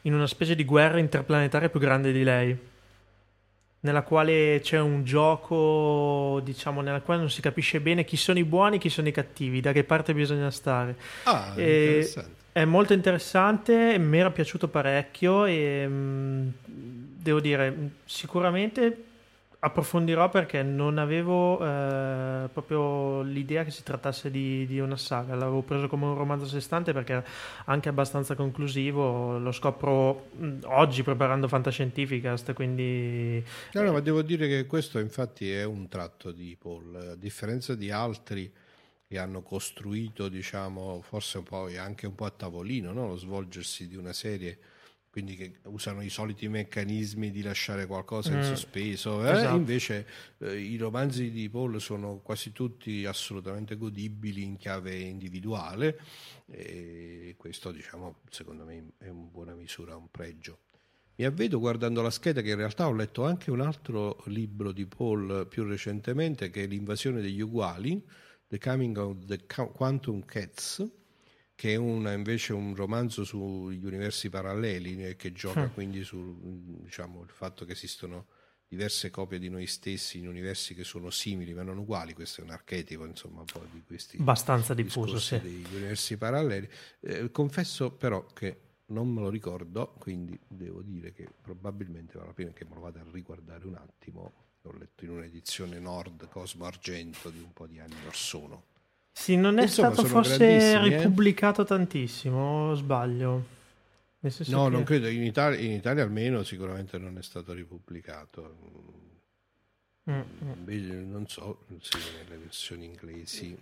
in 0.01 0.13
una 0.13 0.27
specie 0.27 0.55
di 0.55 0.65
guerra 0.65 0.99
interplanetaria 0.99 1.69
più 1.69 1.79
grande 1.79 2.11
di 2.11 2.23
lei, 2.23 2.57
nella 3.79 4.01
quale 4.01 4.59
c'è 4.61 4.79
un 4.79 5.05
gioco, 5.05 6.41
diciamo, 6.43 6.81
nella 6.81 6.99
quale 6.99 7.21
non 7.21 7.29
si 7.29 7.39
capisce 7.39 7.79
bene 7.79 8.03
chi 8.03 8.17
sono 8.17 8.39
i 8.39 8.43
buoni 8.43 8.75
e 8.75 8.79
chi 8.79 8.89
sono 8.89 9.07
i 9.07 9.13
cattivi, 9.13 9.61
da 9.61 9.71
che 9.71 9.85
parte 9.85 10.13
bisogna 10.13 10.51
stare. 10.51 10.97
Ah, 11.23 11.53
e 11.55 11.77
interessante. 11.77 12.41
È 12.51 12.65
molto 12.65 12.93
interessante, 12.93 13.97
mi 13.97 14.17
era 14.17 14.31
piaciuto 14.31 14.67
parecchio 14.67 15.45
e... 15.45 15.89
Devo 17.23 17.39
dire, 17.39 17.91
sicuramente 18.03 19.11
approfondirò 19.59 20.29
perché 20.29 20.61
non 20.61 20.97
avevo 20.97 21.57
eh, 21.65 22.49
proprio 22.51 23.21
l'idea 23.21 23.63
che 23.63 23.71
si 23.71 23.81
trattasse 23.81 24.29
di, 24.29 24.65
di, 24.65 24.79
una 24.79 24.97
saga, 24.97 25.35
l'avevo 25.35 25.61
preso 25.61 25.87
come 25.87 26.03
un 26.03 26.15
romanzo 26.15 26.43
a 26.43 26.47
sé 26.49 26.59
stante 26.59 26.91
perché 26.91 27.23
anche 27.65 27.87
abbastanza 27.87 28.35
conclusivo, 28.35 29.37
lo 29.37 29.53
scopro 29.53 30.31
oggi 30.63 31.01
preparando 31.01 31.47
Fantascientificast, 31.47 32.51
quindi... 32.51 33.41
No, 33.71 33.81
no, 33.83 33.93
ma 33.93 34.01
devo 34.01 34.21
dire 34.21 34.49
che 34.49 34.65
questo 34.65 34.99
infatti 34.99 35.49
è 35.49 35.63
un 35.63 35.87
tratto 35.87 36.33
di 36.33 36.57
Paul, 36.59 37.11
a 37.11 37.15
differenza 37.15 37.73
di 37.73 37.89
altri 37.89 38.51
che 39.07 39.17
hanno 39.17 39.43
costruito, 39.43 40.27
diciamo, 40.27 41.01
forse 41.01 41.37
un 41.37 41.45
po' 41.45 41.69
anche 41.77 42.05
un 42.05 42.15
po' 42.15 42.25
a 42.25 42.31
tavolino, 42.31 42.91
no? 42.91 43.07
lo 43.07 43.15
svolgersi 43.15 43.87
di 43.87 43.95
una 43.95 44.11
serie 44.11 44.57
quindi 45.13 45.35
che 45.35 45.59
usano 45.65 46.01
i 46.01 46.09
soliti 46.09 46.47
meccanismi 46.47 47.29
di 47.29 47.43
lasciare 47.43 47.85
qualcosa 47.85 48.31
in 48.31 48.39
mm. 48.39 48.41
sospeso. 48.41 49.23
Eh? 49.23 49.29
Esatto. 49.29 49.55
Invece 49.55 50.07
eh, 50.39 50.59
i 50.59 50.75
romanzi 50.75 51.29
di 51.29 51.47
Paul 51.51 51.79
sono 51.79 52.17
quasi 52.23 52.51
tutti 52.51 53.05
assolutamente 53.05 53.77
godibili 53.77 54.41
in 54.41 54.57
chiave 54.57 54.95
individuale 54.95 55.99
e 56.47 57.35
questo 57.37 57.69
diciamo 57.69 58.21
secondo 58.31 58.65
me 58.65 58.93
è 58.97 59.05
in 59.05 59.29
buona 59.29 59.53
misura 59.53 59.95
un 59.95 60.09
pregio. 60.09 60.57
Mi 61.17 61.25
avvedo 61.25 61.59
guardando 61.59 62.01
la 62.01 62.09
scheda 62.09 62.41
che 62.41 62.49
in 62.49 62.55
realtà 62.57 62.87
ho 62.87 62.93
letto 62.93 63.23
anche 63.23 63.51
un 63.51 63.61
altro 63.61 64.23
libro 64.25 64.71
di 64.71 64.87
Paul 64.87 65.45
più 65.47 65.63
recentemente 65.63 66.49
che 66.49 66.63
è 66.63 66.65
L'invasione 66.65 67.21
degli 67.21 67.41
uguali, 67.41 68.03
The 68.47 68.57
Coming 68.57 68.97
of 68.97 69.25
the 69.25 69.45
Quantum 69.45 70.25
Cats, 70.25 70.83
che 71.55 71.73
è 71.73 71.75
una, 71.75 72.13
invece 72.13 72.53
un 72.53 72.75
romanzo 72.75 73.23
sugli 73.23 73.85
universi 73.85 74.29
paralleli 74.29 75.05
e 75.05 75.15
che 75.15 75.31
gioca 75.31 75.65
mm. 75.65 75.73
quindi 75.73 76.03
sul 76.03 76.35
diciamo, 76.81 77.25
fatto 77.27 77.65
che 77.65 77.73
esistono 77.73 78.27
diverse 78.67 79.11
copie 79.11 79.37
di 79.37 79.49
noi 79.49 79.67
stessi 79.67 80.17
in 80.17 80.27
universi 80.27 80.73
che 80.73 80.83
sono 80.83 81.11
simili 81.11 81.53
ma 81.53 81.61
non 81.61 81.77
uguali, 81.77 82.13
questo 82.13 82.41
è 82.41 82.43
un 82.43 82.49
archetipo 82.49 83.05
insomma 83.05 83.41
un 83.41 83.45
po' 83.45 83.65
di 83.71 83.83
questi 83.85 84.17
abbastanza 84.17 84.73
diffuso 84.73 85.19
sì. 85.19 85.39
degli 85.39 85.75
universi 85.75 86.17
paralleli. 86.17 86.67
Eh, 87.01 87.29
confesso 87.29 87.91
però 87.91 88.25
che 88.33 88.71
non 88.87 89.07
me 89.09 89.21
lo 89.21 89.29
ricordo, 89.29 89.93
quindi 89.99 90.37
devo 90.47 90.81
dire 90.81 91.13
che 91.13 91.27
probabilmente 91.41 92.13
vale 92.15 92.27
la 92.27 92.33
pena 92.33 92.51
che 92.51 92.65
me 92.65 92.75
lo 92.75 92.81
vada 92.81 93.01
a 93.01 93.05
riguardare 93.11 93.65
un 93.65 93.75
attimo. 93.75 94.33
L'ho 94.61 94.73
letto 94.77 95.03
in 95.03 95.11
un'edizione 95.11 95.77
Nord 95.79 96.27
Cosmo 96.29 96.65
Argento 96.65 97.29
di 97.29 97.39
un 97.39 97.51
po' 97.53 97.67
di 97.67 97.79
anni 97.79 98.05
or 98.05 98.15
sono. 98.15 98.71
Sì, 99.15 99.37
non 99.37 99.59
è 99.59 99.63
Insomma, 99.63 99.93
stato 99.93 100.07
forse 100.07 100.43
eh. 100.43 100.81
ripubblicato 100.81 101.61
eh? 101.61 101.65
tantissimo, 101.65 102.71
o 102.71 102.73
sbaglio? 102.73 103.45
no, 104.19 104.63
che... 104.63 104.69
non 104.69 104.83
credo, 104.83 105.07
in 105.07 105.23
Italia, 105.23 105.59
in 105.59 105.71
Italia, 105.71 106.03
almeno 106.03 106.43
sicuramente 106.43 106.97
non 106.97 107.17
è 107.17 107.21
stato 107.21 107.53
ripubblicato. 107.53 108.81
Mm-hmm. 110.09 111.09
Non 111.09 111.27
so 111.27 111.65
se 111.79 111.97
nelle 112.17 112.37
versioni 112.37 112.85
inglesi. 112.85 113.55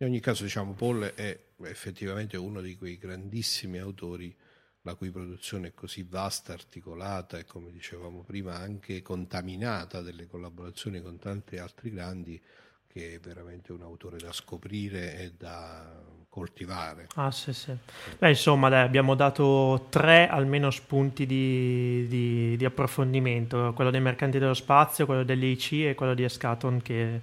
In 0.00 0.06
ogni 0.06 0.20
caso, 0.20 0.44
diciamo, 0.44 0.74
Paul 0.74 1.12
è 1.14 1.36
effettivamente 1.62 2.36
uno 2.36 2.60
di 2.60 2.76
quei 2.76 2.98
grandissimi 2.98 3.78
autori 3.78 4.36
la 4.82 4.94
cui 4.94 5.10
produzione 5.10 5.68
è 5.68 5.74
così 5.74 6.06
vasta, 6.08 6.52
articolata 6.52 7.38
e, 7.38 7.44
come 7.44 7.72
dicevamo 7.72 8.22
prima, 8.22 8.54
anche 8.54 9.02
contaminata 9.02 10.02
delle 10.02 10.26
collaborazioni 10.26 11.00
con 11.00 11.18
tanti 11.18 11.56
altri 11.56 11.90
grandi 11.90 12.40
che 12.88 13.14
è 13.14 13.20
veramente 13.20 13.72
un 13.72 13.82
autore 13.82 14.16
da 14.16 14.32
scoprire 14.32 15.18
e 15.18 15.32
da 15.36 16.16
coltivare. 16.28 17.06
Ah, 17.14 17.30
sì, 17.30 17.52
sì. 17.52 17.72
Beh, 18.18 18.28
insomma, 18.28 18.68
dai, 18.68 18.84
abbiamo 18.84 19.14
dato 19.14 19.86
tre 19.88 20.28
almeno 20.28 20.70
spunti 20.70 21.26
di, 21.26 22.06
di, 22.08 22.56
di, 22.56 22.64
approfondimento: 22.64 23.72
quello 23.74 23.90
dei 23.90 24.00
mercanti 24.00 24.38
dello 24.38 24.54
spazio, 24.54 25.06
quello 25.06 25.24
dell'IC 25.24 25.72
e 25.72 25.94
quello 25.94 26.14
di 26.14 26.24
Escaton. 26.24 26.80
Che 26.82 27.20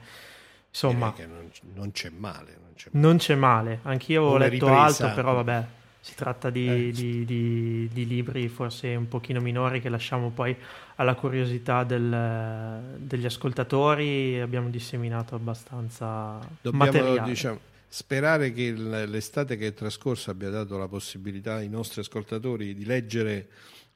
insomma, 0.70 1.14
che 1.14 1.26
non, 1.26 1.50
non, 1.74 1.92
c'è 1.92 2.10
male, 2.10 2.58
non 2.62 2.74
c'è 2.76 2.90
male. 2.92 3.08
Non 3.08 3.18
c'è 3.18 3.36
male. 3.36 3.80
Anch'io 3.84 4.24
ho 4.24 4.38
letto 4.38 4.68
ripresa. 4.68 4.82
altro, 4.82 5.14
però 5.14 5.34
vabbè. 5.34 5.66
Si 6.06 6.14
tratta 6.14 6.52
di, 6.52 6.68
eh. 6.68 6.92
di, 6.92 7.26
di, 7.26 7.90
di, 7.92 8.06
libri 8.06 8.48
forse 8.48 8.94
un 8.94 9.08
pochino 9.08 9.42
minori 9.42 9.82
che 9.82 9.90
lasciamo 9.90 10.30
poi 10.30 10.56
alla 10.98 11.16
curiosità 11.16 11.84
del, 11.84 12.98
degli 12.98 13.26
ascoltatori. 13.26 14.40
Abbiamo 14.40 14.70
disseminato 14.70 15.34
abbastanza 15.34 16.38
Dobbiamo, 16.62 16.86
materiale. 16.86 17.28
Diciamo, 17.28 17.60
sperare 17.88 18.54
che 18.54 18.72
l'estate 18.72 19.58
che 19.58 19.66
è 19.66 19.74
trascorsa 19.74 20.30
abbia 20.30 20.52
dato 20.52 20.78
la 20.78 20.88
possibilità 20.88 21.56
ai 21.56 21.70
nostri 21.70 22.02
ascoltatori 22.02 22.76
di 22.76 22.86
leggere 22.86 23.48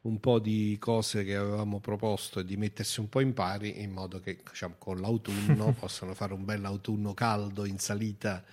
un 0.02 0.20
po' 0.20 0.40
di 0.40 0.78
cose 0.80 1.24
che 1.24 1.36
avevamo 1.36 1.80
proposto 1.80 2.40
e 2.40 2.44
di 2.44 2.58
mettersi 2.58 3.02
un 3.02 3.10
po' 3.10 3.20
in 3.20 3.34
pari 3.34 3.84
in 3.84 3.92
modo 3.92 4.20
che 4.20 4.40
diciamo, 4.44 4.76
con 4.80 5.00
l'autunno 5.00 5.76
possano 5.78 6.16
fare 6.16 6.34
un 6.34 6.44
bel 6.44 6.66
autunno 6.66 7.14
caldo 7.14 7.66
in 7.66 7.78
salita 7.78 8.44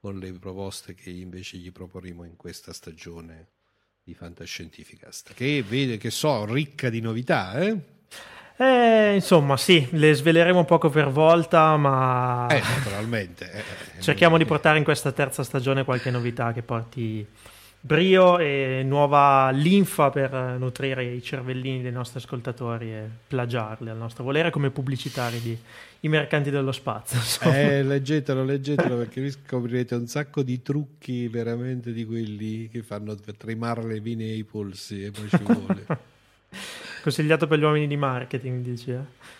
con 0.00 0.18
le 0.18 0.32
proposte 0.32 0.94
che 0.94 1.10
invece 1.10 1.56
gli 1.56 1.72
proporremo 1.72 2.24
in 2.24 2.36
questa 2.36 2.72
stagione 2.72 3.48
di 4.02 4.14
Fantascientificast, 4.14 5.34
che 5.34 5.62
vede 5.66 5.96
che 5.98 6.10
so, 6.10 6.44
ricca 6.44 6.88
di 6.88 7.00
novità, 7.00 7.58
eh? 7.60 7.96
Eh, 8.60 9.14
insomma, 9.14 9.56
sì, 9.56 9.86
le 9.92 10.14
sveleremo 10.14 10.64
poco 10.64 10.90
per 10.90 11.10
volta, 11.10 11.76
ma 11.76 12.48
eh, 12.50 12.60
naturalmente. 12.60 13.52
Eh, 13.52 13.58
eh 13.58 14.00
cerchiamo 14.00 14.36
di 14.36 14.44
portare 14.44 14.78
in 14.78 14.84
questa 14.84 15.12
terza 15.12 15.44
stagione 15.44 15.84
qualche 15.84 16.10
novità 16.10 16.52
che 16.52 16.62
porti 16.62 17.24
brio 17.80 18.38
e 18.38 18.82
nuova 18.84 19.50
linfa 19.50 20.10
per 20.10 20.56
nutrire 20.58 21.04
i 21.04 21.22
cervellini 21.22 21.82
dei 21.82 21.92
nostri 21.92 22.18
ascoltatori 22.18 22.92
e 22.92 23.08
plagiarli 23.28 23.88
al 23.88 23.96
nostro 23.96 24.24
volere 24.24 24.50
come 24.50 24.70
pubblicitari 24.70 25.40
di 25.40 25.58
i 26.00 26.08
mercanti 26.08 26.50
dello 26.50 26.72
spazio. 26.72 27.18
Eh, 27.48 27.82
leggetelo, 27.82 28.44
leggetelo 28.44 28.96
perché 28.96 29.20
vi 29.20 29.30
scoprirete 29.30 29.94
un 29.94 30.06
sacco 30.06 30.42
di 30.42 30.62
trucchi 30.62 31.28
veramente 31.28 31.92
di 31.92 32.04
quelli 32.04 32.68
che 32.68 32.82
fanno 32.82 33.14
tremare 33.14 33.84
le 33.84 34.00
vene 34.00 34.24
ai 34.24 34.44
polsi 34.44 35.04
e 35.04 35.10
poi 35.10 35.28
ci 35.28 35.42
vuole. 35.42 35.86
Consigliato 37.02 37.46
per 37.46 37.58
gli 37.58 37.62
uomini 37.62 37.86
di 37.86 37.96
marketing, 37.96 38.62
dici, 38.62 38.90
eh? 38.90 39.36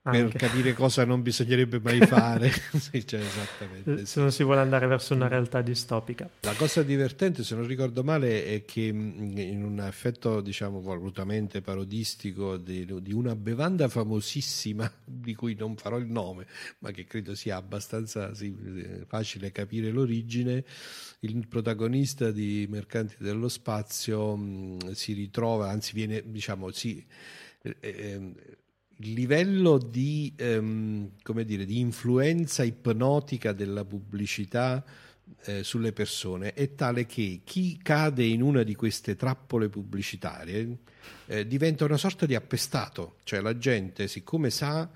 Per 0.00 0.32
capire 0.32 0.72
cosa 0.72 1.04
non 1.04 1.22
bisognerebbe 1.22 1.80
mai 1.80 2.00
fare. 2.00 2.50
sì, 2.78 3.06
cioè, 3.06 3.20
esattamente. 3.20 4.06
Se 4.06 4.20
non 4.20 4.32
si 4.32 4.42
vuole 4.42 4.60
andare 4.60 4.86
verso 4.86 5.14
una 5.14 5.28
realtà 5.28 5.60
distopica. 5.60 6.28
La 6.40 6.54
cosa 6.54 6.82
divertente, 6.82 7.44
se 7.44 7.54
non 7.54 7.66
ricordo 7.66 8.02
male, 8.02 8.44
è 8.44 8.64
che 8.64 8.82
in 8.82 9.62
un 9.64 9.80
effetto, 9.80 10.40
diciamo, 10.40 10.80
volutamente 10.80 11.60
parodistico 11.60 12.56
di, 12.56 12.86
di 13.00 13.12
una 13.12 13.34
bevanda 13.34 13.88
famosissima, 13.88 14.90
di 15.04 15.34
cui 15.34 15.54
non 15.54 15.76
farò 15.76 15.98
il 15.98 16.06
nome, 16.06 16.46
ma 16.78 16.90
che 16.90 17.04
credo 17.04 17.34
sia 17.34 17.56
abbastanza 17.56 18.34
sì, 18.34 18.54
facile 19.06 19.52
capire 19.52 19.90
l'origine, 19.90 20.64
il 21.20 21.46
protagonista 21.48 22.30
di 22.30 22.66
Mercanti 22.68 23.16
dello 23.18 23.48
Spazio 23.48 24.36
mh, 24.36 24.92
si 24.92 25.12
ritrova, 25.12 25.70
anzi 25.70 25.92
viene, 25.94 26.22
diciamo, 26.24 26.70
si... 26.70 27.04
Eh, 27.60 27.76
eh, 27.80 28.32
il 29.00 29.12
livello 29.12 29.78
di, 29.78 30.32
ehm, 30.36 31.10
dire, 31.44 31.64
di, 31.64 31.78
influenza 31.78 32.64
ipnotica 32.64 33.52
della 33.52 33.84
pubblicità 33.84 34.84
eh, 35.44 35.62
sulle 35.62 35.92
persone 35.92 36.52
è 36.54 36.74
tale 36.74 37.06
che 37.06 37.42
chi 37.44 37.78
cade 37.80 38.24
in 38.24 38.42
una 38.42 38.62
di 38.62 38.74
queste 38.74 39.14
trappole 39.14 39.68
pubblicitarie 39.68 40.78
eh, 41.26 41.46
diventa 41.46 41.84
una 41.84 41.96
sorta 41.96 42.26
di 42.26 42.34
appestato, 42.34 43.16
cioè 43.22 43.40
la 43.40 43.56
gente 43.56 44.08
siccome 44.08 44.50
sa 44.50 44.88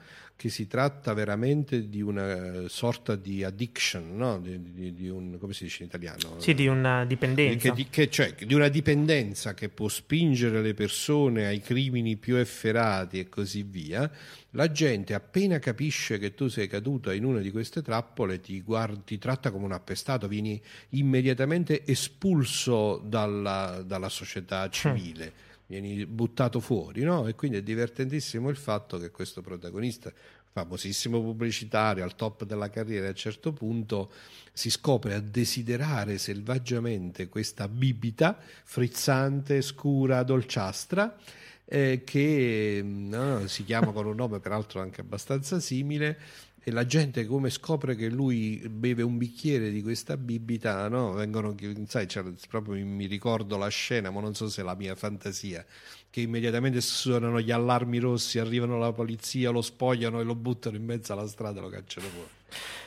che 0.43 0.49
si 0.49 0.67
tratta 0.67 1.15
veramente 1.15 1.89
di 1.89 2.03
una 2.03 2.67
sorta 2.67 3.15
di 3.15 3.45
addiction, 3.45 4.17
no? 4.17 4.41
di, 4.41 4.61
di, 4.73 4.93
di 4.93 5.09
un, 5.09 5.39
come 5.39 5.53
si 5.53 5.63
dice 5.63 5.85
in 5.85 5.89
italiano? 5.89 6.41
Sì, 6.41 6.53
di 6.53 6.67
una 6.67 7.05
dipendenza. 7.05 7.73
Che, 7.73 7.87
che, 7.89 8.11
cioè, 8.11 8.35
di 8.35 8.53
una 8.53 8.67
dipendenza 8.67 9.55
che 9.55 9.69
può 9.69 9.87
spingere 9.87 10.61
le 10.61 10.75
persone 10.75 11.47
ai 11.47 11.61
crimini 11.61 12.17
più 12.17 12.35
efferati 12.35 13.21
e 13.21 13.29
così 13.29 13.63
via. 13.63 14.11
La 14.51 14.69
gente 14.73 15.15
appena 15.15 15.61
capisce 15.61 16.19
che 16.19 16.35
tu 16.35 16.49
sei 16.49 16.67
caduta 16.67 17.15
in 17.15 17.25
una 17.25 17.39
di 17.39 17.53
queste 17.53 17.81
trappole 17.81 18.41
ti, 18.41 18.61
guardi, 18.63 19.03
ti 19.05 19.19
tratta 19.19 19.53
come 19.53 19.67
un 19.67 19.73
appestato, 19.73 20.27
vieni 20.27 20.61
immediatamente 20.91 21.87
espulso 21.87 23.01
dalla, 23.05 23.81
dalla 23.87 24.09
società 24.09 24.69
civile. 24.71 25.27
Mm 25.27 25.51
vieni 25.81 26.05
buttato 26.05 26.61
fuori, 26.61 27.03
no? 27.03 27.27
E 27.27 27.35
quindi 27.35 27.57
è 27.57 27.63
divertentissimo 27.63 28.51
il 28.51 28.57
fatto 28.57 28.99
che 28.99 29.11
questo 29.11 29.41
protagonista, 29.41 30.13
famosissimo 30.53 31.23
pubblicitario, 31.23 32.05
al 32.05 32.15
top 32.15 32.45
della 32.45 32.69
carriera, 32.69 33.07
a 33.07 33.11
un 33.11 33.15
certo 33.15 33.53
punto 33.53 34.13
si 34.53 34.69
scopre 34.69 35.15
a 35.15 35.21
desiderare 35.21 36.19
selvaggiamente 36.19 37.29
questa 37.29 37.69
bibita 37.69 38.39
frizzante, 38.65 39.63
scura, 39.63 40.23
dolciastra, 40.23 41.17
eh, 41.65 42.03
che 42.05 42.83
no, 42.85 43.47
si 43.47 43.65
chiama 43.65 43.93
con 43.93 44.05
un 44.05 44.17
nome 44.17 44.41
peraltro 44.41 44.83
anche 44.83 45.01
abbastanza 45.01 45.59
simile, 45.59 46.19
e 46.65 46.71
la 46.71 46.87
gente 46.87 47.27
come 47.27 47.51
scopre 47.51 47.97
che 47.97 48.09
lui 48.09 48.63
beve 48.69 49.03
un 49.03 49.19
bicchiere 49.19 49.71
di 49.71 49.83
questa 49.83 50.17
bibita, 50.17 50.89
no? 50.89 51.13
Vengono, 51.13 51.57
sai, 51.87 52.07
proprio 52.49 52.85
mi 52.87 53.07
ricordo 53.07 53.57
la 53.57 53.69
scena, 53.69 54.11
ma 54.11 54.21
non 54.21 54.35
so 54.35 54.49
se 54.49 54.61
è 54.61 54.65
la 54.65 54.77
mia 54.77 54.95
fantasia, 54.95 55.65
che 56.09 56.21
immediatamente 56.21 56.81
suonano 56.81 57.41
gli 57.41 57.51
allarmi 57.51 57.99
rossi, 57.99 58.39
arrivano 58.39 58.79
la 58.79 58.93
polizia, 58.93 59.51
lo 59.51 59.63
spogliano 59.63 60.21
e 60.21 60.25
lo 60.25 60.37
buttano 60.37 60.77
in 60.77 60.85
mezzo 60.85 61.13
alla 61.13 61.27
strada 61.27 61.59
e 61.59 61.63
lo 61.63 61.69
cacciano 61.69 62.07
fuori. 62.07 62.29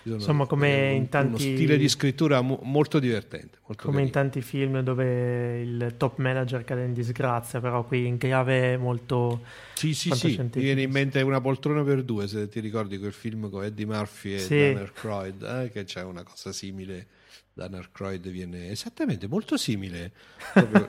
Insomma, 0.04 0.46
come 0.46 0.90
un, 0.90 0.96
in 0.96 1.10
tanti... 1.10 1.28
Uno 1.28 1.56
stile 1.56 1.78
di 1.78 1.90
scrittura 1.90 2.42
mo- 2.42 2.60
molto 2.64 3.00
divertente. 3.00 3.58
Molto 3.66 3.84
come 3.84 3.98
carino. 3.98 4.02
in 4.02 4.12
tanti 4.12 4.42
film 4.42 4.80
dove 4.82 5.62
il 5.62 5.94
top 5.98 6.18
manager 6.18 6.64
cade 6.64 6.86
in 6.86 6.94
disgrazia, 6.94 7.60
però 7.60 7.84
qui 7.84 8.06
in 8.06 8.18
chiave 8.18 8.78
molto... 8.78 9.42
Sì, 9.74 9.94
sì, 9.94 10.12
sì, 10.12 10.38
mi 10.38 10.50
viene 10.62 10.84
in 10.84 10.92
mente 10.92 11.22
una 11.22 11.42
poltrona 11.42 11.84
per 11.84 12.04
due, 12.04 12.28
se 12.28 12.48
ti 12.48 12.60
ricordi 12.60 12.98
quel 12.98 13.14
film 13.14 13.50
con 13.50 13.64
Eddie 13.64 13.86
Murphy 13.86 14.34
e 14.34 14.40
sì. 14.40 14.58
Dan 14.58 14.78
Aykroyd, 14.78 15.42
eh, 15.42 15.72
che 15.72 15.84
c'è 15.84 16.04
una 16.04 16.24
cosa 16.24 16.52
simile. 16.52 17.08
Dan 17.54 17.74
Aykroyd 17.74 18.30
viene 18.30 18.70
esattamente 18.70 19.28
molto 19.28 19.58
simile. 19.58 20.12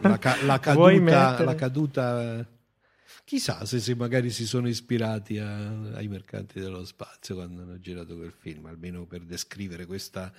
la, 0.00 0.18
ca- 0.18 0.36
la, 0.44 0.58
caduta, 0.60 1.42
la 1.42 1.54
caduta 1.54 2.46
Chissà 3.26 3.64
se, 3.64 3.80
se, 3.80 3.96
magari 3.96 4.30
si 4.30 4.46
sono 4.46 4.68
ispirati 4.68 5.36
a, 5.40 5.68
ai 5.94 6.06
mercanti 6.06 6.60
dello 6.60 6.84
spazio 6.84 7.34
quando 7.34 7.62
hanno 7.62 7.80
girato 7.80 8.14
quel 8.14 8.30
film, 8.30 8.66
almeno 8.66 9.04
per 9.04 9.22
descrivere 9.22 9.84
questa 9.84 10.32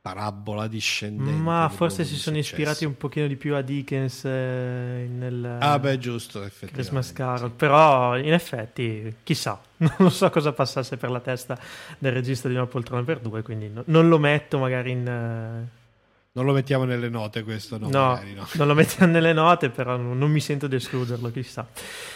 parabola 0.00 0.68
discendente. 0.68 1.32
Ma 1.32 1.68
forse 1.68 2.04
si 2.04 2.14
sono 2.14 2.36
successo. 2.36 2.54
ispirati 2.54 2.84
un 2.84 2.96
pochino 2.96 3.26
di 3.26 3.34
più 3.34 3.56
a 3.56 3.60
Dickens 3.60 4.24
eh, 4.24 5.08
nel 5.10 5.56
ah, 5.58 5.80
beh, 5.80 5.98
giusto, 5.98 6.48
Christmas 6.70 7.12
Carol, 7.12 7.50
sì. 7.50 7.56
però 7.56 8.16
in 8.16 8.32
effetti 8.32 9.16
chissà, 9.24 9.60
non 9.98 10.12
so 10.12 10.30
cosa 10.30 10.52
passasse 10.52 10.96
per 10.96 11.10
la 11.10 11.18
testa 11.18 11.58
del 11.98 12.12
regista 12.12 12.46
di 12.46 12.54
una 12.54 12.66
poltrona 12.66 13.02
per 13.02 13.18
due, 13.18 13.42
quindi 13.42 13.68
no, 13.68 13.82
non 13.86 14.08
lo 14.08 14.18
metto 14.20 14.58
magari 14.58 14.92
in... 14.92 15.66
Non 16.38 16.46
lo 16.46 16.52
mettiamo 16.52 16.84
nelle 16.84 17.08
note 17.08 17.42
questo, 17.42 17.78
no? 17.78 17.88
No, 17.88 18.10
magari, 18.10 18.32
no. 18.32 18.46
non 18.52 18.68
lo 18.68 18.74
mettiamo 18.74 19.10
nelle 19.10 19.32
note, 19.32 19.70
però 19.70 19.96
non 19.96 20.30
mi 20.30 20.38
sento 20.38 20.68
di 20.68 20.76
escluderlo, 20.76 21.32
chissà. 21.32 21.66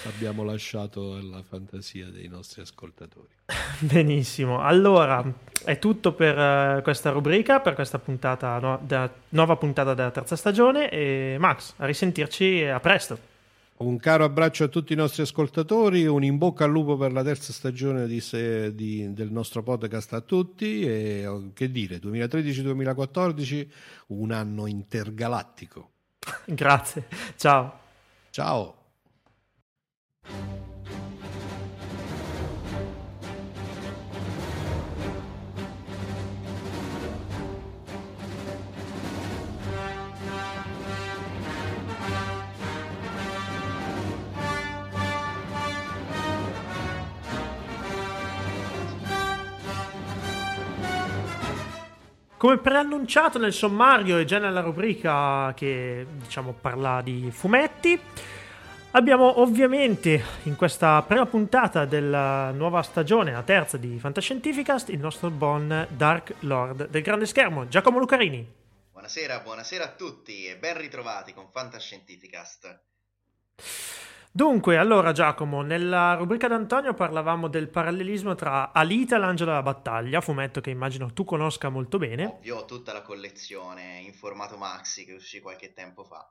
Abbiamo 0.04 0.44
lasciato 0.44 1.18
la 1.20 1.42
fantasia 1.42 2.06
dei 2.06 2.28
nostri 2.28 2.62
ascoltatori. 2.62 3.26
Benissimo, 3.80 4.62
allora 4.62 5.24
è 5.64 5.76
tutto 5.80 6.12
per 6.12 6.38
uh, 6.38 6.82
questa 6.82 7.10
rubrica, 7.10 7.58
per 7.58 7.74
questa 7.74 7.98
puntata, 7.98 8.60
no, 8.60 8.78
da, 8.80 9.10
nuova 9.30 9.56
puntata 9.56 9.92
della 9.92 10.12
terza 10.12 10.36
stagione 10.36 10.88
e 10.88 11.34
Max, 11.40 11.74
a 11.78 11.84
risentirci 11.84 12.62
a 12.62 12.78
presto. 12.78 13.30
Un 13.82 13.96
caro 13.96 14.22
abbraccio 14.22 14.62
a 14.62 14.68
tutti 14.68 14.92
i 14.92 14.96
nostri 14.96 15.22
ascoltatori, 15.22 16.06
un 16.06 16.22
in 16.22 16.38
bocca 16.38 16.64
al 16.64 16.70
lupo 16.70 16.96
per 16.96 17.10
la 17.12 17.24
terza 17.24 17.52
stagione 17.52 18.06
di 18.06 18.20
se, 18.20 18.72
di, 18.76 19.12
del 19.12 19.32
nostro 19.32 19.64
podcast 19.64 20.12
a 20.12 20.20
tutti 20.20 20.82
e 20.82 21.50
che 21.52 21.68
dire, 21.68 21.96
2013-2014, 21.96 23.68
un 24.08 24.30
anno 24.30 24.68
intergalattico. 24.68 25.90
Grazie, 26.46 27.08
ciao. 27.36 27.80
Ciao. 28.30 28.76
Come 52.42 52.58
preannunciato 52.58 53.38
nel 53.38 53.52
sommario 53.52 54.18
e 54.18 54.24
già 54.24 54.38
nella 54.38 54.62
rubrica 54.62 55.54
che 55.54 56.04
diciamo 56.10 56.52
parla 56.60 57.00
di 57.00 57.30
fumetti, 57.30 57.96
abbiamo 58.90 59.40
ovviamente 59.40 60.20
in 60.42 60.56
questa 60.56 61.00
prima 61.02 61.24
puntata 61.24 61.84
della 61.84 62.50
nuova 62.50 62.82
stagione, 62.82 63.30
la 63.30 63.44
terza 63.44 63.76
di 63.76 63.96
Fantascientificast, 63.96 64.88
il 64.88 64.98
nostro 64.98 65.30
buon 65.30 65.86
Dark 65.90 66.34
Lord 66.40 66.88
del 66.88 67.02
grande 67.02 67.26
schermo, 67.26 67.68
Giacomo 67.68 68.00
Lucarini. 68.00 68.44
Buonasera, 68.90 69.38
buonasera 69.38 69.84
a 69.84 69.92
tutti 69.92 70.46
e 70.46 70.56
ben 70.56 70.76
ritrovati 70.78 71.32
con 71.32 71.48
Fantascientificast. 71.48 72.80
Dunque, 74.34 74.78
allora 74.78 75.12
Giacomo, 75.12 75.60
nella 75.60 76.14
rubrica 76.14 76.48
d'Antonio 76.48 76.94
parlavamo 76.94 77.48
del 77.48 77.68
parallelismo 77.68 78.34
tra 78.34 78.72
Alita 78.72 79.16
e 79.16 79.18
l'angelo 79.18 79.50
della 79.50 79.62
battaglia, 79.62 80.22
fumetto 80.22 80.62
che 80.62 80.70
immagino 80.70 81.12
tu 81.12 81.24
conosca 81.24 81.68
molto 81.68 81.98
bene. 81.98 82.24
Ovvio, 82.24 82.56
ho 82.56 82.64
tutta 82.64 82.94
la 82.94 83.02
collezione 83.02 84.00
in 84.02 84.14
formato 84.14 84.56
maxi 84.56 85.04
che 85.04 85.12
uscì 85.12 85.40
qualche 85.40 85.74
tempo 85.74 86.02
fa. 86.02 86.26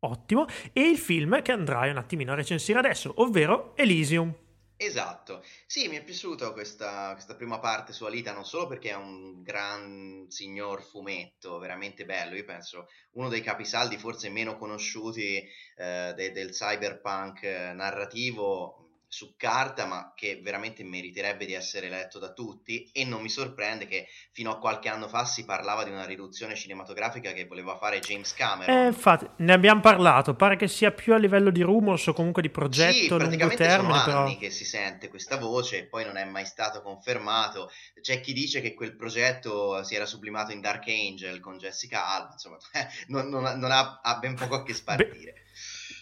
Ottimo, 0.00 0.44
e 0.74 0.82
il 0.82 0.98
film 0.98 1.40
che 1.40 1.52
andrai 1.52 1.88
un 1.88 1.96
attimino 1.96 2.32
a 2.32 2.34
recensire 2.34 2.78
adesso, 2.78 3.14
ovvero 3.16 3.74
Elysium. 3.76 4.43
Esatto, 4.76 5.44
sì, 5.66 5.86
mi 5.88 5.96
è 5.96 6.02
piaciuta 6.02 6.50
questa, 6.50 7.12
questa, 7.12 7.36
prima 7.36 7.60
parte 7.60 7.92
su 7.92 8.04
Alita 8.04 8.32
non 8.32 8.44
solo 8.44 8.66
perché 8.66 8.90
è 8.90 8.96
un 8.96 9.40
gran 9.42 10.26
signor 10.28 10.82
fumetto, 10.82 11.58
veramente 11.58 12.04
bello, 12.04 12.34
io 12.34 12.44
penso 12.44 12.88
uno 13.12 13.28
dei 13.28 13.40
capisaldi 13.40 13.96
forse 13.96 14.30
meno 14.30 14.56
conosciuti 14.58 15.36
eh, 15.76 16.12
de, 16.16 16.32
del 16.32 16.50
cyberpunk 16.50 17.42
narrativo, 17.44 18.83
su 19.14 19.34
carta, 19.36 19.86
ma 19.86 20.12
che 20.16 20.40
veramente 20.42 20.82
meriterebbe 20.82 21.46
di 21.46 21.52
essere 21.52 21.88
letto 21.88 22.18
da 22.18 22.32
tutti 22.32 22.90
e 22.92 23.04
non 23.04 23.22
mi 23.22 23.28
sorprende 23.28 23.86
che 23.86 24.08
fino 24.32 24.50
a 24.50 24.58
qualche 24.58 24.88
anno 24.88 25.06
fa 25.06 25.24
si 25.24 25.44
parlava 25.44 25.84
di 25.84 25.90
una 25.90 26.04
riduzione 26.04 26.56
cinematografica 26.56 27.30
che 27.30 27.44
voleva 27.44 27.76
fare 27.76 28.00
James 28.00 28.34
Cameron. 28.34 28.76
Eh, 28.76 28.86
infatti, 28.88 29.28
ne 29.36 29.52
abbiamo 29.52 29.80
parlato, 29.80 30.34
pare 30.34 30.56
che 30.56 30.66
sia 30.66 30.90
più 30.90 31.14
a 31.14 31.16
livello 31.16 31.50
di 31.50 31.62
rumors 31.62 32.08
o 32.08 32.12
comunque 32.12 32.42
di 32.42 32.50
progetto 32.50 32.92
sì, 32.92 33.08
lungo 33.08 33.54
termine. 33.54 33.98
Sono 34.00 34.18
anni 34.22 34.36
che 34.36 34.50
si 34.50 34.64
sente 34.64 35.08
questa 35.08 35.36
voce 35.36 35.78
e 35.78 35.84
poi 35.86 36.04
non 36.04 36.16
è 36.16 36.24
mai 36.24 36.44
stato 36.44 36.82
confermato. 36.82 37.70
C'è 38.00 38.20
chi 38.20 38.32
dice 38.32 38.60
che 38.60 38.74
quel 38.74 38.96
progetto 38.96 39.84
si 39.84 39.94
era 39.94 40.06
sublimato 40.06 40.50
in 40.50 40.60
Dark 40.60 40.88
Angel 40.88 41.38
con 41.38 41.56
Jessica 41.56 42.08
Alba, 42.08 42.32
insomma, 42.32 42.56
non, 43.06 43.28
non, 43.28 43.44
non 43.60 43.70
ha, 43.70 44.00
ha, 44.02 44.18
ben 44.18 44.34
poco 44.34 44.56
a 44.56 44.64
che 44.64 44.74
spartire. 44.74 45.32
Beh 45.34 45.43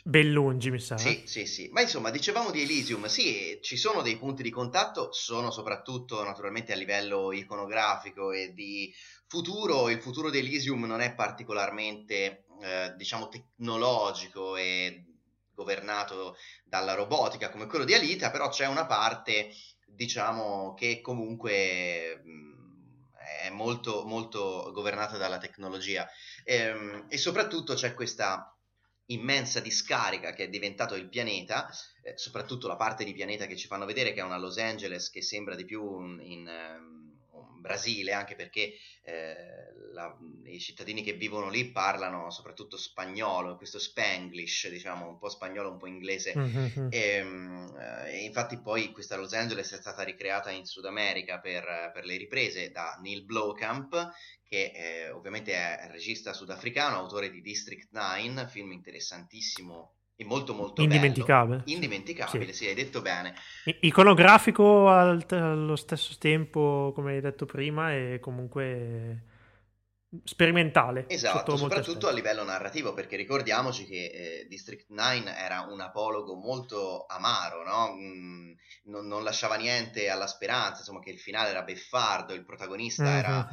ben 0.02 0.32
lungi, 0.32 0.70
mi 0.70 0.80
sa. 0.80 0.98
Sì, 0.98 1.22
sì, 1.26 1.46
sì. 1.46 1.68
Ma 1.72 1.80
insomma, 1.80 2.10
dicevamo 2.10 2.50
di 2.50 2.62
Elysium, 2.62 3.06
sì, 3.06 3.58
ci 3.62 3.76
sono 3.76 4.02
dei 4.02 4.16
punti 4.16 4.42
di 4.42 4.50
contatto, 4.50 5.12
sono 5.12 5.50
soprattutto 5.50 6.22
naturalmente 6.24 6.72
a 6.72 6.76
livello 6.76 7.32
iconografico 7.32 8.32
e 8.32 8.52
di 8.52 8.92
futuro. 9.26 9.88
Il 9.88 10.00
futuro 10.00 10.30
di 10.30 10.38
Elysium 10.38 10.84
non 10.84 11.00
è 11.00 11.14
particolarmente, 11.14 12.44
eh, 12.60 12.94
diciamo, 12.96 13.28
tecnologico 13.28 14.56
e 14.56 15.04
governato 15.54 16.36
dalla 16.64 16.94
robotica 16.94 17.50
come 17.50 17.66
quello 17.66 17.84
di 17.84 17.94
Alita, 17.94 18.30
però 18.30 18.48
c'è 18.48 18.66
una 18.66 18.86
parte, 18.86 19.50
diciamo, 19.86 20.74
che 20.74 21.00
comunque 21.00 22.22
è 23.42 23.50
molto, 23.50 24.04
molto 24.04 24.70
governata 24.72 25.16
dalla 25.16 25.38
tecnologia. 25.38 26.08
E, 26.44 26.56
ehm, 26.56 27.06
e 27.08 27.16
soprattutto 27.18 27.74
c'è 27.74 27.94
questa 27.94 28.56
immensa 29.06 29.60
discarica 29.60 30.32
che 30.32 30.44
è 30.44 30.48
diventato 30.48 30.94
il 30.94 31.08
pianeta, 31.08 31.68
eh, 32.02 32.16
soprattutto 32.16 32.68
la 32.68 32.76
parte 32.76 33.04
di 33.04 33.12
pianeta 33.12 33.46
che 33.46 33.56
ci 33.56 33.66
fanno 33.66 33.86
vedere 33.86 34.12
che 34.12 34.20
è 34.20 34.24
una 34.24 34.38
Los 34.38 34.58
Angeles 34.58 35.10
che 35.10 35.22
sembra 35.22 35.54
di 35.54 35.64
più 35.64 36.00
in, 36.00 36.20
in 36.20 36.46
um, 36.46 37.01
Brasile, 37.62 38.12
anche 38.12 38.34
perché 38.34 38.74
eh, 39.04 39.72
la, 39.92 40.14
i 40.44 40.60
cittadini 40.60 41.02
che 41.02 41.14
vivono 41.14 41.48
lì 41.48 41.70
parlano 41.70 42.30
soprattutto 42.30 42.76
spagnolo, 42.76 43.56
questo 43.56 43.78
spanglish, 43.78 44.68
diciamo, 44.68 45.08
un 45.08 45.18
po' 45.18 45.30
spagnolo, 45.30 45.70
un 45.70 45.78
po' 45.78 45.86
inglese. 45.86 46.34
Mm-hmm. 46.36 46.88
E, 46.90 47.22
um, 47.22 47.74
e, 48.06 48.24
infatti 48.24 48.60
poi 48.60 48.92
questa 48.92 49.16
Los 49.16 49.32
Angeles 49.32 49.72
è 49.72 49.76
stata 49.76 50.02
ricreata 50.02 50.50
in 50.50 50.66
Sud 50.66 50.84
America 50.84 51.38
per, 51.38 51.90
per 51.94 52.04
le 52.04 52.18
riprese 52.18 52.70
da 52.70 52.98
Neil 53.00 53.24
Blomkamp, 53.24 54.10
che 54.42 54.72
eh, 54.74 55.10
ovviamente 55.10 55.54
è 55.54 55.88
regista 55.90 56.34
sudafricano, 56.34 56.96
autore 56.96 57.30
di 57.30 57.40
District 57.40 57.88
9, 57.92 58.46
film 58.48 58.72
interessantissimo 58.72 59.94
e 60.16 60.24
molto 60.24 60.54
molto 60.54 60.82
indimenticabile. 60.82 61.58
bello. 61.58 61.70
Indimenticabile, 61.72 62.52
sì. 62.52 62.64
sì, 62.64 62.66
hai 62.68 62.74
detto 62.74 63.00
bene. 63.00 63.34
Iconografico 63.80 64.88
al 64.88 65.24
allo 65.30 65.76
stesso 65.76 66.16
tempo, 66.18 66.92
come 66.94 67.14
hai 67.14 67.20
detto 67.20 67.46
prima, 67.46 67.92
e 67.92 68.18
comunque 68.20 69.30
sperimentale. 70.24 71.06
Esatto, 71.08 71.56
soprattutto 71.56 72.06
a 72.06 72.12
livello 72.12 72.44
narrativo, 72.44 72.92
perché 72.92 73.16
ricordiamoci 73.16 73.86
che 73.86 74.04
eh, 74.04 74.46
District 74.46 74.86
9 74.90 75.34
era 75.34 75.62
un 75.62 75.80
apologo 75.80 76.34
molto 76.34 77.06
amaro, 77.06 77.64
no? 77.64 77.94
mm, 77.94 78.52
non, 78.84 79.06
non, 79.06 79.22
lasciava 79.22 79.56
niente 79.56 80.10
alla 80.10 80.26
speranza, 80.26 80.80
insomma 80.80 81.00
che 81.00 81.10
il 81.10 81.18
finale 81.18 81.48
era 81.50 81.62
beffardo, 81.62 82.34
il 82.34 82.44
protagonista 82.44 83.04
mm-hmm. 83.04 83.16
era 83.16 83.48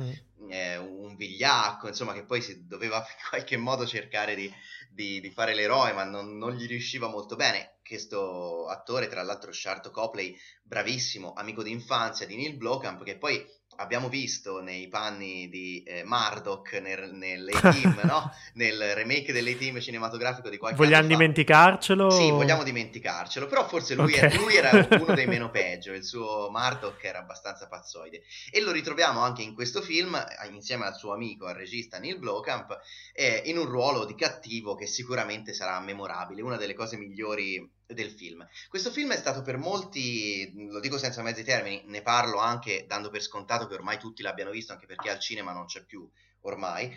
eh, 0.50 0.78
un 0.78 1.16
vigliacco, 1.16 1.88
insomma 1.88 2.14
che 2.14 2.26
poi 2.26 2.42
si 2.42 2.68
doveva 2.68 2.98
in 3.08 3.30
qualche 3.30 3.56
modo 3.56 3.86
cercare 3.86 4.36
di, 4.36 4.54
di, 5.00 5.22
di 5.22 5.32
fare 5.32 5.54
l'eroe, 5.54 5.94
ma 5.94 6.04
non, 6.04 6.38
non, 6.38 6.52
gli 6.52 6.68
riusciva 6.68 7.08
molto 7.08 7.38
bene. 7.38 7.78
Questo 7.82 8.68
attore, 8.68 9.08
tra 9.08 9.24
l'altro 9.24 9.54
Sharto 9.54 9.92
Copley, 9.92 10.38
bravissimo, 10.62 11.32
amico 11.34 11.64
d'infanzia 11.64 12.26
di 12.26 12.36
Neil 12.36 12.58
Blomkamp, 12.58 13.04
che 13.04 13.18
poi 13.18 13.42
abbiamo 13.78 14.10
visto 14.10 14.62
nei 14.62 14.88
panni 14.88 15.50
di 15.50 15.84
eh, 15.84 16.04
Murdoch 16.04 16.74
nel, 16.82 17.14
nell'A-Team, 17.14 18.02
no? 18.06 18.32
nel 18.54 18.94
remake 18.94 19.32
dell'A-Team 19.32 19.80
cinematografico 19.80 20.50
di 20.50 20.58
qualche 20.58 20.78
vogliamo 20.78 21.08
dimenticarcelo? 21.08 22.10
Sì, 22.10 22.30
vogliamo 22.30 22.64
dimenticarcelo, 22.64 23.48
però 23.48 23.68
forse 23.68 23.96
lui, 23.96 24.14
okay. 24.14 24.32
è, 24.32 24.36
lui, 24.36 24.56
era 24.56 24.88
uno 25.00 25.14
dei 25.14 25.28
meno 25.28 25.50
peggio, 25.50 25.94
il 25.94 26.04
suo 26.04 26.50
Murdoch 26.52 27.04
era 27.04 27.20
abbastanza 27.20 27.68
pazzoide. 27.68 28.24
E 28.52 28.62
lo 28.62 28.72
ritroviamo 28.72 29.22
anche 29.22 29.42
in 29.42 29.54
questo 29.54 29.82
film, 29.82 30.22
insieme 30.52 30.86
al 30.86 30.96
suo 30.96 31.14
amico, 31.14 31.46
al 31.46 31.56
regista 31.56 32.00
Neil 32.00 32.20
Blomkamp, 32.20 32.78
eh, 33.14 33.44
in 33.46 33.58
un 33.58 33.66
ruolo 33.66 34.06
di 34.06 34.16
cattivo 34.16 34.76
che 34.76 34.88
sicuramente 34.88 35.54
sarà 35.54 35.80
memorabile, 35.80 36.42
una 36.42 36.58
delle 36.58 36.74
cose 36.74 36.98
migliori 36.98 37.78
del 37.94 38.12
film. 38.12 38.48
Questo 38.68 38.92
film 38.92 39.12
è 39.14 39.18
stato 39.18 39.42
per 39.42 39.58
molti, 39.58 40.52
lo 40.68 40.80
dico 40.80 40.98
senza 40.98 41.22
mezzi 41.22 41.44
termini, 41.44 41.82
ne 41.86 42.02
parlo 42.02 42.38
anche 42.38 42.86
dando 42.88 43.10
per 43.10 43.22
scontato 43.22 43.68
che 43.68 43.74
ormai 43.74 43.98
tutti 43.98 44.22
l'abbiano 44.22 44.52
visto, 44.52 44.74
anche 44.74 44.86
perché 44.86 45.10
al 45.10 45.20
cinema 45.20 45.52
non 45.52 45.66
c'è 45.66 45.84
più 45.84 46.10
ormai. 46.42 46.92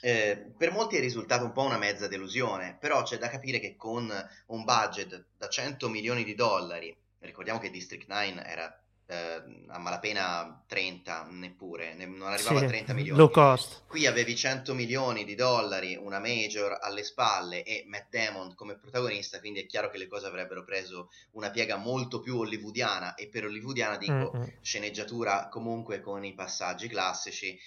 Eh, 0.00 0.52
per 0.56 0.70
molti 0.70 0.96
è 0.96 1.00
risultato 1.00 1.44
un 1.44 1.52
po' 1.52 1.62
una 1.62 1.78
mezza 1.78 2.06
delusione, 2.06 2.76
però 2.78 3.02
c'è 3.02 3.18
da 3.18 3.28
capire 3.28 3.58
che 3.58 3.74
con 3.74 4.12
un 4.46 4.64
budget 4.64 5.26
da 5.36 5.48
100 5.48 5.88
milioni 5.88 6.22
di 6.22 6.34
dollari, 6.34 6.96
ricordiamo 7.20 7.58
che 7.58 7.70
District 7.70 8.06
9 8.06 8.44
era 8.44 8.82
eh, 9.10 9.42
a 9.68 9.78
malapena 9.78 10.62
30 10.66 11.28
neppure, 11.30 11.94
ne, 11.94 12.04
non 12.04 12.28
arrivava 12.28 12.58
sì, 12.58 12.64
a 12.66 12.68
30 12.68 12.92
milioni. 12.92 13.18
Low 13.18 13.30
cost. 13.30 13.84
Qui 13.86 14.06
avevi 14.06 14.36
100 14.36 14.74
milioni 14.74 15.24
di 15.24 15.34
dollari, 15.34 15.96
una 15.96 16.18
major 16.18 16.78
alle 16.78 17.02
spalle 17.02 17.62
e 17.62 17.84
Matt 17.86 18.10
Damon 18.10 18.54
come 18.54 18.76
protagonista, 18.76 19.40
quindi 19.40 19.60
è 19.60 19.66
chiaro 19.66 19.88
che 19.88 19.96
le 19.96 20.08
cose 20.08 20.26
avrebbero 20.26 20.62
preso 20.62 21.08
una 21.32 21.50
piega 21.50 21.76
molto 21.76 22.20
più 22.20 22.36
hollywoodiana 22.38 23.14
e 23.14 23.28
per 23.28 23.46
hollywoodiana 23.46 23.96
dico 23.96 24.32
mm-hmm. 24.34 24.48
sceneggiatura 24.60 25.48
comunque 25.48 26.00
con 26.00 26.24
i 26.24 26.34
passaggi 26.34 26.88
classici. 26.88 27.58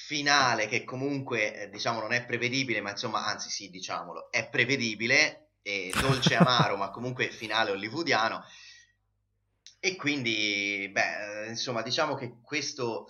Finale 0.00 0.68
che 0.68 0.84
comunque 0.84 1.62
eh, 1.62 1.68
diciamo 1.70 1.98
non 2.00 2.12
è 2.12 2.24
prevedibile, 2.24 2.80
ma 2.80 2.90
insomma, 2.90 3.26
anzi 3.26 3.50
sì, 3.50 3.68
diciamolo, 3.68 4.30
è 4.30 4.48
prevedibile, 4.48 5.48
e 5.60 5.92
dolce 6.00 6.36
amaro, 6.36 6.76
ma 6.78 6.90
comunque 6.90 7.30
finale 7.30 7.72
hollywoodiano 7.72 8.44
e 9.80 9.94
quindi, 9.94 10.88
beh, 10.90 11.46
insomma, 11.48 11.82
diciamo 11.82 12.14
che 12.14 12.38
questo, 12.42 13.06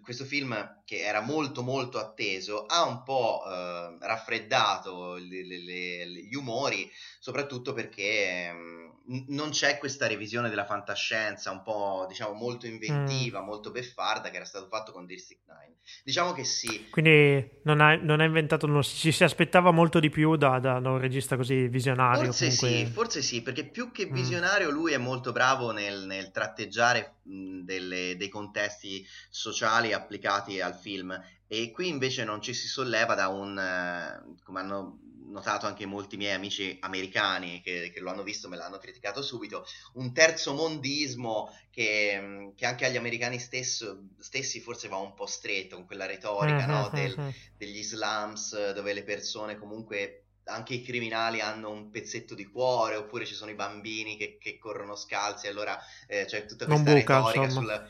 questo, 0.00 0.24
film, 0.24 0.82
che 0.84 0.98
era 1.00 1.20
molto 1.20 1.62
molto 1.62 1.98
atteso, 1.98 2.66
ha 2.66 2.84
un 2.84 3.02
po' 3.02 3.42
eh, 3.46 3.96
raffreddato 4.00 5.14
le, 5.14 5.44
le, 5.44 5.58
le, 5.58 6.06
gli 6.06 6.34
umori, 6.34 6.88
soprattutto 7.18 7.72
perché 7.72 8.52
mh, 8.52 8.93
non 9.28 9.50
c'è 9.50 9.78
questa 9.78 10.06
revisione 10.06 10.48
della 10.48 10.64
fantascienza, 10.64 11.50
un 11.50 11.62
po', 11.62 12.06
diciamo, 12.08 12.32
molto 12.32 12.66
inventiva, 12.66 13.42
mm. 13.42 13.44
molto 13.44 13.70
beffarda, 13.70 14.30
che 14.30 14.36
era 14.36 14.44
stato 14.44 14.66
fatto 14.68 14.92
con 14.92 15.04
District 15.04 15.42
9. 15.46 15.62
Diciamo 16.02 16.32
che 16.32 16.44
sì. 16.44 16.88
Quindi 16.90 17.60
non 17.64 17.80
ha, 17.80 17.96
non 17.96 18.20
ha 18.20 18.24
inventato, 18.24 18.66
non, 18.66 18.82
ci 18.82 19.12
si 19.12 19.24
aspettava 19.24 19.70
molto 19.70 20.00
di 20.00 20.08
più 20.08 20.36
da, 20.36 20.58
da, 20.58 20.80
da 20.80 20.90
un 20.90 20.98
regista 20.98 21.36
così 21.36 21.68
visionario. 21.68 22.24
Forse 22.24 22.56
comunque... 22.56 22.86
sì, 22.86 22.92
forse 22.92 23.22
sì, 23.22 23.42
perché 23.42 23.64
più 23.64 23.90
che 23.92 24.06
mm. 24.06 24.12
visionario 24.12 24.70
mm. 24.70 24.72
lui 24.72 24.92
è 24.92 24.98
molto 24.98 25.32
bravo 25.32 25.70
nel 25.70 26.04
nel, 26.06 26.30
tratteggiare 26.30 27.16
delle, 27.22 28.16
dei 28.16 28.28
contesti 28.28 29.06
sociali 29.28 29.92
applicati 29.92 30.60
al 30.60 30.74
film 30.74 31.18
e 31.46 31.70
qui 31.70 31.88
invece 31.88 32.24
non 32.24 32.40
ci 32.40 32.54
si 32.54 32.66
solleva 32.66 33.14
da 33.14 33.28
un, 33.28 33.58
eh, 33.58 34.36
come 34.42 34.60
hanno 34.60 34.98
notato 35.34 35.66
anche 35.66 35.84
molti 35.84 36.16
miei 36.16 36.32
amici 36.32 36.78
americani 36.80 37.60
che, 37.60 37.90
che 37.92 38.00
lo 38.00 38.10
hanno 38.10 38.22
visto, 38.22 38.48
me 38.48 38.56
l'hanno 38.56 38.78
criticato 38.78 39.20
subito, 39.20 39.66
un 39.94 40.14
terzo 40.14 40.54
mondismo 40.54 41.52
che, 41.70 42.52
che 42.54 42.64
anche 42.64 42.86
agli 42.86 42.96
americani 42.96 43.40
stesso, 43.40 44.04
stessi 44.18 44.60
forse 44.60 44.88
va 44.88 44.96
un 44.96 45.12
po' 45.12 45.26
stretto 45.26 45.74
con 45.74 45.86
quella 45.86 46.06
retorica 46.06 46.64
uh-huh, 46.64 46.70
no? 46.70 46.88
Del, 46.92 47.34
degli 47.58 47.82
slums 47.82 48.72
dove 48.72 48.92
le 48.92 49.02
persone 49.02 49.58
comunque 49.58 50.20
anche 50.44 50.74
i 50.74 50.82
criminali 50.82 51.40
hanno 51.40 51.70
un 51.70 51.90
pezzetto 51.90 52.34
di 52.34 52.46
cuore, 52.46 52.96
oppure 52.96 53.24
ci 53.24 53.34
sono 53.34 53.50
i 53.50 53.54
bambini 53.54 54.16
che, 54.16 54.38
che 54.38 54.58
corrono 54.58 54.94
scalzi, 54.94 55.48
allora 55.48 55.76
eh, 56.06 56.26
c'è 56.26 56.46
tutta 56.46 56.66
questa 56.66 56.92
buca, 56.92 57.16
retorica 57.16 57.48
sul, 57.48 57.88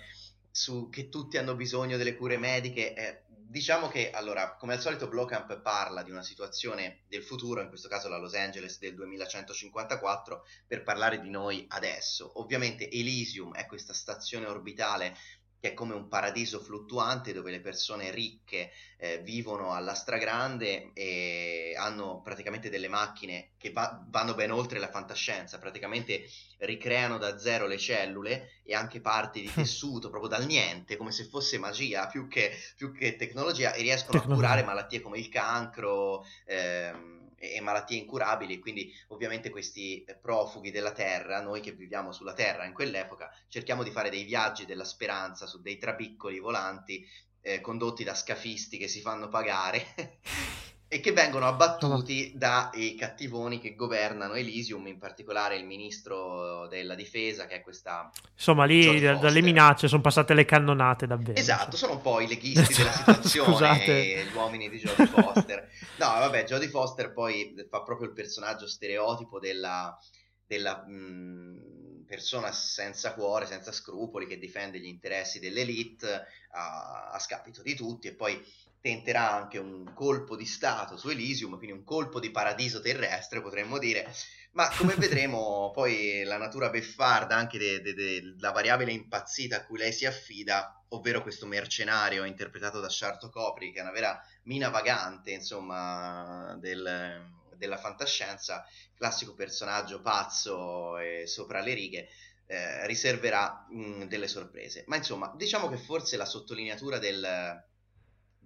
su, 0.50 0.88
che 0.88 1.08
tutti 1.08 1.36
hanno 1.36 1.56
bisogno 1.56 1.96
delle 1.96 2.14
cure 2.14 2.38
mediche. 2.38 2.94
Eh, 2.94 3.22
diciamo 3.54 3.86
che, 3.86 4.10
allora, 4.10 4.56
come 4.56 4.72
al 4.72 4.80
solito 4.80 5.06
Blocamp 5.06 5.60
parla 5.60 6.02
di 6.02 6.10
una 6.10 6.24
situazione 6.24 7.04
del 7.06 7.22
futuro, 7.22 7.60
in 7.60 7.68
questo 7.68 7.86
caso 7.86 8.08
la 8.08 8.18
Los 8.18 8.34
Angeles 8.34 8.80
del 8.80 8.96
2154, 8.96 10.44
per 10.66 10.82
parlare 10.82 11.20
di 11.20 11.30
noi 11.30 11.64
adesso. 11.68 12.40
Ovviamente 12.40 12.90
Elysium 12.90 13.54
è 13.54 13.66
questa 13.66 13.92
stazione 13.92 14.46
orbitale 14.46 15.16
che 15.64 15.70
è 15.70 15.74
come 15.74 15.94
un 15.94 16.08
paradiso 16.08 16.60
fluttuante 16.60 17.32
dove 17.32 17.50
le 17.50 17.62
persone 17.62 18.10
ricche 18.10 18.70
eh, 18.98 19.20
vivono 19.20 19.72
alla 19.72 19.94
stragrande 19.94 20.90
e 20.92 21.74
hanno 21.74 22.20
praticamente 22.20 22.68
delle 22.68 22.88
macchine 22.88 23.52
che 23.56 23.72
va- 23.72 24.04
vanno 24.08 24.34
ben 24.34 24.50
oltre 24.50 24.78
la 24.78 24.90
fantascienza, 24.90 25.58
praticamente 25.58 26.26
ricreano 26.58 27.16
da 27.16 27.38
zero 27.38 27.66
le 27.66 27.78
cellule 27.78 28.60
e 28.62 28.74
anche 28.74 29.00
parti 29.00 29.40
di 29.40 29.50
tessuto 29.50 30.10
proprio 30.10 30.28
dal 30.28 30.44
niente, 30.44 30.98
come 30.98 31.12
se 31.12 31.24
fosse 31.24 31.56
magia 31.56 32.08
più 32.08 32.28
che, 32.28 32.52
più 32.76 32.92
che 32.92 33.16
tecnologia 33.16 33.72
e 33.72 33.80
riescono 33.80 34.18
tecnologia. 34.18 34.58
a 34.58 34.58
curare 34.58 34.62
malattie 34.64 35.00
come 35.00 35.16
il 35.16 35.30
cancro. 35.30 36.26
Ehm, 36.44 37.23
e 37.52 37.60
malattie 37.60 37.98
incurabili, 37.98 38.58
quindi 38.58 38.92
ovviamente 39.08 39.50
questi 39.50 40.04
profughi 40.20 40.70
della 40.70 40.92
Terra, 40.92 41.40
noi 41.40 41.60
che 41.60 41.72
viviamo 41.72 42.12
sulla 42.12 42.32
Terra 42.32 42.64
in 42.64 42.72
quell'epoca, 42.72 43.30
cerchiamo 43.48 43.82
di 43.82 43.90
fare 43.90 44.10
dei 44.10 44.24
viaggi 44.24 44.66
della 44.66 44.84
speranza 44.84 45.46
su 45.46 45.60
dei 45.60 45.78
trabiccoli 45.78 46.38
volanti 46.38 47.06
eh, 47.40 47.60
condotti 47.60 48.04
da 48.04 48.14
scafisti 48.14 48.78
che 48.78 48.88
si 48.88 49.00
fanno 49.00 49.28
pagare 49.28 50.18
e 50.94 51.00
che 51.00 51.10
vengono 51.10 51.48
abbattuti 51.48 52.30
dai 52.36 52.94
cattivoni 52.94 53.58
che 53.58 53.74
governano 53.74 54.34
Elysium, 54.34 54.86
in 54.86 54.96
particolare 54.96 55.56
il 55.56 55.64
ministro 55.64 56.68
della 56.68 56.94
difesa, 56.94 57.46
che 57.46 57.56
è 57.56 57.62
questa... 57.62 58.12
Insomma, 58.32 58.64
lì 58.64 59.00
dalle 59.00 59.42
minacce 59.42 59.88
sono 59.88 60.02
passate 60.02 60.34
le 60.34 60.44
cannonate 60.44 61.08
davvero. 61.08 61.36
Esatto, 61.36 61.76
sono 61.76 61.94
un 61.94 62.00
po' 62.00 62.20
i 62.20 62.28
leghisti 62.28 62.74
della 62.74 62.92
situazione, 62.92 64.24
gli 64.24 64.36
uomini 64.36 64.70
di 64.70 64.78
Jodie 64.78 65.06
Foster. 65.06 65.68
No, 65.98 66.06
vabbè, 66.06 66.44
Jodie 66.44 66.68
Foster 66.68 67.12
poi 67.12 67.52
fa 67.68 67.82
proprio 67.82 68.06
il 68.06 68.14
personaggio 68.14 68.68
stereotipo 68.68 69.40
della, 69.40 69.98
della 70.46 70.86
mh, 70.86 72.04
persona 72.06 72.52
senza 72.52 73.14
cuore, 73.14 73.46
senza 73.46 73.72
scrupoli, 73.72 74.28
che 74.28 74.38
difende 74.38 74.78
gli 74.78 74.86
interessi 74.86 75.40
dell'elite 75.40 76.24
a, 76.52 77.10
a 77.10 77.18
scapito 77.18 77.62
di 77.62 77.74
tutti 77.74 78.06
e 78.06 78.14
poi 78.14 78.40
tenterà 78.84 79.32
anche 79.32 79.56
un 79.56 79.94
colpo 79.94 80.36
di 80.36 80.44
stato 80.44 80.98
su 80.98 81.08
Elysium, 81.08 81.56
quindi 81.56 81.74
un 81.74 81.84
colpo 81.84 82.20
di 82.20 82.30
paradiso 82.30 82.82
terrestre, 82.82 83.40
potremmo 83.40 83.78
dire, 83.78 84.06
ma 84.52 84.68
come 84.76 84.92
vedremo 85.00 85.70
poi 85.72 86.22
la 86.22 86.36
natura 86.36 86.68
beffarda 86.68 87.34
anche 87.34 87.80
della 87.80 88.50
variabile 88.50 88.92
impazzita 88.92 89.56
a 89.56 89.64
cui 89.64 89.78
lei 89.78 89.90
si 89.90 90.04
affida, 90.04 90.84
ovvero 90.88 91.22
questo 91.22 91.46
mercenario 91.46 92.24
interpretato 92.24 92.78
da 92.80 92.90
Sharto 92.90 93.30
Copri, 93.30 93.72
che 93.72 93.78
è 93.78 93.82
una 93.82 93.90
vera 93.90 94.22
mina 94.42 94.68
vagante, 94.68 95.30
insomma, 95.30 96.54
del, 96.60 97.26
della 97.56 97.78
fantascienza, 97.78 98.66
classico 98.94 99.32
personaggio 99.32 100.02
pazzo 100.02 100.98
e 100.98 101.26
sopra 101.26 101.62
le 101.62 101.72
righe, 101.72 102.08
eh, 102.44 102.86
riserverà 102.86 103.64
mh, 103.66 104.04
delle 104.08 104.28
sorprese. 104.28 104.84
Ma 104.88 104.96
insomma, 104.96 105.32
diciamo 105.34 105.70
che 105.70 105.78
forse 105.78 106.18
la 106.18 106.26
sottolineatura 106.26 106.98
del 106.98 107.72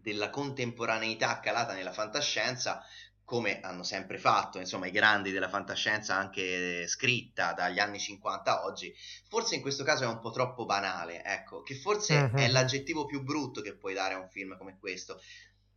della 0.09 0.31
contemporaneità 0.31 1.41
calata 1.41 1.75
nella 1.75 1.93
fantascienza 1.93 2.83
come 3.29 3.61
hanno 3.61 3.83
sempre 3.83 4.17
fatto, 4.17 4.59
insomma, 4.59 4.87
i 4.87 4.91
grandi 4.91 5.31
della 5.31 5.51
fantascienza 5.51 6.17
anche 6.17 6.87
scritta 6.89 7.53
dagli 7.53 7.79
anni 7.79 7.99
50 7.99 8.51
a 8.51 8.65
oggi, 8.65 8.91
forse 9.29 9.55
in 9.55 9.61
questo 9.61 9.85
caso 9.85 10.05
è 10.05 10.07
un 10.07 10.19
po' 10.19 10.31
troppo 10.31 10.65
banale, 10.65 11.23
ecco, 11.23 11.63
che 11.63 11.75
forse 11.75 12.17
uh-huh. 12.17 12.39
è 12.39 12.49
l'aggettivo 12.49 13.05
più 13.05 13.23
brutto 13.23 13.61
che 13.61 13.77
puoi 13.77 13.93
dare 13.93 14.15
a 14.15 14.19
un 14.19 14.31
film 14.31 14.57
come 14.57 14.79
questo. 14.79 15.21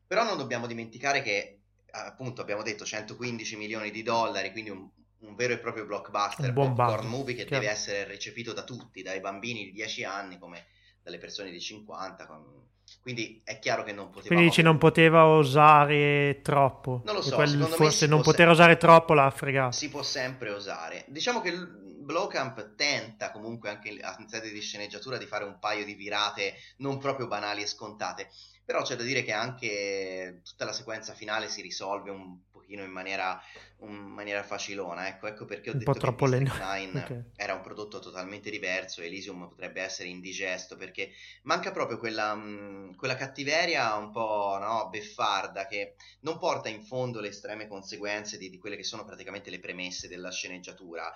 Però 0.08 0.24
non 0.24 0.38
dobbiamo 0.38 0.66
dimenticare 0.66 1.22
che 1.22 1.60
appunto 1.92 2.42
abbiamo 2.42 2.64
detto 2.64 2.86
115 2.86 3.58
milioni 3.58 3.92
di 3.92 4.02
dollari, 4.02 4.54
quindi 4.54 4.70
un, 4.70 4.90
un 5.20 5.36
vero 5.36 5.52
e 5.52 5.60
proprio 5.60 5.86
blockbuster, 5.86 6.56
un 6.56 6.74
popcorn 6.74 7.10
movie 7.10 7.36
che 7.36 7.44
chiaro. 7.44 7.64
deve 7.64 7.74
essere 7.74 8.06
recepito 8.06 8.54
da 8.54 8.64
tutti, 8.64 9.02
dai 9.02 9.20
bambini 9.20 9.66
di 9.66 9.72
10 9.74 10.06
anni 10.06 10.40
come 10.40 10.68
dalle 11.04 11.18
persone 11.18 11.52
di 11.52 11.60
50 11.60 12.26
con 12.28 12.70
quindi 13.02 13.42
è 13.44 13.58
chiaro 13.58 13.84
che 13.84 13.94
non 13.94 14.10
poteva. 14.10 14.28
Quindi 14.28 14.46
dici 14.46 14.62
non 14.62 14.78
poteva 14.78 15.26
osare 15.26 16.40
troppo. 16.44 17.02
Non 17.06 17.16
lo 17.16 17.22
so. 17.22 17.36
Forse 17.70 18.06
non 18.06 18.22
poter 18.22 18.46
se... 18.46 18.52
osare 18.52 18.78
troppo 18.78 19.14
l'ha 19.14 19.30
fregato. 19.32 19.72
Si 19.72 19.90
può 19.90 20.04
sempre 20.04 20.52
osare. 20.52 21.06
Diciamo 21.08 21.42
che 21.42 21.52
Blowcamp 21.52 22.76
tenta 22.76 23.32
comunque 23.32 23.70
anche 23.70 23.90
in 23.90 24.28
sede 24.28 24.52
di 24.52 24.62
sceneggiatura 24.62 25.18
di 25.18 25.26
fare 25.26 25.46
un 25.46 25.58
paio 25.60 25.84
di 25.84 25.96
virate 25.96 26.56
non 26.78 27.00
proprio 27.00 27.28
banali 27.28 27.64
e 27.64 27.68
scontate. 27.68 28.30
Però 28.64 28.84
c'è 28.84 28.96
da 28.96 29.04
dire 29.04 29.24
che 29.24 29.34
anche 29.34 30.42
tutta 30.44 30.66
la 30.66 30.74
sequenza 30.74 31.14
finale 31.14 31.50
si 31.50 31.62
risolve 31.62 32.12
un 32.12 32.38
pochino 32.72 32.84
in 32.84 32.92
maniera, 32.92 33.42
in 33.82 33.94
maniera 33.94 34.44
facilona. 34.44 35.08
Ecco, 35.08 35.28
ecco 35.28 35.46
perché 35.46 35.70
ho 35.70 35.74
un 35.74 35.80
detto 35.80 35.92
po 35.92 36.00
che 36.00 36.28
District 36.28 36.58
9 36.58 37.04
okay. 37.04 37.24
era 37.36 37.54
un 37.54 37.62
prodotto 37.62 38.00
totalmente 38.00 38.50
diverso. 38.50 39.02
Elysium 39.02 39.50
potrebbe 39.50 39.82
essere 39.82 40.08
indigesto 40.10 40.78
perché 40.78 41.12
manca 41.44 41.72
proprio 41.72 41.98
quella, 41.98 42.34
mh, 42.34 42.96
quella 42.96 43.16
cattiveria 43.16 43.96
un 43.96 44.12
po' 44.12 44.58
no, 44.60 44.88
beffarda 44.90 45.68
che 45.68 45.96
non 46.22 46.38
porta 46.38 46.70
in 46.70 46.84
fondo 46.84 47.20
le 47.20 47.30
estreme 47.30 47.68
conseguenze 47.68 48.38
di, 48.38 48.50
di 48.50 48.58
quelle 48.58 48.78
che 48.78 48.84
sono 48.84 49.04
praticamente 49.04 49.50
le 49.50 49.60
premesse 49.60 50.08
della 50.08 50.32
sceneggiatura. 50.32 51.12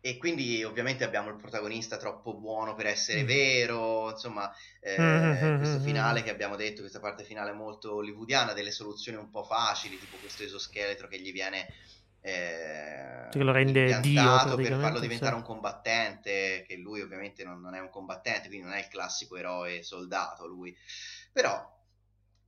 E 0.00 0.16
quindi 0.16 0.62
ovviamente 0.62 1.04
abbiamo 1.04 1.28
il 1.28 1.36
protagonista 1.36 1.96
troppo 1.96 2.34
buono 2.34 2.74
per 2.74 2.86
essere 2.86 3.24
mm. 3.24 3.26
vero, 3.26 4.10
insomma, 4.10 4.50
eh, 4.80 4.96
mm-hmm. 4.98 5.58
questo 5.58 5.80
finale 5.80 6.22
che 6.22 6.30
abbiamo 6.30 6.54
detto, 6.54 6.80
questa 6.80 7.00
parte 7.00 7.24
finale 7.24 7.52
molto 7.52 7.94
hollywoodiana, 7.94 8.52
delle 8.52 8.70
soluzioni 8.70 9.18
un 9.18 9.30
po' 9.30 9.42
facili, 9.42 9.98
tipo 9.98 10.16
questo 10.18 10.44
esoscheletro 10.44 11.08
che 11.08 11.20
gli 11.20 11.32
viene 11.32 11.66
eh, 12.20 13.28
che 13.30 13.42
lo 13.42 13.52
rende 13.52 14.00
Dio 14.00 14.56
per 14.56 14.78
farlo 14.78 14.98
diventare 14.98 15.32
sì. 15.32 15.38
un 15.38 15.42
combattente, 15.42 16.64
che 16.66 16.76
lui 16.76 17.00
ovviamente 17.00 17.44
non, 17.44 17.60
non, 17.60 17.74
è 17.74 17.80
un 17.80 17.90
combattente, 17.90 18.48
quindi 18.48 18.66
non 18.66 18.74
è 18.74 18.80
il 18.80 18.88
classico 18.88 19.36
eroe 19.36 19.82
soldato 19.82 20.46
lui. 20.46 20.76
Però 21.32 21.76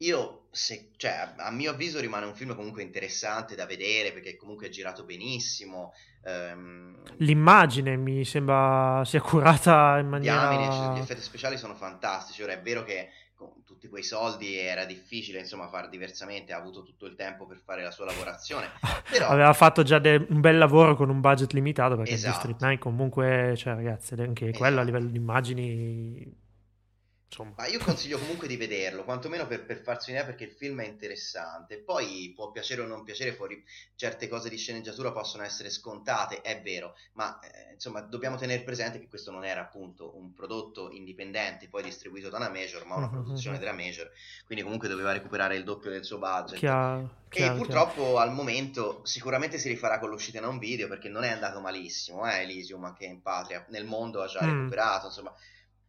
io, 0.03 0.47
se, 0.51 0.91
cioè, 0.97 1.35
a 1.37 1.51
mio 1.51 1.73
avviso 1.73 2.01
rimane 2.01 2.25
un 2.25 2.35
film 2.35 2.55
comunque 2.55 2.83
interessante 2.83 3.55
da 3.55 3.67
vedere 3.67 4.13
perché 4.13 4.37
comunque 4.37 4.67
è 4.67 4.71
girato 4.71 5.05
benissimo. 5.05 5.93
Ehm... 6.25 7.03
L'immagine 7.19 7.97
mi 7.97 8.25
sembra 8.25 9.03
sia 9.05 9.21
curata 9.21 9.99
in 9.99 10.09
maniera... 10.09 10.49
Diamine, 10.49 10.73
cioè, 10.73 10.97
gli 10.97 11.01
effetti 11.01 11.21
speciali 11.21 11.59
sono 11.59 11.75
fantastici. 11.75 12.43
Ora 12.43 12.53
è 12.53 12.63
vero 12.63 12.83
che 12.83 13.11
con 13.35 13.63
tutti 13.65 13.89
quei 13.89 14.03
soldi 14.03 14.57
era 14.57 14.87
difficile 14.87 15.41
insomma 15.41 15.69
far 15.69 15.91
diversamente, 15.91 16.53
ha 16.55 16.59
avuto 16.59 16.83
tutto 16.83 17.07
il 17.07 17.15
tempo 17.15 17.47
per 17.47 17.61
fare 17.63 17.83
la 17.83 17.91
sua 17.91 18.07
lavorazione. 18.07 18.71
Però... 19.11 19.29
Aveva 19.29 19.53
fatto 19.53 19.83
già 19.83 19.99
de- 19.99 20.27
un 20.29 20.41
bel 20.41 20.57
lavoro 20.57 20.97
con 20.97 21.11
un 21.11 21.21
budget 21.21 21.53
limitato 21.53 21.97
perché 21.97 22.13
esatto. 22.13 22.37
District 22.37 22.61
9 22.63 22.79
comunque, 22.79 23.55
cioè 23.59 23.75
ragazzi, 23.75 24.15
anche 24.15 24.45
esatto. 24.45 24.59
quello 24.59 24.81
a 24.81 24.83
livello 24.83 25.09
di 25.09 25.19
immagini 25.19 26.40
Insomma. 27.31 27.55
Ma 27.59 27.69
io 27.69 27.79
consiglio 27.79 28.19
comunque 28.19 28.49
di 28.49 28.57
vederlo, 28.57 29.05
quantomeno 29.05 29.47
per, 29.47 29.65
per 29.65 29.81
farsi 29.83 30.11
un'idea 30.11 30.27
perché 30.27 30.45
il 30.45 30.51
film 30.51 30.81
è 30.81 30.87
interessante. 30.87 31.79
Poi 31.79 32.33
può 32.35 32.51
piacere 32.51 32.83
o 32.83 32.87
non 32.87 33.05
piacere, 33.05 33.33
fuori 33.33 33.63
certe 33.95 34.27
cose 34.27 34.49
di 34.49 34.57
sceneggiatura 34.57 35.13
possono 35.13 35.45
essere 35.45 35.71
scontate, 35.71 36.41
è 36.41 36.61
vero, 36.61 36.97
ma 37.13 37.39
eh, 37.39 37.75
insomma 37.75 38.01
dobbiamo 38.01 38.37
tenere 38.37 38.65
presente 38.65 38.99
che 38.99 39.07
questo 39.07 39.31
non 39.31 39.45
era 39.45 39.61
appunto 39.61 40.17
un 40.17 40.35
prodotto 40.35 40.91
indipendente 40.91 41.69
poi 41.69 41.85
distribuito 41.85 42.31
da 42.31 42.39
una 42.39 42.49
major, 42.49 42.85
ma 42.85 42.97
una 42.97 43.07
uh-huh. 43.07 43.13
produzione 43.13 43.59
della 43.59 43.75
major, 43.75 44.11
quindi 44.45 44.65
comunque 44.65 44.89
doveva 44.89 45.13
recuperare 45.13 45.55
il 45.55 45.63
doppio 45.63 45.91
del 45.91 46.05
suo 46.05 46.19
budget. 46.19 46.59
Chiaro, 46.59 47.27
chiaro, 47.29 47.55
e 47.55 47.57
purtroppo 47.57 48.03
chiaro. 48.03 48.19
al 48.19 48.33
momento 48.33 49.03
sicuramente 49.05 49.57
si 49.57 49.69
rifarà 49.69 50.01
con 50.01 50.11
l'uscita 50.11 50.39
in 50.39 50.47
un 50.47 50.59
video 50.59 50.89
perché 50.89 51.09
non 51.09 51.23
è 51.23 51.31
andato 51.31 51.61
malissimo, 51.61 52.29
eh, 52.29 52.43
Elysium 52.43 52.83
anche 52.85 53.05
in 53.05 53.23
patria, 53.23 53.65
nel 53.69 53.85
mondo 53.85 54.21
ha 54.21 54.27
già 54.27 54.43
mm. 54.43 54.49
recuperato, 54.49 55.07
insomma 55.07 55.33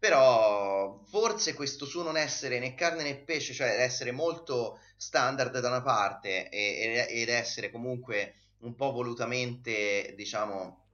però 0.02 1.00
forse 1.06 1.54
questo 1.54 1.86
suo 1.86 2.02
non 2.02 2.18
essere 2.18 2.58
né 2.58 2.74
carne 2.74 3.04
né 3.04 3.18
pesce, 3.18 3.54
cioè 3.54 3.84
essere 3.84 4.12
molto 4.12 4.80
standard 4.98 5.60
da 5.60 5.68
una 5.68 5.84
parte 5.84 6.50
ed 6.50 7.30
essere 7.30 7.70
comunque 7.70 8.34
un 8.62 8.74
po' 8.74 8.92
volutamente, 8.92 10.16
diciamo, 10.18 10.86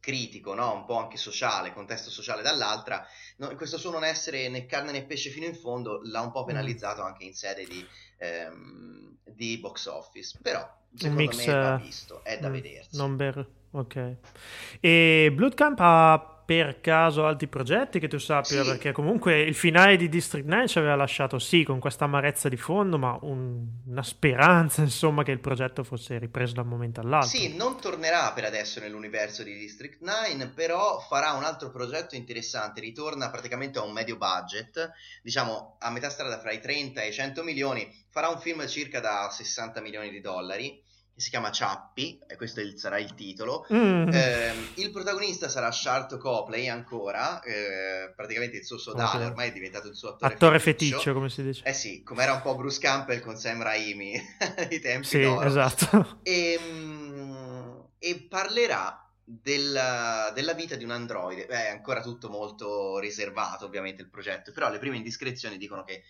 critico, 0.00 0.52
no? 0.52 0.70
un 0.74 0.84
po' 0.84 0.98
anche 0.98 1.16
sociale, 1.16 1.72
contesto 1.72 2.10
sociale 2.10 2.42
dall'altra, 2.42 3.02
no, 3.38 3.54
questo 3.56 3.78
suo 3.78 3.90
non 3.90 4.04
essere 4.04 4.50
né 4.50 4.66
carne 4.66 4.92
né 4.92 5.06
pesce 5.06 5.30
fino 5.30 5.46
in 5.46 5.54
fondo 5.54 6.02
l'ha 6.04 6.20
un 6.20 6.30
po' 6.30 6.42
mm. 6.42 6.46
penalizzato 6.48 7.00
anche 7.00 7.24
in 7.24 7.32
sede 7.32 7.64
di, 7.64 7.82
ehm, 8.18 9.16
di 9.24 9.56
box 9.56 9.86
office. 9.86 10.38
Però 10.42 10.60
secondo 10.94 11.22
mix, 11.22 11.46
me 11.46 11.54
va 11.54 11.76
visto, 11.76 12.22
è 12.22 12.38
da 12.38 12.50
mm, 12.50 12.52
vedersi. 12.52 12.96
Non. 12.98 13.46
Ok. 13.70 14.16
E 14.78 15.32
Bloodcamp 15.34 15.78
ha 15.80 16.31
per 16.56 16.80
caso 16.80 17.26
altri 17.26 17.46
progetti 17.46 17.98
che 17.98 18.08
tu 18.08 18.18
sappia? 18.18 18.62
Sì. 18.62 18.68
Perché 18.68 18.92
comunque 18.92 19.40
il 19.40 19.54
finale 19.54 19.96
di 19.96 20.08
District 20.08 20.46
9 20.46 20.68
ci 20.68 20.78
aveva 20.78 20.94
lasciato 20.94 21.38
sì 21.38 21.62
con 21.62 21.78
questa 21.78 22.04
amarezza 22.04 22.48
di 22.48 22.56
fondo, 22.56 22.98
ma 22.98 23.18
un, 23.22 23.64
una 23.86 24.02
speranza 24.02 24.82
insomma 24.82 25.22
che 25.22 25.30
il 25.30 25.40
progetto 25.40 25.82
fosse 25.82 26.18
ripreso 26.18 26.54
da 26.54 26.62
un 26.62 26.68
momento 26.68 27.00
all'altro. 27.00 27.30
Sì, 27.30 27.56
non 27.56 27.80
tornerà 27.80 28.32
per 28.32 28.44
adesso 28.44 28.80
nell'universo 28.80 29.42
di 29.42 29.54
District 29.54 30.00
9, 30.00 30.48
però 30.54 31.00
farà 31.00 31.32
un 31.32 31.44
altro 31.44 31.70
progetto 31.70 32.14
interessante, 32.14 32.80
ritorna 32.80 33.30
praticamente 33.30 33.78
a 33.78 33.82
un 33.82 33.92
medio 33.92 34.16
budget, 34.16 34.92
diciamo 35.22 35.76
a 35.78 35.90
metà 35.90 36.10
strada 36.10 36.38
fra 36.38 36.52
i 36.52 36.60
30 36.60 37.00
e 37.02 37.08
i 37.08 37.12
100 37.12 37.42
milioni, 37.42 37.90
farà 38.10 38.28
un 38.28 38.38
film 38.38 38.66
circa 38.66 39.00
da 39.00 39.28
60 39.30 39.80
milioni 39.80 40.10
di 40.10 40.20
dollari 40.20 40.90
si 41.22 41.30
chiama 41.30 41.50
Ciappi, 41.50 42.20
e 42.26 42.36
questo 42.36 42.60
il, 42.60 42.78
sarà 42.78 42.98
il 42.98 43.14
titolo. 43.14 43.66
Mm. 43.72 44.08
Eh, 44.12 44.52
il 44.74 44.90
protagonista 44.90 45.48
sarà 45.48 45.70
Charlotte 45.72 46.18
Copley 46.18 46.68
ancora, 46.68 47.40
eh, 47.42 48.12
praticamente 48.14 48.56
il 48.56 48.64
suo 48.64 48.78
sodale, 48.78 49.18
okay. 49.18 49.26
ormai 49.26 49.48
è 49.48 49.52
diventato 49.52 49.88
il 49.88 49.94
suo 49.94 50.10
attore, 50.10 50.34
attore 50.34 50.58
feticcio. 50.58 50.96
feticcio. 50.96 51.12
come 51.14 51.30
si 51.30 51.42
dice. 51.42 51.62
Eh 51.64 51.72
sì, 51.72 52.02
come 52.02 52.24
era 52.24 52.34
un 52.34 52.42
po' 52.42 52.56
Bruce 52.56 52.80
Campbell 52.80 53.20
con 53.20 53.36
Sam 53.36 53.62
Raimi 53.62 54.20
ai 54.58 54.80
tempi 54.80 55.06
Sì, 55.06 55.20
d'oro. 55.20 55.46
esatto. 55.46 56.18
E, 56.22 56.58
um, 56.60 57.86
e 57.98 58.26
parlerà 58.28 59.08
della, 59.24 60.30
della, 60.34 60.52
vita 60.52 60.76
di 60.76 60.84
un 60.84 60.90
androide. 60.90 61.46
È 61.46 61.68
ancora 61.68 62.02
tutto 62.02 62.28
molto 62.28 62.98
riservato, 62.98 63.64
ovviamente, 63.64 64.02
il 64.02 64.08
progetto, 64.08 64.52
però 64.52 64.70
le 64.70 64.78
prime 64.78 64.96
indiscrezioni 64.96 65.56
dicono 65.56 65.84
che 65.84 66.02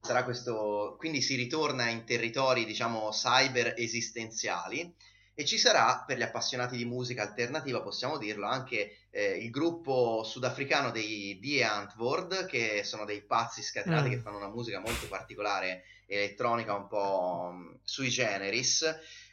sarà 0.00 0.24
questo. 0.24 0.96
Quindi 0.98 1.20
si 1.20 1.34
ritorna 1.34 1.88
in 1.88 2.04
territori, 2.04 2.64
diciamo, 2.64 3.10
cyber 3.10 3.74
esistenziali. 3.76 4.94
E 5.34 5.44
ci 5.44 5.56
sarà, 5.56 6.02
per 6.04 6.18
gli 6.18 6.22
appassionati 6.22 6.76
di 6.76 6.84
musica 6.84 7.22
alternativa, 7.22 7.80
possiamo 7.80 8.18
dirlo, 8.18 8.46
anche 8.46 9.06
eh, 9.10 9.36
il 9.36 9.50
gruppo 9.50 10.24
sudafricano 10.24 10.90
dei 10.90 11.38
Die 11.40 11.62
Antwoord, 11.62 12.46
che 12.46 12.82
sono 12.82 13.04
dei 13.04 13.22
pazzi 13.22 13.62
scatenati 13.62 14.08
mm. 14.08 14.10
che 14.10 14.18
fanno 14.18 14.38
una 14.38 14.48
musica 14.48 14.80
molto 14.80 15.06
particolare, 15.06 15.84
elettronica, 16.06 16.74
un 16.74 16.88
po' 16.88 17.50
mm, 17.52 17.74
sui 17.84 18.08
generis 18.08 18.84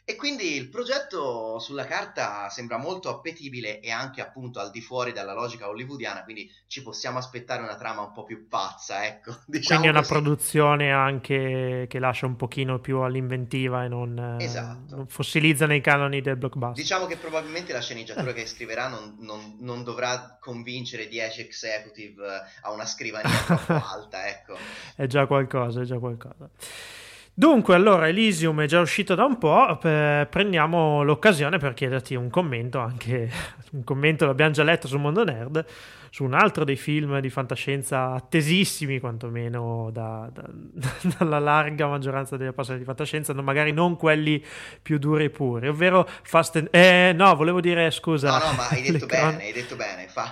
e 0.08 0.14
quindi 0.14 0.54
il 0.54 0.68
progetto 0.68 1.58
sulla 1.58 1.84
carta 1.84 2.48
sembra 2.48 2.76
molto 2.76 3.08
appetibile 3.08 3.80
e 3.80 3.90
anche 3.90 4.20
appunto 4.20 4.60
al 4.60 4.70
di 4.70 4.80
fuori 4.80 5.10
dalla 5.10 5.32
logica 5.32 5.68
hollywoodiana, 5.68 6.22
quindi 6.22 6.48
ci 6.68 6.80
possiamo 6.84 7.18
aspettare 7.18 7.60
una 7.60 7.74
trama 7.74 8.02
un 8.02 8.12
po' 8.12 8.22
più 8.22 8.46
pazza, 8.46 9.04
ecco. 9.04 9.36
Diciamo 9.46 9.80
quindi 9.80 9.86
è 9.88 9.90
una 9.90 10.06
così. 10.06 10.12
produzione 10.12 10.92
anche 10.92 11.86
che 11.88 11.98
lascia 11.98 12.26
un 12.26 12.36
pochino 12.36 12.78
più 12.78 12.98
all'inventiva 12.98 13.82
e 13.82 13.88
non, 13.88 14.36
esatto. 14.38 14.94
non 14.94 15.08
fossilizza 15.08 15.66
nei 15.66 15.80
canoni 15.80 16.20
del 16.20 16.36
blockbuster. 16.36 16.80
Diciamo 16.80 17.06
che 17.06 17.16
probabilmente 17.16 17.72
la 17.72 17.80
sceneggiatura 17.80 18.30
eh. 18.30 18.34
che 18.34 18.46
scriverà 18.46 18.86
non, 18.86 19.16
non, 19.18 19.56
non, 19.58 19.82
dovrà 19.82 20.38
convincere 20.40 21.08
10 21.08 21.40
executive 21.40 22.24
a 22.62 22.70
una 22.70 22.86
scrivania 22.86 23.42
troppo 23.44 23.72
alta, 23.84 24.28
ecco. 24.28 24.56
È 24.94 25.06
già 25.06 25.26
qualcosa, 25.26 25.80
è 25.80 25.84
già 25.84 25.98
qualcosa. 25.98 26.48
Dunque, 27.38 27.74
allora, 27.74 28.08
Elysium 28.08 28.62
è 28.62 28.64
già 28.64 28.80
uscito 28.80 29.14
da 29.14 29.26
un 29.26 29.36
po', 29.36 29.76
per, 29.78 30.26
prendiamo 30.28 31.02
l'occasione 31.02 31.58
per 31.58 31.74
chiederti 31.74 32.14
un 32.14 32.30
commento, 32.30 32.78
anche 32.78 33.30
un 33.72 33.84
commento 33.84 34.24
l'abbiamo 34.24 34.52
già 34.52 34.62
letto 34.62 34.88
su 34.88 34.96
Mondo 34.96 35.22
Nerd, 35.22 35.62
su 36.08 36.24
un 36.24 36.32
altro 36.32 36.64
dei 36.64 36.76
film 36.76 37.18
di 37.20 37.28
fantascienza 37.28 38.12
attesissimi, 38.12 39.00
quantomeno 39.00 39.90
da, 39.92 40.30
da, 40.32 40.48
dalla 41.18 41.38
larga 41.38 41.86
maggioranza 41.88 42.38
degli 42.38 42.48
appassionati 42.48 42.84
di 42.84 42.88
fantascienza, 42.88 43.34
magari 43.34 43.70
non 43.70 43.98
quelli 43.98 44.42
più 44.80 44.96
duri 44.96 45.24
e 45.24 45.30
puri, 45.30 45.68
ovvero 45.68 46.08
Fast 46.22 46.56
and... 46.56 46.68
Eh, 46.70 47.12
no, 47.14 47.36
volevo 47.36 47.60
dire, 47.60 47.90
scusa... 47.90 48.30
No, 48.30 48.46
no, 48.46 48.52
ma 48.52 48.68
hai 48.68 48.80
detto 48.90 49.04
bene, 49.04 49.20
cron... 49.20 49.40
hai 49.40 49.52
detto 49.52 49.76
bene, 49.76 50.08
fa... 50.08 50.26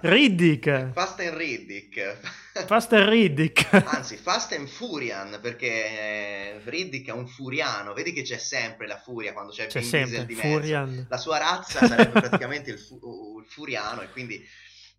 Riddick! 0.00 0.90
Fast 0.90 1.20
and 1.20 1.36
Riddick! 1.36 2.42
Fast 2.62 2.92
and 2.92 3.08
Riddick. 3.08 3.68
Anzi, 3.84 4.16
Fast 4.16 4.52
and 4.52 4.68
Furian, 4.68 5.40
perché 5.42 5.66
eh, 5.66 6.60
Riddick 6.62 7.08
è 7.08 7.12
un 7.12 7.26
furiano. 7.26 7.92
Vedi 7.94 8.12
che 8.12 8.22
c'è 8.22 8.38
sempre 8.38 8.86
la 8.86 8.96
furia 8.96 9.32
quando 9.32 9.50
c'è, 9.50 9.66
c'è 9.66 9.80
Vin 9.80 9.90
Diesel 9.90 10.24
di 10.24 10.34
mezzo. 10.36 10.48
Furian. 10.48 11.06
La 11.10 11.18
sua 11.18 11.38
razza 11.38 11.84
sarebbe 11.84 12.20
praticamente 12.20 12.70
il, 12.70 12.78
fu- 12.78 13.40
il, 13.40 13.46
furiano 13.46 14.02
e 14.02 14.10
quindi 14.10 14.40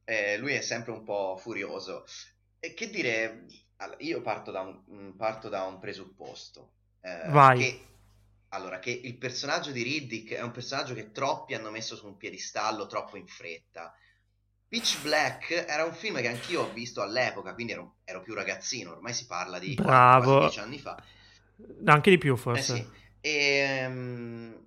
eh, 0.03 0.37
lui 0.37 0.53
è 0.53 0.59
sempre 0.59 0.91
un 0.91 1.05
po' 1.05 1.37
furioso. 1.37 2.03
E 2.59 2.73
che 2.73 2.89
dire, 2.89 3.45
allora, 3.77 3.97
io 4.01 4.21
parto 4.21 4.51
da 4.51 4.59
un, 4.59 4.83
mm, 4.91 5.09
parto 5.11 5.47
da 5.47 5.63
un 5.63 5.79
presupposto. 5.79 6.73
Eh, 6.99 7.29
Vai. 7.29 7.57
Che, 7.59 7.85
allora, 8.49 8.79
che 8.79 8.91
il 8.91 9.17
personaggio 9.17 9.71
di 9.71 9.81
Riddick 9.81 10.33
è 10.33 10.41
un 10.41 10.51
personaggio 10.51 10.93
che 10.93 11.11
troppi 11.13 11.53
hanno 11.53 11.71
messo 11.71 11.95
su 11.95 12.05
un 12.05 12.17
piedistallo 12.17 12.85
troppo 12.85 13.15
in 13.15 13.27
fretta 13.27 13.95
Pitch 14.67 15.01
Black 15.01 15.65
era 15.67 15.85
un 15.85 15.93
film 15.93 16.19
che 16.19 16.27
anch'io 16.27 16.63
ho 16.63 16.73
visto 16.73 17.01
all'epoca, 17.01 17.53
quindi 17.53 17.73
ero, 17.73 17.97
ero 18.03 18.21
più 18.21 18.33
ragazzino, 18.33 18.91
ormai 18.91 19.13
si 19.13 19.25
parla 19.25 19.59
di 19.59 19.75
Bravo. 19.75 20.37
15 20.37 20.59
anni 20.59 20.79
fa. 20.79 21.01
Anche 21.85 22.09
di 22.09 22.17
più 22.17 22.35
forse. 22.35 22.73
Eh 22.73 22.75
sì. 22.75 22.89
e, 23.21 23.85
um, 23.85 24.65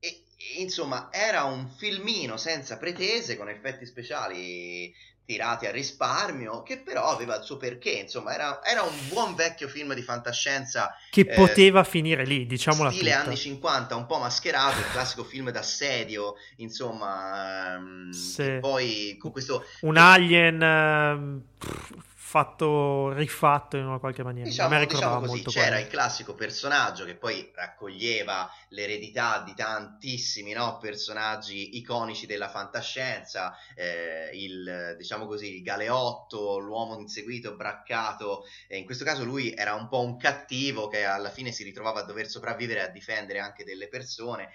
e, 0.00 0.24
insomma, 0.58 1.08
era 1.12 1.44
un 1.44 1.68
filmino 1.70 2.36
senza 2.36 2.76
pretese, 2.76 3.36
con 3.36 3.48
effetti 3.48 3.86
speciali 3.86 4.92
tirati 5.28 5.66
a 5.66 5.70
risparmio, 5.70 6.62
che 6.62 6.78
però 6.78 7.10
aveva 7.10 7.36
il 7.36 7.42
suo 7.42 7.58
perché, 7.58 7.90
insomma, 7.90 8.32
era, 8.32 8.64
era 8.64 8.80
un 8.80 8.94
buon 9.08 9.34
vecchio 9.34 9.68
film 9.68 9.92
di 9.92 10.00
fantascienza. 10.00 10.96
Che 11.10 11.20
eh, 11.20 11.34
poteva 11.34 11.84
finire 11.84 12.24
lì, 12.24 12.46
diciamola 12.46 12.90
Stile 12.90 13.10
tutta. 13.10 13.24
anni 13.24 13.36
50, 13.36 13.94
un 13.94 14.06
po' 14.06 14.16
mascherato, 14.16 14.78
il 14.78 14.90
classico 14.90 15.24
film 15.24 15.50
d'assedio, 15.50 16.36
insomma, 16.56 17.74
ehm, 17.74 18.10
sì. 18.10 18.56
poi 18.58 19.18
con 19.20 19.30
questo... 19.30 19.66
Un 19.82 19.98
alien... 19.98 21.42
Uh, 21.60 22.06
fatto, 22.28 23.10
rifatto 23.14 23.78
in 23.78 23.86
una 23.86 23.98
qualche 23.98 24.22
maniera. 24.22 24.46
Diciamo, 24.46 24.78
diciamo 24.84 25.20
così, 25.20 25.42
c'era 25.44 25.68
quello. 25.68 25.80
il 25.80 25.86
classico 25.86 26.34
personaggio 26.34 27.06
che 27.06 27.14
poi 27.14 27.50
raccoglieva 27.54 28.52
l'eredità 28.68 29.42
di 29.46 29.54
tantissimi 29.54 30.52
no, 30.52 30.76
personaggi 30.76 31.78
iconici 31.78 32.26
della 32.26 32.50
fantascienza, 32.50 33.56
eh, 33.74 34.28
il, 34.34 34.94
diciamo 34.98 35.26
così, 35.26 35.56
il 35.56 35.62
galeotto, 35.62 36.58
l'uomo 36.58 36.98
inseguito, 36.98 37.56
braccato, 37.56 38.44
e 38.66 38.76
in 38.76 38.84
questo 38.84 39.04
caso 39.04 39.24
lui 39.24 39.54
era 39.54 39.72
un 39.72 39.88
po' 39.88 40.02
un 40.02 40.18
cattivo 40.18 40.86
che 40.88 41.06
alla 41.06 41.30
fine 41.30 41.50
si 41.50 41.64
ritrovava 41.64 42.00
a 42.00 42.04
dover 42.04 42.28
sopravvivere 42.28 42.80
e 42.80 42.82
a 42.82 42.88
difendere 42.88 43.38
anche 43.38 43.64
delle 43.64 43.88
persone 43.88 44.50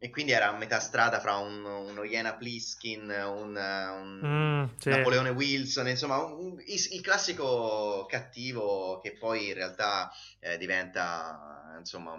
e 0.00 0.10
quindi 0.10 0.30
era 0.30 0.48
a 0.48 0.56
metà 0.56 0.78
strada 0.78 1.18
fra 1.18 1.36
un, 1.36 1.64
uno 1.64 2.04
Iena 2.04 2.34
Pliskin, 2.34 3.02
un, 3.02 3.56
un 3.56 4.20
mm, 4.24 4.78
sì. 4.78 4.90
Napoleone 4.90 5.30
Wilson, 5.30 5.88
insomma, 5.88 6.18
un, 6.18 6.56
il, 6.64 6.88
il, 6.92 7.00
classico 7.00 8.06
cattivo 8.08 9.00
che 9.02 9.16
poi 9.16 9.48
in 9.48 9.54
realtà 9.54 10.10
eh, 10.38 10.56
diventa 10.56 11.74
insomma 11.78 12.14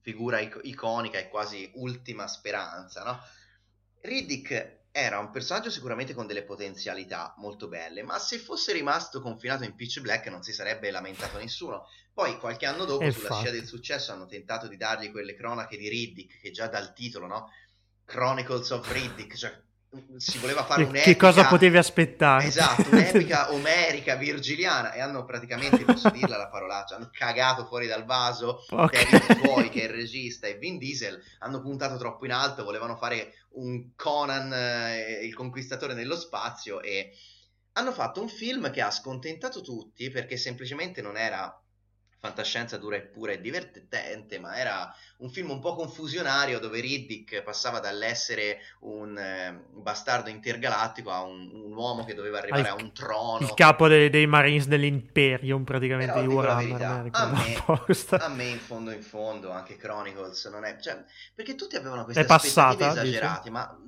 figura 0.00 0.40
ic- 0.40 0.60
iconica 0.64 1.18
e 1.18 1.28
quasi 1.28 1.70
ultima 1.74 2.26
speranza, 2.26 3.04
no? 3.04 3.20
Riddick 4.00 4.77
era 4.90 5.18
un 5.18 5.30
personaggio 5.30 5.70
sicuramente 5.70 6.14
con 6.14 6.26
delle 6.26 6.44
potenzialità 6.44 7.34
molto 7.38 7.68
belle, 7.68 8.02
ma 8.02 8.18
se 8.18 8.38
fosse 8.38 8.72
rimasto 8.72 9.20
confinato 9.20 9.64
in 9.64 9.74
Pitch 9.74 10.00
Black 10.00 10.26
non 10.28 10.42
si 10.42 10.52
sarebbe 10.52 10.90
lamentato 10.90 11.38
nessuno. 11.38 11.86
Poi 12.12 12.38
qualche 12.38 12.66
anno 12.66 12.84
dopo, 12.84 13.04
e 13.04 13.12
sulla 13.12 13.34
scia 13.34 13.50
del 13.50 13.66
successo, 13.66 14.12
hanno 14.12 14.26
tentato 14.26 14.66
di 14.66 14.76
dargli 14.76 15.10
quelle 15.10 15.34
cronache 15.34 15.76
di 15.76 15.88
Riddick, 15.88 16.40
che 16.40 16.50
già 16.50 16.66
dal 16.66 16.92
titolo, 16.92 17.26
no? 17.26 17.52
Chronicles 18.04 18.70
of 18.70 18.90
Riddick, 18.90 19.36
cioè 19.36 19.56
si 20.16 20.38
voleva 20.38 20.64
fare 20.64 20.82
un'epica... 20.82 21.04
Che 21.04 21.16
cosa 21.16 21.46
potevi 21.46 21.78
aspettare? 21.78 22.44
Esatto, 22.44 22.88
un'epica 22.90 23.52
omerica, 23.54 24.16
virgiliana, 24.16 24.92
e 24.92 25.00
hanno 25.00 25.24
praticamente, 25.24 25.84
posso 25.84 26.10
dirla 26.10 26.36
la 26.36 26.48
parolaccia, 26.48 26.96
hanno 26.96 27.10
cagato 27.12 27.64
fuori 27.64 27.86
dal 27.86 28.04
vaso 28.04 28.64
okay. 28.70 29.04
David 29.10 29.40
Boy, 29.40 29.68
che 29.70 29.82
è 29.82 29.84
il 29.84 29.90
regista, 29.90 30.46
e 30.46 30.58
Vin 30.58 30.78
Diesel, 30.78 31.20
hanno 31.38 31.60
puntato 31.60 31.96
troppo 31.96 32.24
in 32.26 32.32
alto, 32.32 32.64
volevano 32.64 32.96
fare 32.96 33.34
un 33.52 33.94
Conan, 33.96 34.52
eh, 34.52 35.24
il 35.24 35.34
conquistatore 35.34 35.94
nello 35.94 36.16
spazio, 36.16 36.80
e 36.82 37.12
hanno 37.72 37.92
fatto 37.92 38.20
un 38.20 38.28
film 38.28 38.70
che 38.70 38.82
ha 38.82 38.90
scontentato 38.90 39.62
tutti, 39.62 40.10
perché 40.10 40.36
semplicemente 40.36 41.00
non 41.00 41.16
era 41.16 41.60
fantascienza 42.20 42.78
dura 42.78 42.96
e 42.96 43.02
pura 43.02 43.32
e 43.32 43.40
divertente, 43.40 44.38
ma 44.38 44.56
era 44.56 44.92
un 45.18 45.30
film 45.30 45.50
un 45.50 45.60
po' 45.60 45.74
confusionario 45.74 46.58
dove 46.58 46.80
Riddick 46.80 47.42
passava 47.42 47.78
dall'essere 47.78 48.58
un 48.80 49.16
eh, 49.16 49.64
bastardo 49.70 50.28
intergalattico 50.28 51.10
a 51.10 51.22
un, 51.22 51.48
un, 51.52 51.72
uomo 51.72 52.04
che 52.04 52.14
doveva 52.14 52.38
arrivare 52.38 52.68
Al, 52.68 52.78
a 52.78 52.82
un 52.82 52.92
trono. 52.92 53.38
Il 53.40 53.54
capo 53.54 53.86
dei, 53.86 54.10
dei 54.10 54.26
Marines 54.26 54.66
dell'Imperium 54.66 55.62
praticamente 55.62 56.12
Però, 56.12 56.26
di 56.26 56.34
Warhammer. 56.34 57.10
A 57.12 57.26
me, 57.26 57.62
a 58.18 58.28
me 58.28 58.44
in 58.44 58.58
fondo 58.58 58.90
in 58.90 59.02
fondo 59.02 59.50
anche 59.50 59.76
Chronicles 59.76 60.44
non 60.46 60.64
è... 60.64 60.76
Cioè, 60.78 61.04
perché 61.34 61.54
tutti 61.54 61.76
avevano 61.76 62.04
queste 62.04 62.24
passata, 62.24 62.90
esagerate, 62.90 63.40
dici? 63.42 63.50
ma 63.50 63.78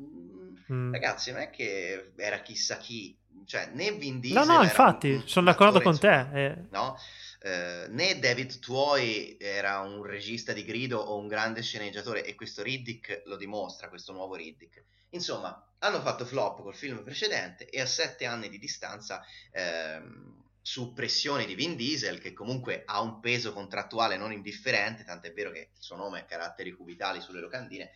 mm. 0.72 0.93
ragazzi 0.93 1.33
non 1.33 1.41
è 1.41 1.51
che 1.51 2.12
era 2.16 2.39
chissà 2.43 2.76
chi, 2.76 3.16
cioè 3.45 3.70
né 3.72 3.91
Vin 3.93 4.20
Diesel... 4.20 4.47
No, 4.47 4.57
no, 4.57 4.62
infatti, 4.62 5.22
sono 5.26 5.47
d'accordo 5.47 5.81
con 5.81 5.99
te. 5.99 6.28
Eh. 6.33 6.57
No? 6.70 6.97
Eh, 7.43 7.86
né 7.88 8.18
David 8.18 8.59
Tuoi 8.59 9.38
era 9.41 9.80
un 9.80 10.03
regista 10.03 10.53
di 10.53 10.62
grido 10.62 10.99
o 10.99 11.16
un 11.16 11.26
grande 11.26 11.62
sceneggiatore 11.62 12.22
e 12.22 12.34
questo 12.34 12.62
Riddick 12.62 13.22
lo 13.24 13.36
dimostra, 13.36 13.88
questo 13.88 14.12
nuovo 14.12 14.34
Riddick. 14.34 14.84
Insomma, 15.11 15.74
hanno 15.78 16.01
fatto 16.03 16.26
flop 16.26 16.61
col 16.61 16.74
film 16.74 17.03
precedente 17.03 17.68
e 17.68 17.80
a 17.80 17.86
sette 17.86 18.26
anni 18.26 18.51
di 18.51 18.59
distanza, 18.59 19.24
ehm, 19.53 20.38
su 20.61 20.93
pressione 20.93 21.47
di 21.47 21.55
Vin 21.55 21.74
Diesel, 21.76 22.20
che 22.20 22.34
comunque 22.34 22.82
ha 22.84 23.01
un 23.01 23.20
peso 23.20 23.53
contrattuale 23.55 24.18
non 24.18 24.32
indifferente, 24.32 25.05
tant'è 25.05 25.32
vero 25.32 25.51
che 25.51 25.70
il 25.74 25.82
suo 25.82 25.97
nome 25.97 26.20
è 26.20 26.24
caratteri 26.26 26.72
cubitali 26.72 27.22
sulle 27.22 27.41
locandine, 27.41 27.91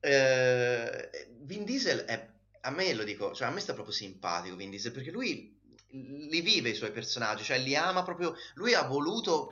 eh, 0.00 1.28
Vin 1.40 1.64
Diesel 1.64 2.00
è, 2.00 2.28
a 2.62 2.70
me 2.70 2.94
lo 2.94 3.04
dico, 3.04 3.34
cioè 3.34 3.48
a 3.48 3.50
me 3.50 3.60
sta 3.60 3.74
proprio 3.74 3.94
simpatico 3.94 4.56
Vin 4.56 4.70
Diesel, 4.70 4.92
perché 4.92 5.10
lui 5.10 5.60
li 5.94 6.40
vive 6.40 6.70
i 6.70 6.74
suoi 6.74 6.90
personaggi, 6.90 7.44
cioè 7.44 7.58
li 7.58 7.76
ama 7.76 8.02
proprio. 8.02 8.34
Lui 8.54 8.74
ha 8.74 8.82
voluto 8.82 9.50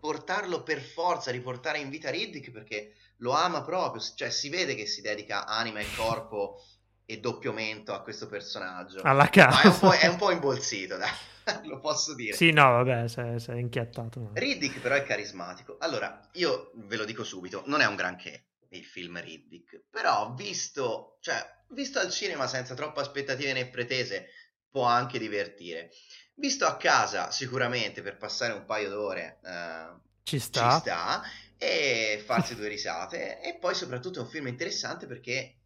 portarlo 0.00 0.62
per 0.62 0.80
forza, 0.80 1.30
riportare 1.30 1.78
in 1.78 1.90
vita 1.90 2.10
Riddick 2.10 2.50
perché 2.50 2.94
lo 3.18 3.32
ama 3.32 3.62
proprio, 3.62 4.02
cioè 4.14 4.30
si 4.30 4.48
vede 4.48 4.74
che 4.74 4.86
si 4.86 5.00
dedica 5.00 5.46
anima 5.46 5.80
e 5.80 5.86
corpo 5.96 6.62
e 7.04 7.18
doppio 7.18 7.52
mento 7.52 7.92
a 7.92 8.02
questo 8.02 8.26
personaggio. 8.26 9.00
Alla 9.02 9.28
casa. 9.28 9.62
È 9.62 9.84
un, 9.84 9.96
è, 10.00 10.06
un 10.08 10.16
po', 10.16 10.30
imbolsito, 10.30 10.96
dai. 10.96 11.10
lo 11.68 11.78
posso 11.78 12.14
dire. 12.14 12.34
Sì, 12.34 12.50
no, 12.50 12.70
vabbè, 12.72 13.08
sei, 13.08 13.38
sei 13.38 13.60
inchiattato. 13.60 14.20
No. 14.20 14.30
Riddick 14.34 14.80
però 14.80 14.96
è 14.96 15.04
carismatico. 15.04 15.76
Allora, 15.78 16.20
io 16.32 16.72
ve 16.74 16.96
lo 16.96 17.04
dico 17.04 17.22
subito, 17.22 17.62
non 17.66 17.80
è 17.80 17.86
un 17.86 17.94
granché 17.94 18.46
il 18.70 18.84
film 18.84 19.20
Riddick, 19.20 19.84
però 19.88 20.34
visto, 20.34 21.18
cioè, 21.20 21.36
visto 21.68 21.98
al 21.98 22.10
cinema 22.10 22.46
senza 22.46 22.74
troppe 22.74 23.00
aspettative 23.00 23.52
né 23.52 23.68
pretese, 23.68 24.28
può 24.76 24.84
anche 24.84 25.18
divertire. 25.18 25.90
Visto 26.34 26.66
a 26.66 26.76
casa, 26.76 27.30
sicuramente 27.30 28.02
per 28.02 28.18
passare 28.18 28.52
un 28.52 28.66
paio 28.66 28.90
d'ore 28.90 29.38
eh, 29.42 29.86
ci, 30.22 30.38
sta. 30.38 30.74
ci 30.74 30.80
sta 30.80 31.22
e 31.56 32.22
farsi 32.22 32.54
due 32.54 32.68
risate. 32.68 33.40
E 33.40 33.56
poi 33.56 33.74
soprattutto 33.74 34.18
è 34.18 34.22
un 34.22 34.28
film 34.28 34.48
interessante 34.48 35.06
perché 35.06 35.60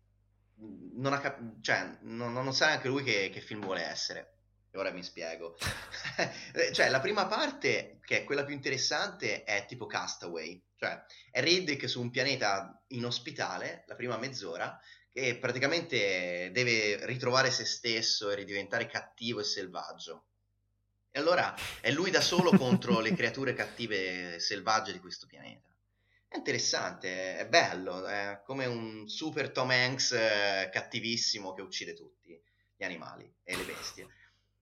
non, 0.94 1.12
ha 1.12 1.18
cap- 1.18 1.60
cioè, 1.60 1.98
non, 2.02 2.32
non 2.32 2.54
sa 2.54 2.66
neanche 2.66 2.86
lui 2.86 3.02
che, 3.02 3.30
che 3.32 3.40
film 3.40 3.62
vuole 3.62 3.82
essere. 3.82 4.34
E 4.70 4.78
ora 4.78 4.92
mi 4.92 5.02
spiego. 5.02 5.56
cioè, 6.70 6.88
la 6.88 7.00
prima 7.00 7.26
parte, 7.26 7.98
che 8.04 8.18
è 8.18 8.24
quella 8.24 8.44
più 8.44 8.54
interessante, 8.54 9.42
è 9.42 9.66
tipo 9.66 9.86
Castaway. 9.86 10.62
Cioè, 10.76 11.02
è 11.32 11.42
Riddick 11.42 11.88
su 11.88 12.00
un 12.00 12.10
pianeta 12.10 12.80
inospitale, 12.90 13.82
la 13.88 13.96
prima 13.96 14.16
mezz'ora, 14.18 14.78
che 15.12 15.36
praticamente 15.38 16.50
deve 16.52 17.04
ritrovare 17.06 17.50
se 17.50 17.64
stesso 17.64 18.30
e 18.30 18.36
ridiventare 18.36 18.86
cattivo 18.86 19.40
e 19.40 19.44
selvaggio. 19.44 20.24
E 21.10 21.18
allora 21.18 21.54
è 21.80 21.90
lui 21.90 22.10
da 22.10 22.20
solo 22.20 22.50
contro 22.52 23.00
le 23.00 23.12
creature 23.14 23.52
cattive 23.52 24.34
e 24.34 24.40
selvagge 24.40 24.92
di 24.92 25.00
questo 25.00 25.26
pianeta. 25.26 25.68
È 26.28 26.36
interessante, 26.36 27.38
è 27.38 27.48
bello, 27.48 28.06
è 28.06 28.40
come 28.44 28.66
un 28.66 29.08
super 29.08 29.50
Tom 29.50 29.70
Hanks 29.70 30.12
eh, 30.12 30.70
cattivissimo 30.72 31.52
che 31.54 31.62
uccide 31.62 31.92
tutti 31.92 32.40
gli 32.76 32.84
animali 32.84 33.28
e 33.42 33.56
le 33.56 33.64
bestie. 33.64 34.06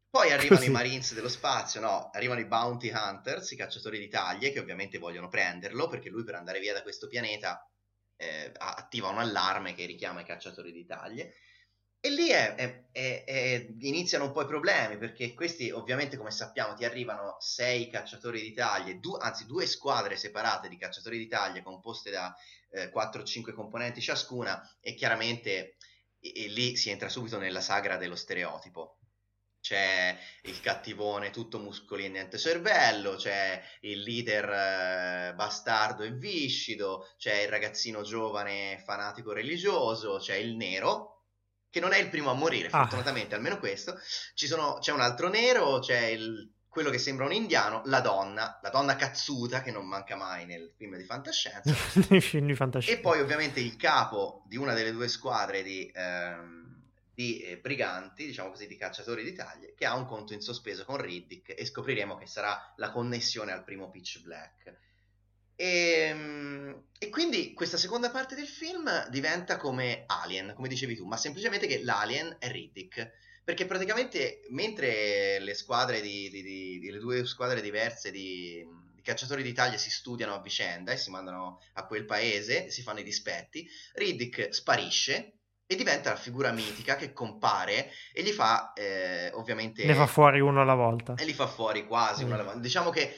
Poi 0.09 0.32
arrivano 0.32 0.61
Così. 0.61 0.70
i 0.70 0.72
Marines 0.72 1.12
dello 1.12 1.28
spazio, 1.28 1.80
no, 1.80 2.09
arrivano 2.11 2.40
i 2.40 2.46
Bounty 2.46 2.90
Hunters, 2.90 3.51
i 3.51 3.57
cacciatori 3.57 3.99
di 3.99 4.09
taglie, 4.09 4.51
che 4.51 4.61
ovviamente 4.61 4.96
vogliono 4.96 5.28
prenderlo, 5.28 5.88
perché 5.88 6.09
lui 6.09 6.24
per 6.24 6.36
andare 6.36 6.61
via 6.61 6.72
da 6.72 6.80
questo 6.80 7.07
pianeta 7.07 7.70
eh, 8.18 8.52
attiva 8.56 9.08
un 9.08 9.18
allarme 9.18 9.74
che 9.74 9.86
richiama 9.86 10.20
i 10.20 10.24
cacciatori 10.24 10.72
di 10.72 10.84
taglie. 10.84 11.34
E 12.00 12.10
lì 12.10 12.28
è, 12.28 12.54
è, 12.54 12.84
è, 12.92 13.66
iniziano 13.80 14.26
un 14.26 14.32
po' 14.32 14.42
i 14.42 14.46
problemi, 14.46 14.98
perché 14.98 15.34
questi 15.34 15.70
ovviamente, 15.70 16.16
come 16.16 16.30
sappiamo, 16.30 16.74
ti 16.74 16.84
arrivano 16.84 17.36
sei 17.40 17.88
cacciatori 17.88 18.40
di 18.40 18.52
taglie, 18.52 18.98
du- 19.00 19.16
anzi 19.18 19.46
due 19.46 19.66
squadre 19.66 20.16
separate 20.16 20.68
di 20.68 20.76
cacciatori 20.76 21.18
di 21.18 21.26
taglie 21.26 21.62
composte 21.62 22.10
da 22.10 22.34
eh, 22.70 22.90
4 22.90 23.22
o 23.22 23.24
5 23.24 23.52
componenti 23.52 24.00
ciascuna, 24.00 24.60
e 24.80 24.94
chiaramente 24.94 25.76
e, 26.20 26.32
e 26.34 26.48
lì 26.48 26.76
si 26.76 26.90
entra 26.90 27.08
subito 27.08 27.38
nella 27.38 27.60
sagra 27.60 27.96
dello 27.96 28.16
stereotipo. 28.16 28.97
C'è 29.61 30.16
il 30.42 30.61
cattivone 30.61 31.30
tutto 31.30 31.59
muscoli 31.59 32.04
e 32.04 32.09
niente 32.09 32.38
cervello, 32.38 33.16
c'è 33.16 33.62
il 33.80 34.00
leader 34.00 35.30
eh, 35.30 35.34
bastardo 35.34 36.04
e 36.04 36.12
viscido, 36.12 37.09
c'è 37.18 37.42
il 37.42 37.48
ragazzino 37.48 38.02
giovane 38.02 38.82
fanatico 38.84 39.32
religioso, 39.32 40.18
c'è 40.18 40.36
il 40.36 40.56
nero, 40.56 41.18
che 41.70 41.80
non 41.80 41.92
è 41.92 41.98
il 41.98 42.09
primo 42.09 42.30
a 42.30 42.34
morire, 42.34 42.68
ah. 42.68 42.80
fortunatamente, 42.80 43.34
almeno 43.34 43.59
questo. 43.59 43.98
Sono, 44.34 44.78
c'è 44.80 44.92
un 44.92 45.00
altro 45.00 45.28
nero, 45.28 45.80
c'è 45.80 46.06
il, 46.06 46.50
quello 46.68 46.90
che 46.90 46.98
sembra 46.98 47.24
un 47.24 47.32
indiano, 47.32 47.82
la 47.86 48.00
donna, 48.00 48.59
la 48.62 48.70
donna 48.70 48.96
cazzuta 48.96 49.62
che 49.62 49.70
non 49.70 49.86
manca 49.86 50.16
mai 50.16 50.46
nel 50.46 50.72
film 50.76 50.96
di 50.96 51.04
fantascienza. 51.04 51.72
film 52.20 52.46
di 52.46 52.54
fantascienza. 52.54 52.98
E 52.98 53.02
poi 53.02 53.20
ovviamente 53.20 53.61
il 53.61 53.76
capo 53.76 54.44
di 54.46 54.56
una 54.56 54.74
delle 54.74 54.92
due 54.92 55.09
squadre 55.09 55.62
di, 55.62 55.90
ehm, 55.92 56.57
di 57.18 57.40
eh, 57.40 57.58
briganti, 57.58 58.26
diciamo 58.26 58.50
così, 58.50 58.68
di 58.68 58.76
cacciatori 58.76 59.24
di 59.24 59.32
taglie, 59.32 59.74
che 59.74 59.86
ha 59.86 59.96
un 59.96 60.06
conto 60.06 60.34
in 60.34 60.40
sospeso 60.40 60.84
con 60.84 60.98
Riddick 60.98 61.52
e 61.58 61.64
scopriremo 61.66 62.16
che 62.16 62.28
sarà 62.28 62.72
la 62.76 62.92
connessione 62.92 63.50
al 63.50 63.64
primo 63.64 63.90
Pitch 63.90 64.22
Black. 64.22 64.76
E, 65.56 65.66
ehm, 65.66 66.84
e, 66.96 67.08
quindi 67.08 67.54
questa 67.54 67.76
seconda 67.76 68.10
parte 68.10 68.36
del 68.36 68.46
film 68.46 69.08
diventa 69.08 69.56
come 69.56 70.04
Alien, 70.06 70.52
come 70.54 70.68
dicevi 70.68 70.94
tu, 70.94 71.06
ma 71.06 71.16
semplicemente 71.16 71.66
che 71.66 71.82
l'Alien 71.82 72.36
è 72.38 72.52
Riddick. 72.52 73.10
Perché 73.42 73.66
praticamente 73.66 74.42
mentre 74.50 75.40
le 75.40 75.54
squadre 75.54 76.00
di, 76.00 76.30
di, 76.30 76.42
di, 76.42 76.78
di 76.78 76.90
le 76.92 76.98
due 76.98 77.26
squadre 77.26 77.60
diverse 77.60 78.12
di, 78.12 78.64
cacciatori 79.02 79.42
d'Italia 79.42 79.78
si 79.78 79.90
studiano 79.90 80.34
a 80.34 80.42
vicenda 80.42 80.92
e 80.92 80.98
si 80.98 81.10
mandano 81.10 81.60
a 81.72 81.86
quel 81.86 82.04
paese, 82.04 82.70
si 82.70 82.82
fanno 82.82 83.00
i 83.00 83.04
dispetti, 83.04 83.66
Riddick 83.94 84.54
sparisce 84.54 85.38
e 85.70 85.76
diventa 85.76 86.08
la 86.08 86.16
figura 86.16 86.50
mitica 86.50 86.96
che 86.96 87.12
compare 87.12 87.90
e 88.14 88.22
gli 88.22 88.30
fa 88.30 88.72
eh, 88.72 89.30
ovviamente 89.34 89.84
ne 89.84 89.94
fa 89.94 90.06
fuori 90.06 90.40
uno 90.40 90.62
alla 90.62 90.74
volta 90.74 91.14
e 91.14 91.26
li 91.26 91.34
fa 91.34 91.46
fuori 91.46 91.86
quasi 91.86 92.22
mm. 92.22 92.26
uno 92.26 92.34
alla 92.34 92.44
volta 92.44 92.58
diciamo 92.60 92.88
che 92.90 93.14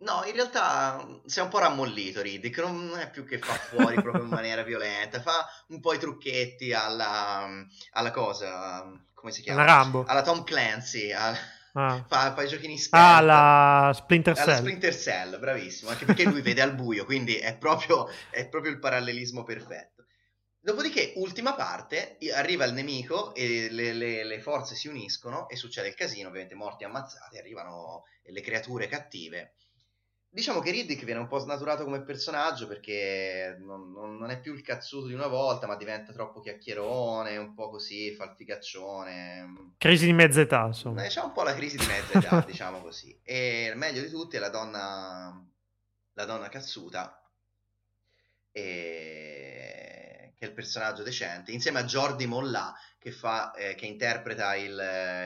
No, 0.00 0.22
in 0.24 0.32
realtà 0.32 1.06
si 1.26 1.40
è 1.40 1.42
un 1.42 1.50
po' 1.50 1.58
rammollito 1.58 2.22
Riddick, 2.22 2.56
non 2.60 2.98
è 2.98 3.10
più 3.10 3.26
che 3.26 3.38
fa 3.38 3.52
fuori 3.52 3.96
proprio 4.00 4.22
in 4.24 4.30
maniera 4.30 4.62
violenta, 4.62 5.20
fa 5.20 5.46
un 5.68 5.80
po' 5.80 5.92
i 5.92 5.98
trucchetti 5.98 6.72
alla, 6.72 7.46
alla 7.90 8.10
cosa, 8.10 8.82
come 9.12 9.30
si 9.30 9.42
chiama? 9.42 9.60
Alla 9.60 9.72
Rambo. 9.72 10.04
Alla 10.06 10.22
Tom 10.22 10.42
Clancy, 10.42 11.12
a, 11.12 11.36
ah. 11.74 12.02
fa, 12.08 12.32
fa, 12.32 12.42
i 12.42 12.48
giochini 12.48 12.78
stealth. 12.78 13.04
Ah, 13.04 13.20
la 13.20 13.92
Splinter 13.92 14.34
Cell. 14.34 14.44
Alla 14.44 14.56
Splinter 14.56 14.96
Cell, 14.96 15.38
bravissimo, 15.38 15.90
anche 15.90 16.06
perché 16.06 16.24
lui 16.24 16.40
vede 16.40 16.62
al 16.62 16.74
buio, 16.74 17.04
quindi 17.04 17.36
è 17.36 17.58
proprio, 17.58 18.08
è 18.30 18.48
proprio 18.48 18.72
il 18.72 18.78
parallelismo 18.78 19.42
perfetto. 19.42 19.99
Dopodiché, 20.60 21.14
ultima 21.16 21.54
parte, 21.54 22.18
arriva 22.34 22.64
il 22.64 22.74
nemico 22.74 23.34
e 23.34 23.68
le, 23.70 23.92
le, 23.92 24.24
le, 24.24 24.40
forze 24.40 24.74
si 24.74 24.88
uniscono 24.88 25.48
e 25.48 25.56
succede 25.56 25.88
il 25.88 25.94
casino, 25.94 26.28
ovviamente 26.28 26.54
morti 26.54 26.84
ammazzati, 26.84 27.38
arrivano 27.38 28.04
le 28.22 28.40
creature 28.42 28.86
cattive 28.86 29.54
Diciamo 30.32 30.60
che 30.60 30.70
Riddick 30.70 31.02
viene 31.02 31.18
un 31.18 31.26
po' 31.26 31.38
snaturato 31.38 31.82
come 31.82 32.02
personaggio 32.02 32.68
perché 32.68 33.56
non, 33.58 33.90
non, 33.90 34.16
non, 34.16 34.30
è 34.30 34.38
più 34.38 34.54
il 34.54 34.62
cazzuto 34.62 35.08
di 35.08 35.12
una 35.12 35.26
volta, 35.26 35.66
ma 35.66 35.74
diventa 35.74 36.12
troppo 36.12 36.38
chiacchierone, 36.38 37.36
un 37.36 37.52
po' 37.52 37.68
così, 37.68 38.14
fa 38.14 38.26
il 38.26 38.34
figaccione. 38.36 39.72
Crisi 39.76 40.06
di 40.06 40.12
mezza 40.12 40.40
età, 40.40 40.66
insomma. 40.66 41.02
Eh, 41.02 41.08
c'è 41.08 41.20
un 41.20 41.32
po' 41.32 41.42
la 41.42 41.52
crisi 41.52 41.76
di 41.76 41.86
mezza 41.86 42.16
età, 42.16 42.42
diciamo 42.46 42.78
così. 42.78 43.18
E 43.24 43.70
il 43.72 43.76
meglio 43.76 44.02
di 44.02 44.08
tutti 44.08 44.36
è 44.36 44.38
la 44.38 44.50
donna, 44.50 45.44
la 46.12 46.24
donna 46.24 46.48
cazzuta, 46.48 47.28
e... 48.52 49.79
che 50.40 50.46
è 50.46 50.48
il 50.48 50.54
personaggio 50.54 51.02
decente, 51.02 51.52
insieme 51.52 51.80
a 51.80 51.84
Jordi 51.84 52.24
Mollà, 52.24 52.74
che, 52.98 53.12
fa, 53.12 53.52
eh, 53.52 53.74
che 53.74 53.84
interpreta 53.84 54.54
il, 54.54 54.72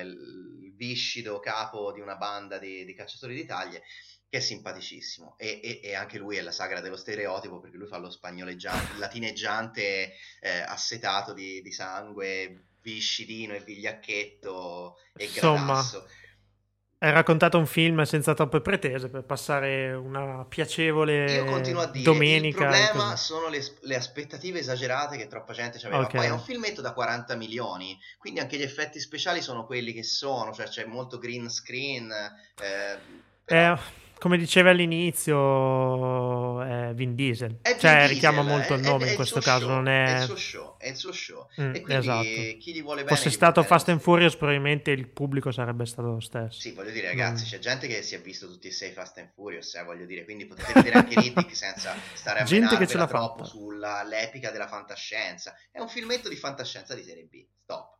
il, 0.03 0.75
viscido 0.75 1.39
capo 1.39 1.93
di 1.93 2.01
una 2.01 2.17
banda 2.17 2.59
di, 2.59 2.85
di 2.85 2.95
cacciatori 2.95 3.33
di 3.37 3.47
taglie 3.47 3.85
che 4.29 4.39
è 4.39 4.41
simpaticissimo 4.41 5.37
e, 5.39 5.61
e, 5.63 5.81
e, 5.85 5.95
anche 5.95 6.19
lui 6.19 6.37
è 6.37 6.41
la 6.41 6.51
sagra 6.51 6.81
dello 6.81 6.97
stereotipo 6.97 7.61
perché 7.61 7.77
lui 7.77 7.87
fa 7.87 7.99
lo 7.99 8.11
spagnoleggiante, 8.11 8.99
latineggiante 8.99 10.15
eh, 10.41 10.61
assetato 10.67 11.33
di, 11.33 11.63
di, 11.63 11.71
sangue, 11.71 12.71
viscidino 12.83 13.55
e 13.55 13.61
vigliacchetto 13.61 14.97
e 15.15 15.27
Insomma, 15.27 15.75
gradasso. 15.75 16.09
Hai 17.05 17.13
raccontato 17.13 17.59
un 17.59 17.67
film 17.67 18.03
senza 18.05 18.33
troppe 18.33 18.63
pretese 18.63 19.11
per 19.11 19.25
passare 19.25 19.93
una 19.93 20.47
piacevole 20.49 21.31
Io 21.31 21.45
continuo 21.45 21.83
a 21.83 21.87
dire, 21.87 22.03
domenica. 22.03 22.65
Il 22.65 22.71
problema 22.71 23.15
sono 23.17 23.49
le, 23.49 23.63
le, 23.83 23.95
aspettative 23.95 24.61
esagerate 24.61 25.19
che 25.19 25.27
troppa 25.27 25.53
gente 25.53 25.77
aveva. 25.85 26.05
Okay. 26.05 26.21
Poi 26.21 26.27
è 26.29 26.31
un 26.31 26.41
filmetto 26.41 26.81
da 26.81 26.95
40 26.95 27.37
milioni, 27.37 27.99
quindi 28.17 28.41
anche 28.41 28.57
gli 28.57 28.63
effetti 28.63 28.99
speciali 29.01 29.43
sono 29.43 29.67
quelli 29.67 29.93
che 29.93 30.03
sono, 30.03 30.55
cioè 30.55 30.67
c'è 30.67 30.87
molto 30.87 31.19
green 31.19 31.51
screen. 31.51 32.11
Eh, 32.11 32.99
però... 33.45 33.75
eh 33.75 34.04
come 34.19 34.39
dicevi 34.39 34.69
all'inizio, 34.69 36.63
è 36.63 36.93
Vin 36.95 37.15
Diesel. 37.15 37.59
È 37.61 37.71
Vin 37.71 37.79
cioè, 37.79 37.91
Diesel, 37.93 38.09
richiama 38.09 38.43
molto 38.43 38.75
il 38.75 38.81
nome 38.81 39.07
è, 39.07 39.11
in 39.11 39.15
questo 39.15 39.41
caso. 39.41 39.67
Show, 39.67 39.75
non 39.75 39.89
è... 39.89 40.17
è 40.17 40.19
il 40.21 40.25
suo 40.25 40.37
show. 40.37 40.77
È 40.79 40.89
il 40.89 40.97
suo 40.97 41.13
show. 41.13 41.49
Mm, 41.61 41.75
e 41.75 41.85
esatto. 41.89 42.23
chi 42.23 42.73
gli 42.73 42.83
vuole 42.83 43.05
bene. 43.05 43.17
Fosse 43.17 43.31
stato 43.31 43.63
Fast 43.63 43.89
and 43.91 44.01
Furious, 44.01 44.37
probabilmente 44.37 44.91
il 44.91 45.09
pubblico 45.09 45.51
sarebbe 45.51 45.85
stato 45.87 46.09
lo 46.09 46.21
stesso. 46.21 46.59
Sì, 46.59 46.73
voglio 46.73 46.91
dire, 46.91 47.09
ragazzi, 47.09 47.45
mm. 47.45 47.49
c'è 47.49 47.59
gente 47.59 47.87
che 47.87 48.03
si 48.03 48.15
è 48.15 48.21
visto 48.21 48.47
tutti 48.47 48.69
e 48.69 48.71
sei 48.71 48.93
Fast 48.93 49.19
and 49.19 49.31
Furious, 49.35 49.75
eh, 49.75 49.83
voglio 49.83 50.07
dire, 50.07 50.25
quindi 50.25 50.47
potete 50.47 50.73
vedere 50.73 50.99
anche 50.99 51.15
Riddick 51.21 51.55
senza 51.55 51.95
stare 52.15 52.41
a 52.41 52.45
gente 52.45 52.77
che 52.77 52.87
ce 52.87 52.97
l'ha 52.97 53.07
troppo 53.07 53.45
sull'epica 53.45 54.51
della 54.51 54.69
fantascienza. 54.69 55.55
È 55.71 55.81
un 55.81 55.89
filmetto 55.89 56.29
di 56.29 56.37
fantascienza 56.37 56.95
di 56.95 57.03
serie 57.03 57.25
B. 57.25 57.45
Stop. 57.63 57.99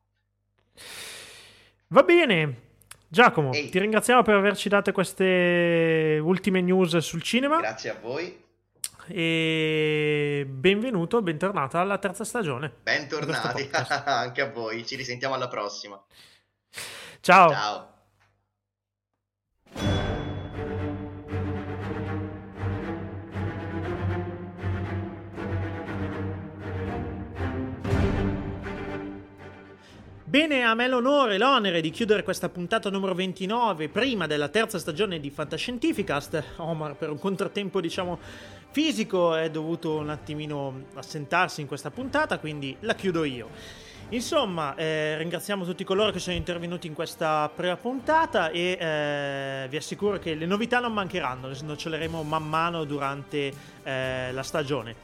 Va 1.89 2.03
bene, 2.03 2.64
Giacomo, 3.15 3.53
Ehi. 3.53 3.69
ti 3.69 3.79
ringraziamo 3.79 4.23
per 4.23 4.35
averci 4.35 4.69
dato 4.69 4.91
queste 4.91 6.19
ultime 6.21 6.61
news 6.61 6.97
sul 6.97 7.23
cinema. 7.23 7.61
Grazie 7.61 7.91
a 7.91 7.97
voi. 8.03 8.43
E 9.07 10.45
benvenuto, 10.49 11.23
bentornato 11.23 11.79
alla 11.79 11.99
terza 11.99 12.25
stagione. 12.25 12.73
Bentornati 12.83 13.71
anche 14.05 14.41
a 14.41 14.51
voi. 14.51 14.85
Ci 14.85 14.97
risentiamo 14.97 15.35
alla 15.35 15.47
prossima. 15.47 16.03
Ciao. 17.21 17.51
Ciao. 17.51 17.94
Bene, 30.35 30.65
a 30.65 30.75
me 30.75 30.89
l'onore 30.89 31.37
e 31.37 31.39
l'onere 31.39 31.81
di 31.81 31.91
chiudere 31.91 32.25
questa 32.25 32.49
puntata 32.49 32.91
numero 32.91 33.15
29, 33.15 33.89
prima 33.89 34.27
della 34.27 34.49
terza 34.49 34.81
stagione 34.81 35.21
di 35.21 35.31
Fantascientificast. 35.31 36.43
Omar, 36.57 36.97
per 36.97 37.11
un 37.11 37.21
contrattempo, 37.21 37.81
diciamo, 37.81 38.19
fisico, 38.73 39.37
è 39.37 39.49
dovuto 39.49 39.95
un 39.95 40.11
attimino 40.11 40.87
assentarsi 40.95 41.61
in 41.61 41.69
questa 41.69 41.93
puntata, 41.93 42.41
quindi 42.41 42.77
la 42.81 42.97
chiudo 42.97 43.23
io. 43.23 43.49
Insomma, 44.09 44.75
eh, 44.75 45.17
ringraziamo 45.19 45.65
tutti 45.65 45.85
coloro 45.85 46.11
che 46.11 46.19
sono 46.19 46.35
intervenuti 46.35 46.89
in 46.89 46.95
questa 46.95 47.49
prima 47.55 47.77
puntata 47.77 48.51
e 48.51 48.77
eh, 48.77 49.69
vi 49.69 49.77
assicuro 49.77 50.19
che 50.19 50.35
le 50.35 50.47
novità 50.47 50.81
non 50.81 50.93
mancheranno, 50.95 51.47
le 51.47 51.55
snoccoleremo 51.55 52.25
man 52.25 52.49
mano 52.49 52.83
durante 52.83 53.53
eh, 53.85 54.33
la 54.33 54.43
stagione. 54.43 54.97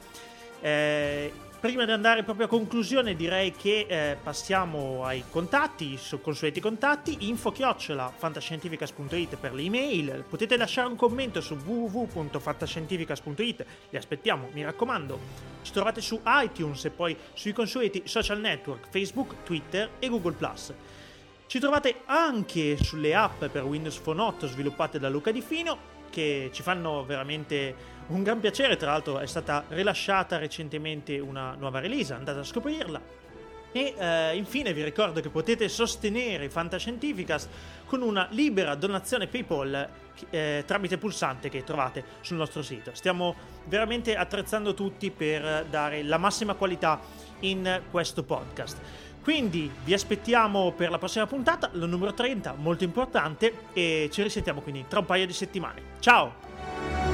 Eh, 0.59 1.31
prima 1.61 1.85
di 1.85 1.91
andare 1.91 2.23
proprio 2.23 2.47
a 2.47 2.49
conclusione 2.49 3.15
direi 3.15 3.51
che 3.51 3.85
eh, 3.87 4.17
passiamo 4.21 5.05
ai 5.05 5.23
contatti, 5.29 5.93
i 5.93 5.99
consueti 6.19 6.59
contatti, 6.59 7.29
info-fantascientificas.it 7.29 9.37
per 9.37 9.53
le 9.53 9.61
email, 9.61 10.25
potete 10.27 10.57
lasciare 10.57 10.87
un 10.87 10.95
commento 10.95 11.39
su 11.39 11.53
www.fantascientificas.it, 11.53 13.65
li 13.91 13.97
aspettiamo, 13.97 14.49
mi 14.53 14.63
raccomando, 14.63 15.19
ci 15.61 15.71
trovate 15.71 16.01
su 16.01 16.19
iTunes 16.25 16.85
e 16.85 16.89
poi 16.89 17.15
sui 17.33 17.53
consueti 17.53 18.01
social 18.05 18.39
network 18.39 18.87
Facebook, 18.89 19.43
Twitter 19.43 19.91
e 19.99 20.09
Google⁇ 20.09 20.37
ci 21.45 21.59
trovate 21.59 22.01
anche 22.05 22.75
sulle 22.81 23.13
app 23.13 23.45
per 23.45 23.65
Windows 23.65 23.99
Phone 23.99 24.21
8 24.21 24.47
sviluppate 24.47 24.97
da 24.97 25.09
Luca 25.09 25.29
Di 25.31 25.41
Fino 25.41 25.99
che 26.09 26.49
ci 26.53 26.61
fanno 26.61 27.03
veramente 27.03 27.99
un 28.11 28.23
gran 28.23 28.39
piacere, 28.39 28.77
tra 28.77 28.91
l'altro 28.91 29.19
è 29.19 29.25
stata 29.25 29.63
rilasciata 29.69 30.37
recentemente 30.37 31.17
una 31.19 31.55
nuova 31.57 31.79
release, 31.79 32.13
andate 32.13 32.39
a 32.39 32.43
scoprirla. 32.43 33.19
E 33.73 33.95
eh, 33.97 34.35
infine 34.35 34.73
vi 34.73 34.83
ricordo 34.83 35.21
che 35.21 35.29
potete 35.29 35.69
sostenere 35.69 36.49
Fantascientificas 36.49 37.47
con 37.85 38.01
una 38.01 38.27
libera 38.31 38.75
donazione 38.75 39.27
PayPal 39.27 39.87
eh, 40.29 40.63
tramite 40.67 40.97
pulsante 40.97 41.47
che 41.47 41.63
trovate 41.63 42.03
sul 42.19 42.35
nostro 42.35 42.61
sito. 42.63 42.91
Stiamo 42.93 43.33
veramente 43.65 44.15
attrezzando 44.17 44.73
tutti 44.73 45.09
per 45.09 45.65
dare 45.69 46.03
la 46.03 46.17
massima 46.17 46.55
qualità 46.55 46.99
in 47.39 47.81
questo 47.89 48.23
podcast. 48.23 48.77
Quindi 49.23 49.71
vi 49.83 49.93
aspettiamo 49.93 50.71
per 50.71 50.89
la 50.89 50.97
prossima 50.97 51.27
puntata, 51.27 51.69
la 51.73 51.85
numero 51.85 52.13
30, 52.13 52.55
molto 52.57 52.83
importante, 52.83 53.53
e 53.71 54.09
ci 54.11 54.21
risentiamo 54.23 54.61
quindi 54.61 54.85
tra 54.87 54.99
un 54.99 55.05
paio 55.05 55.27
di 55.27 55.33
settimane. 55.33 55.81
Ciao! 55.99 57.10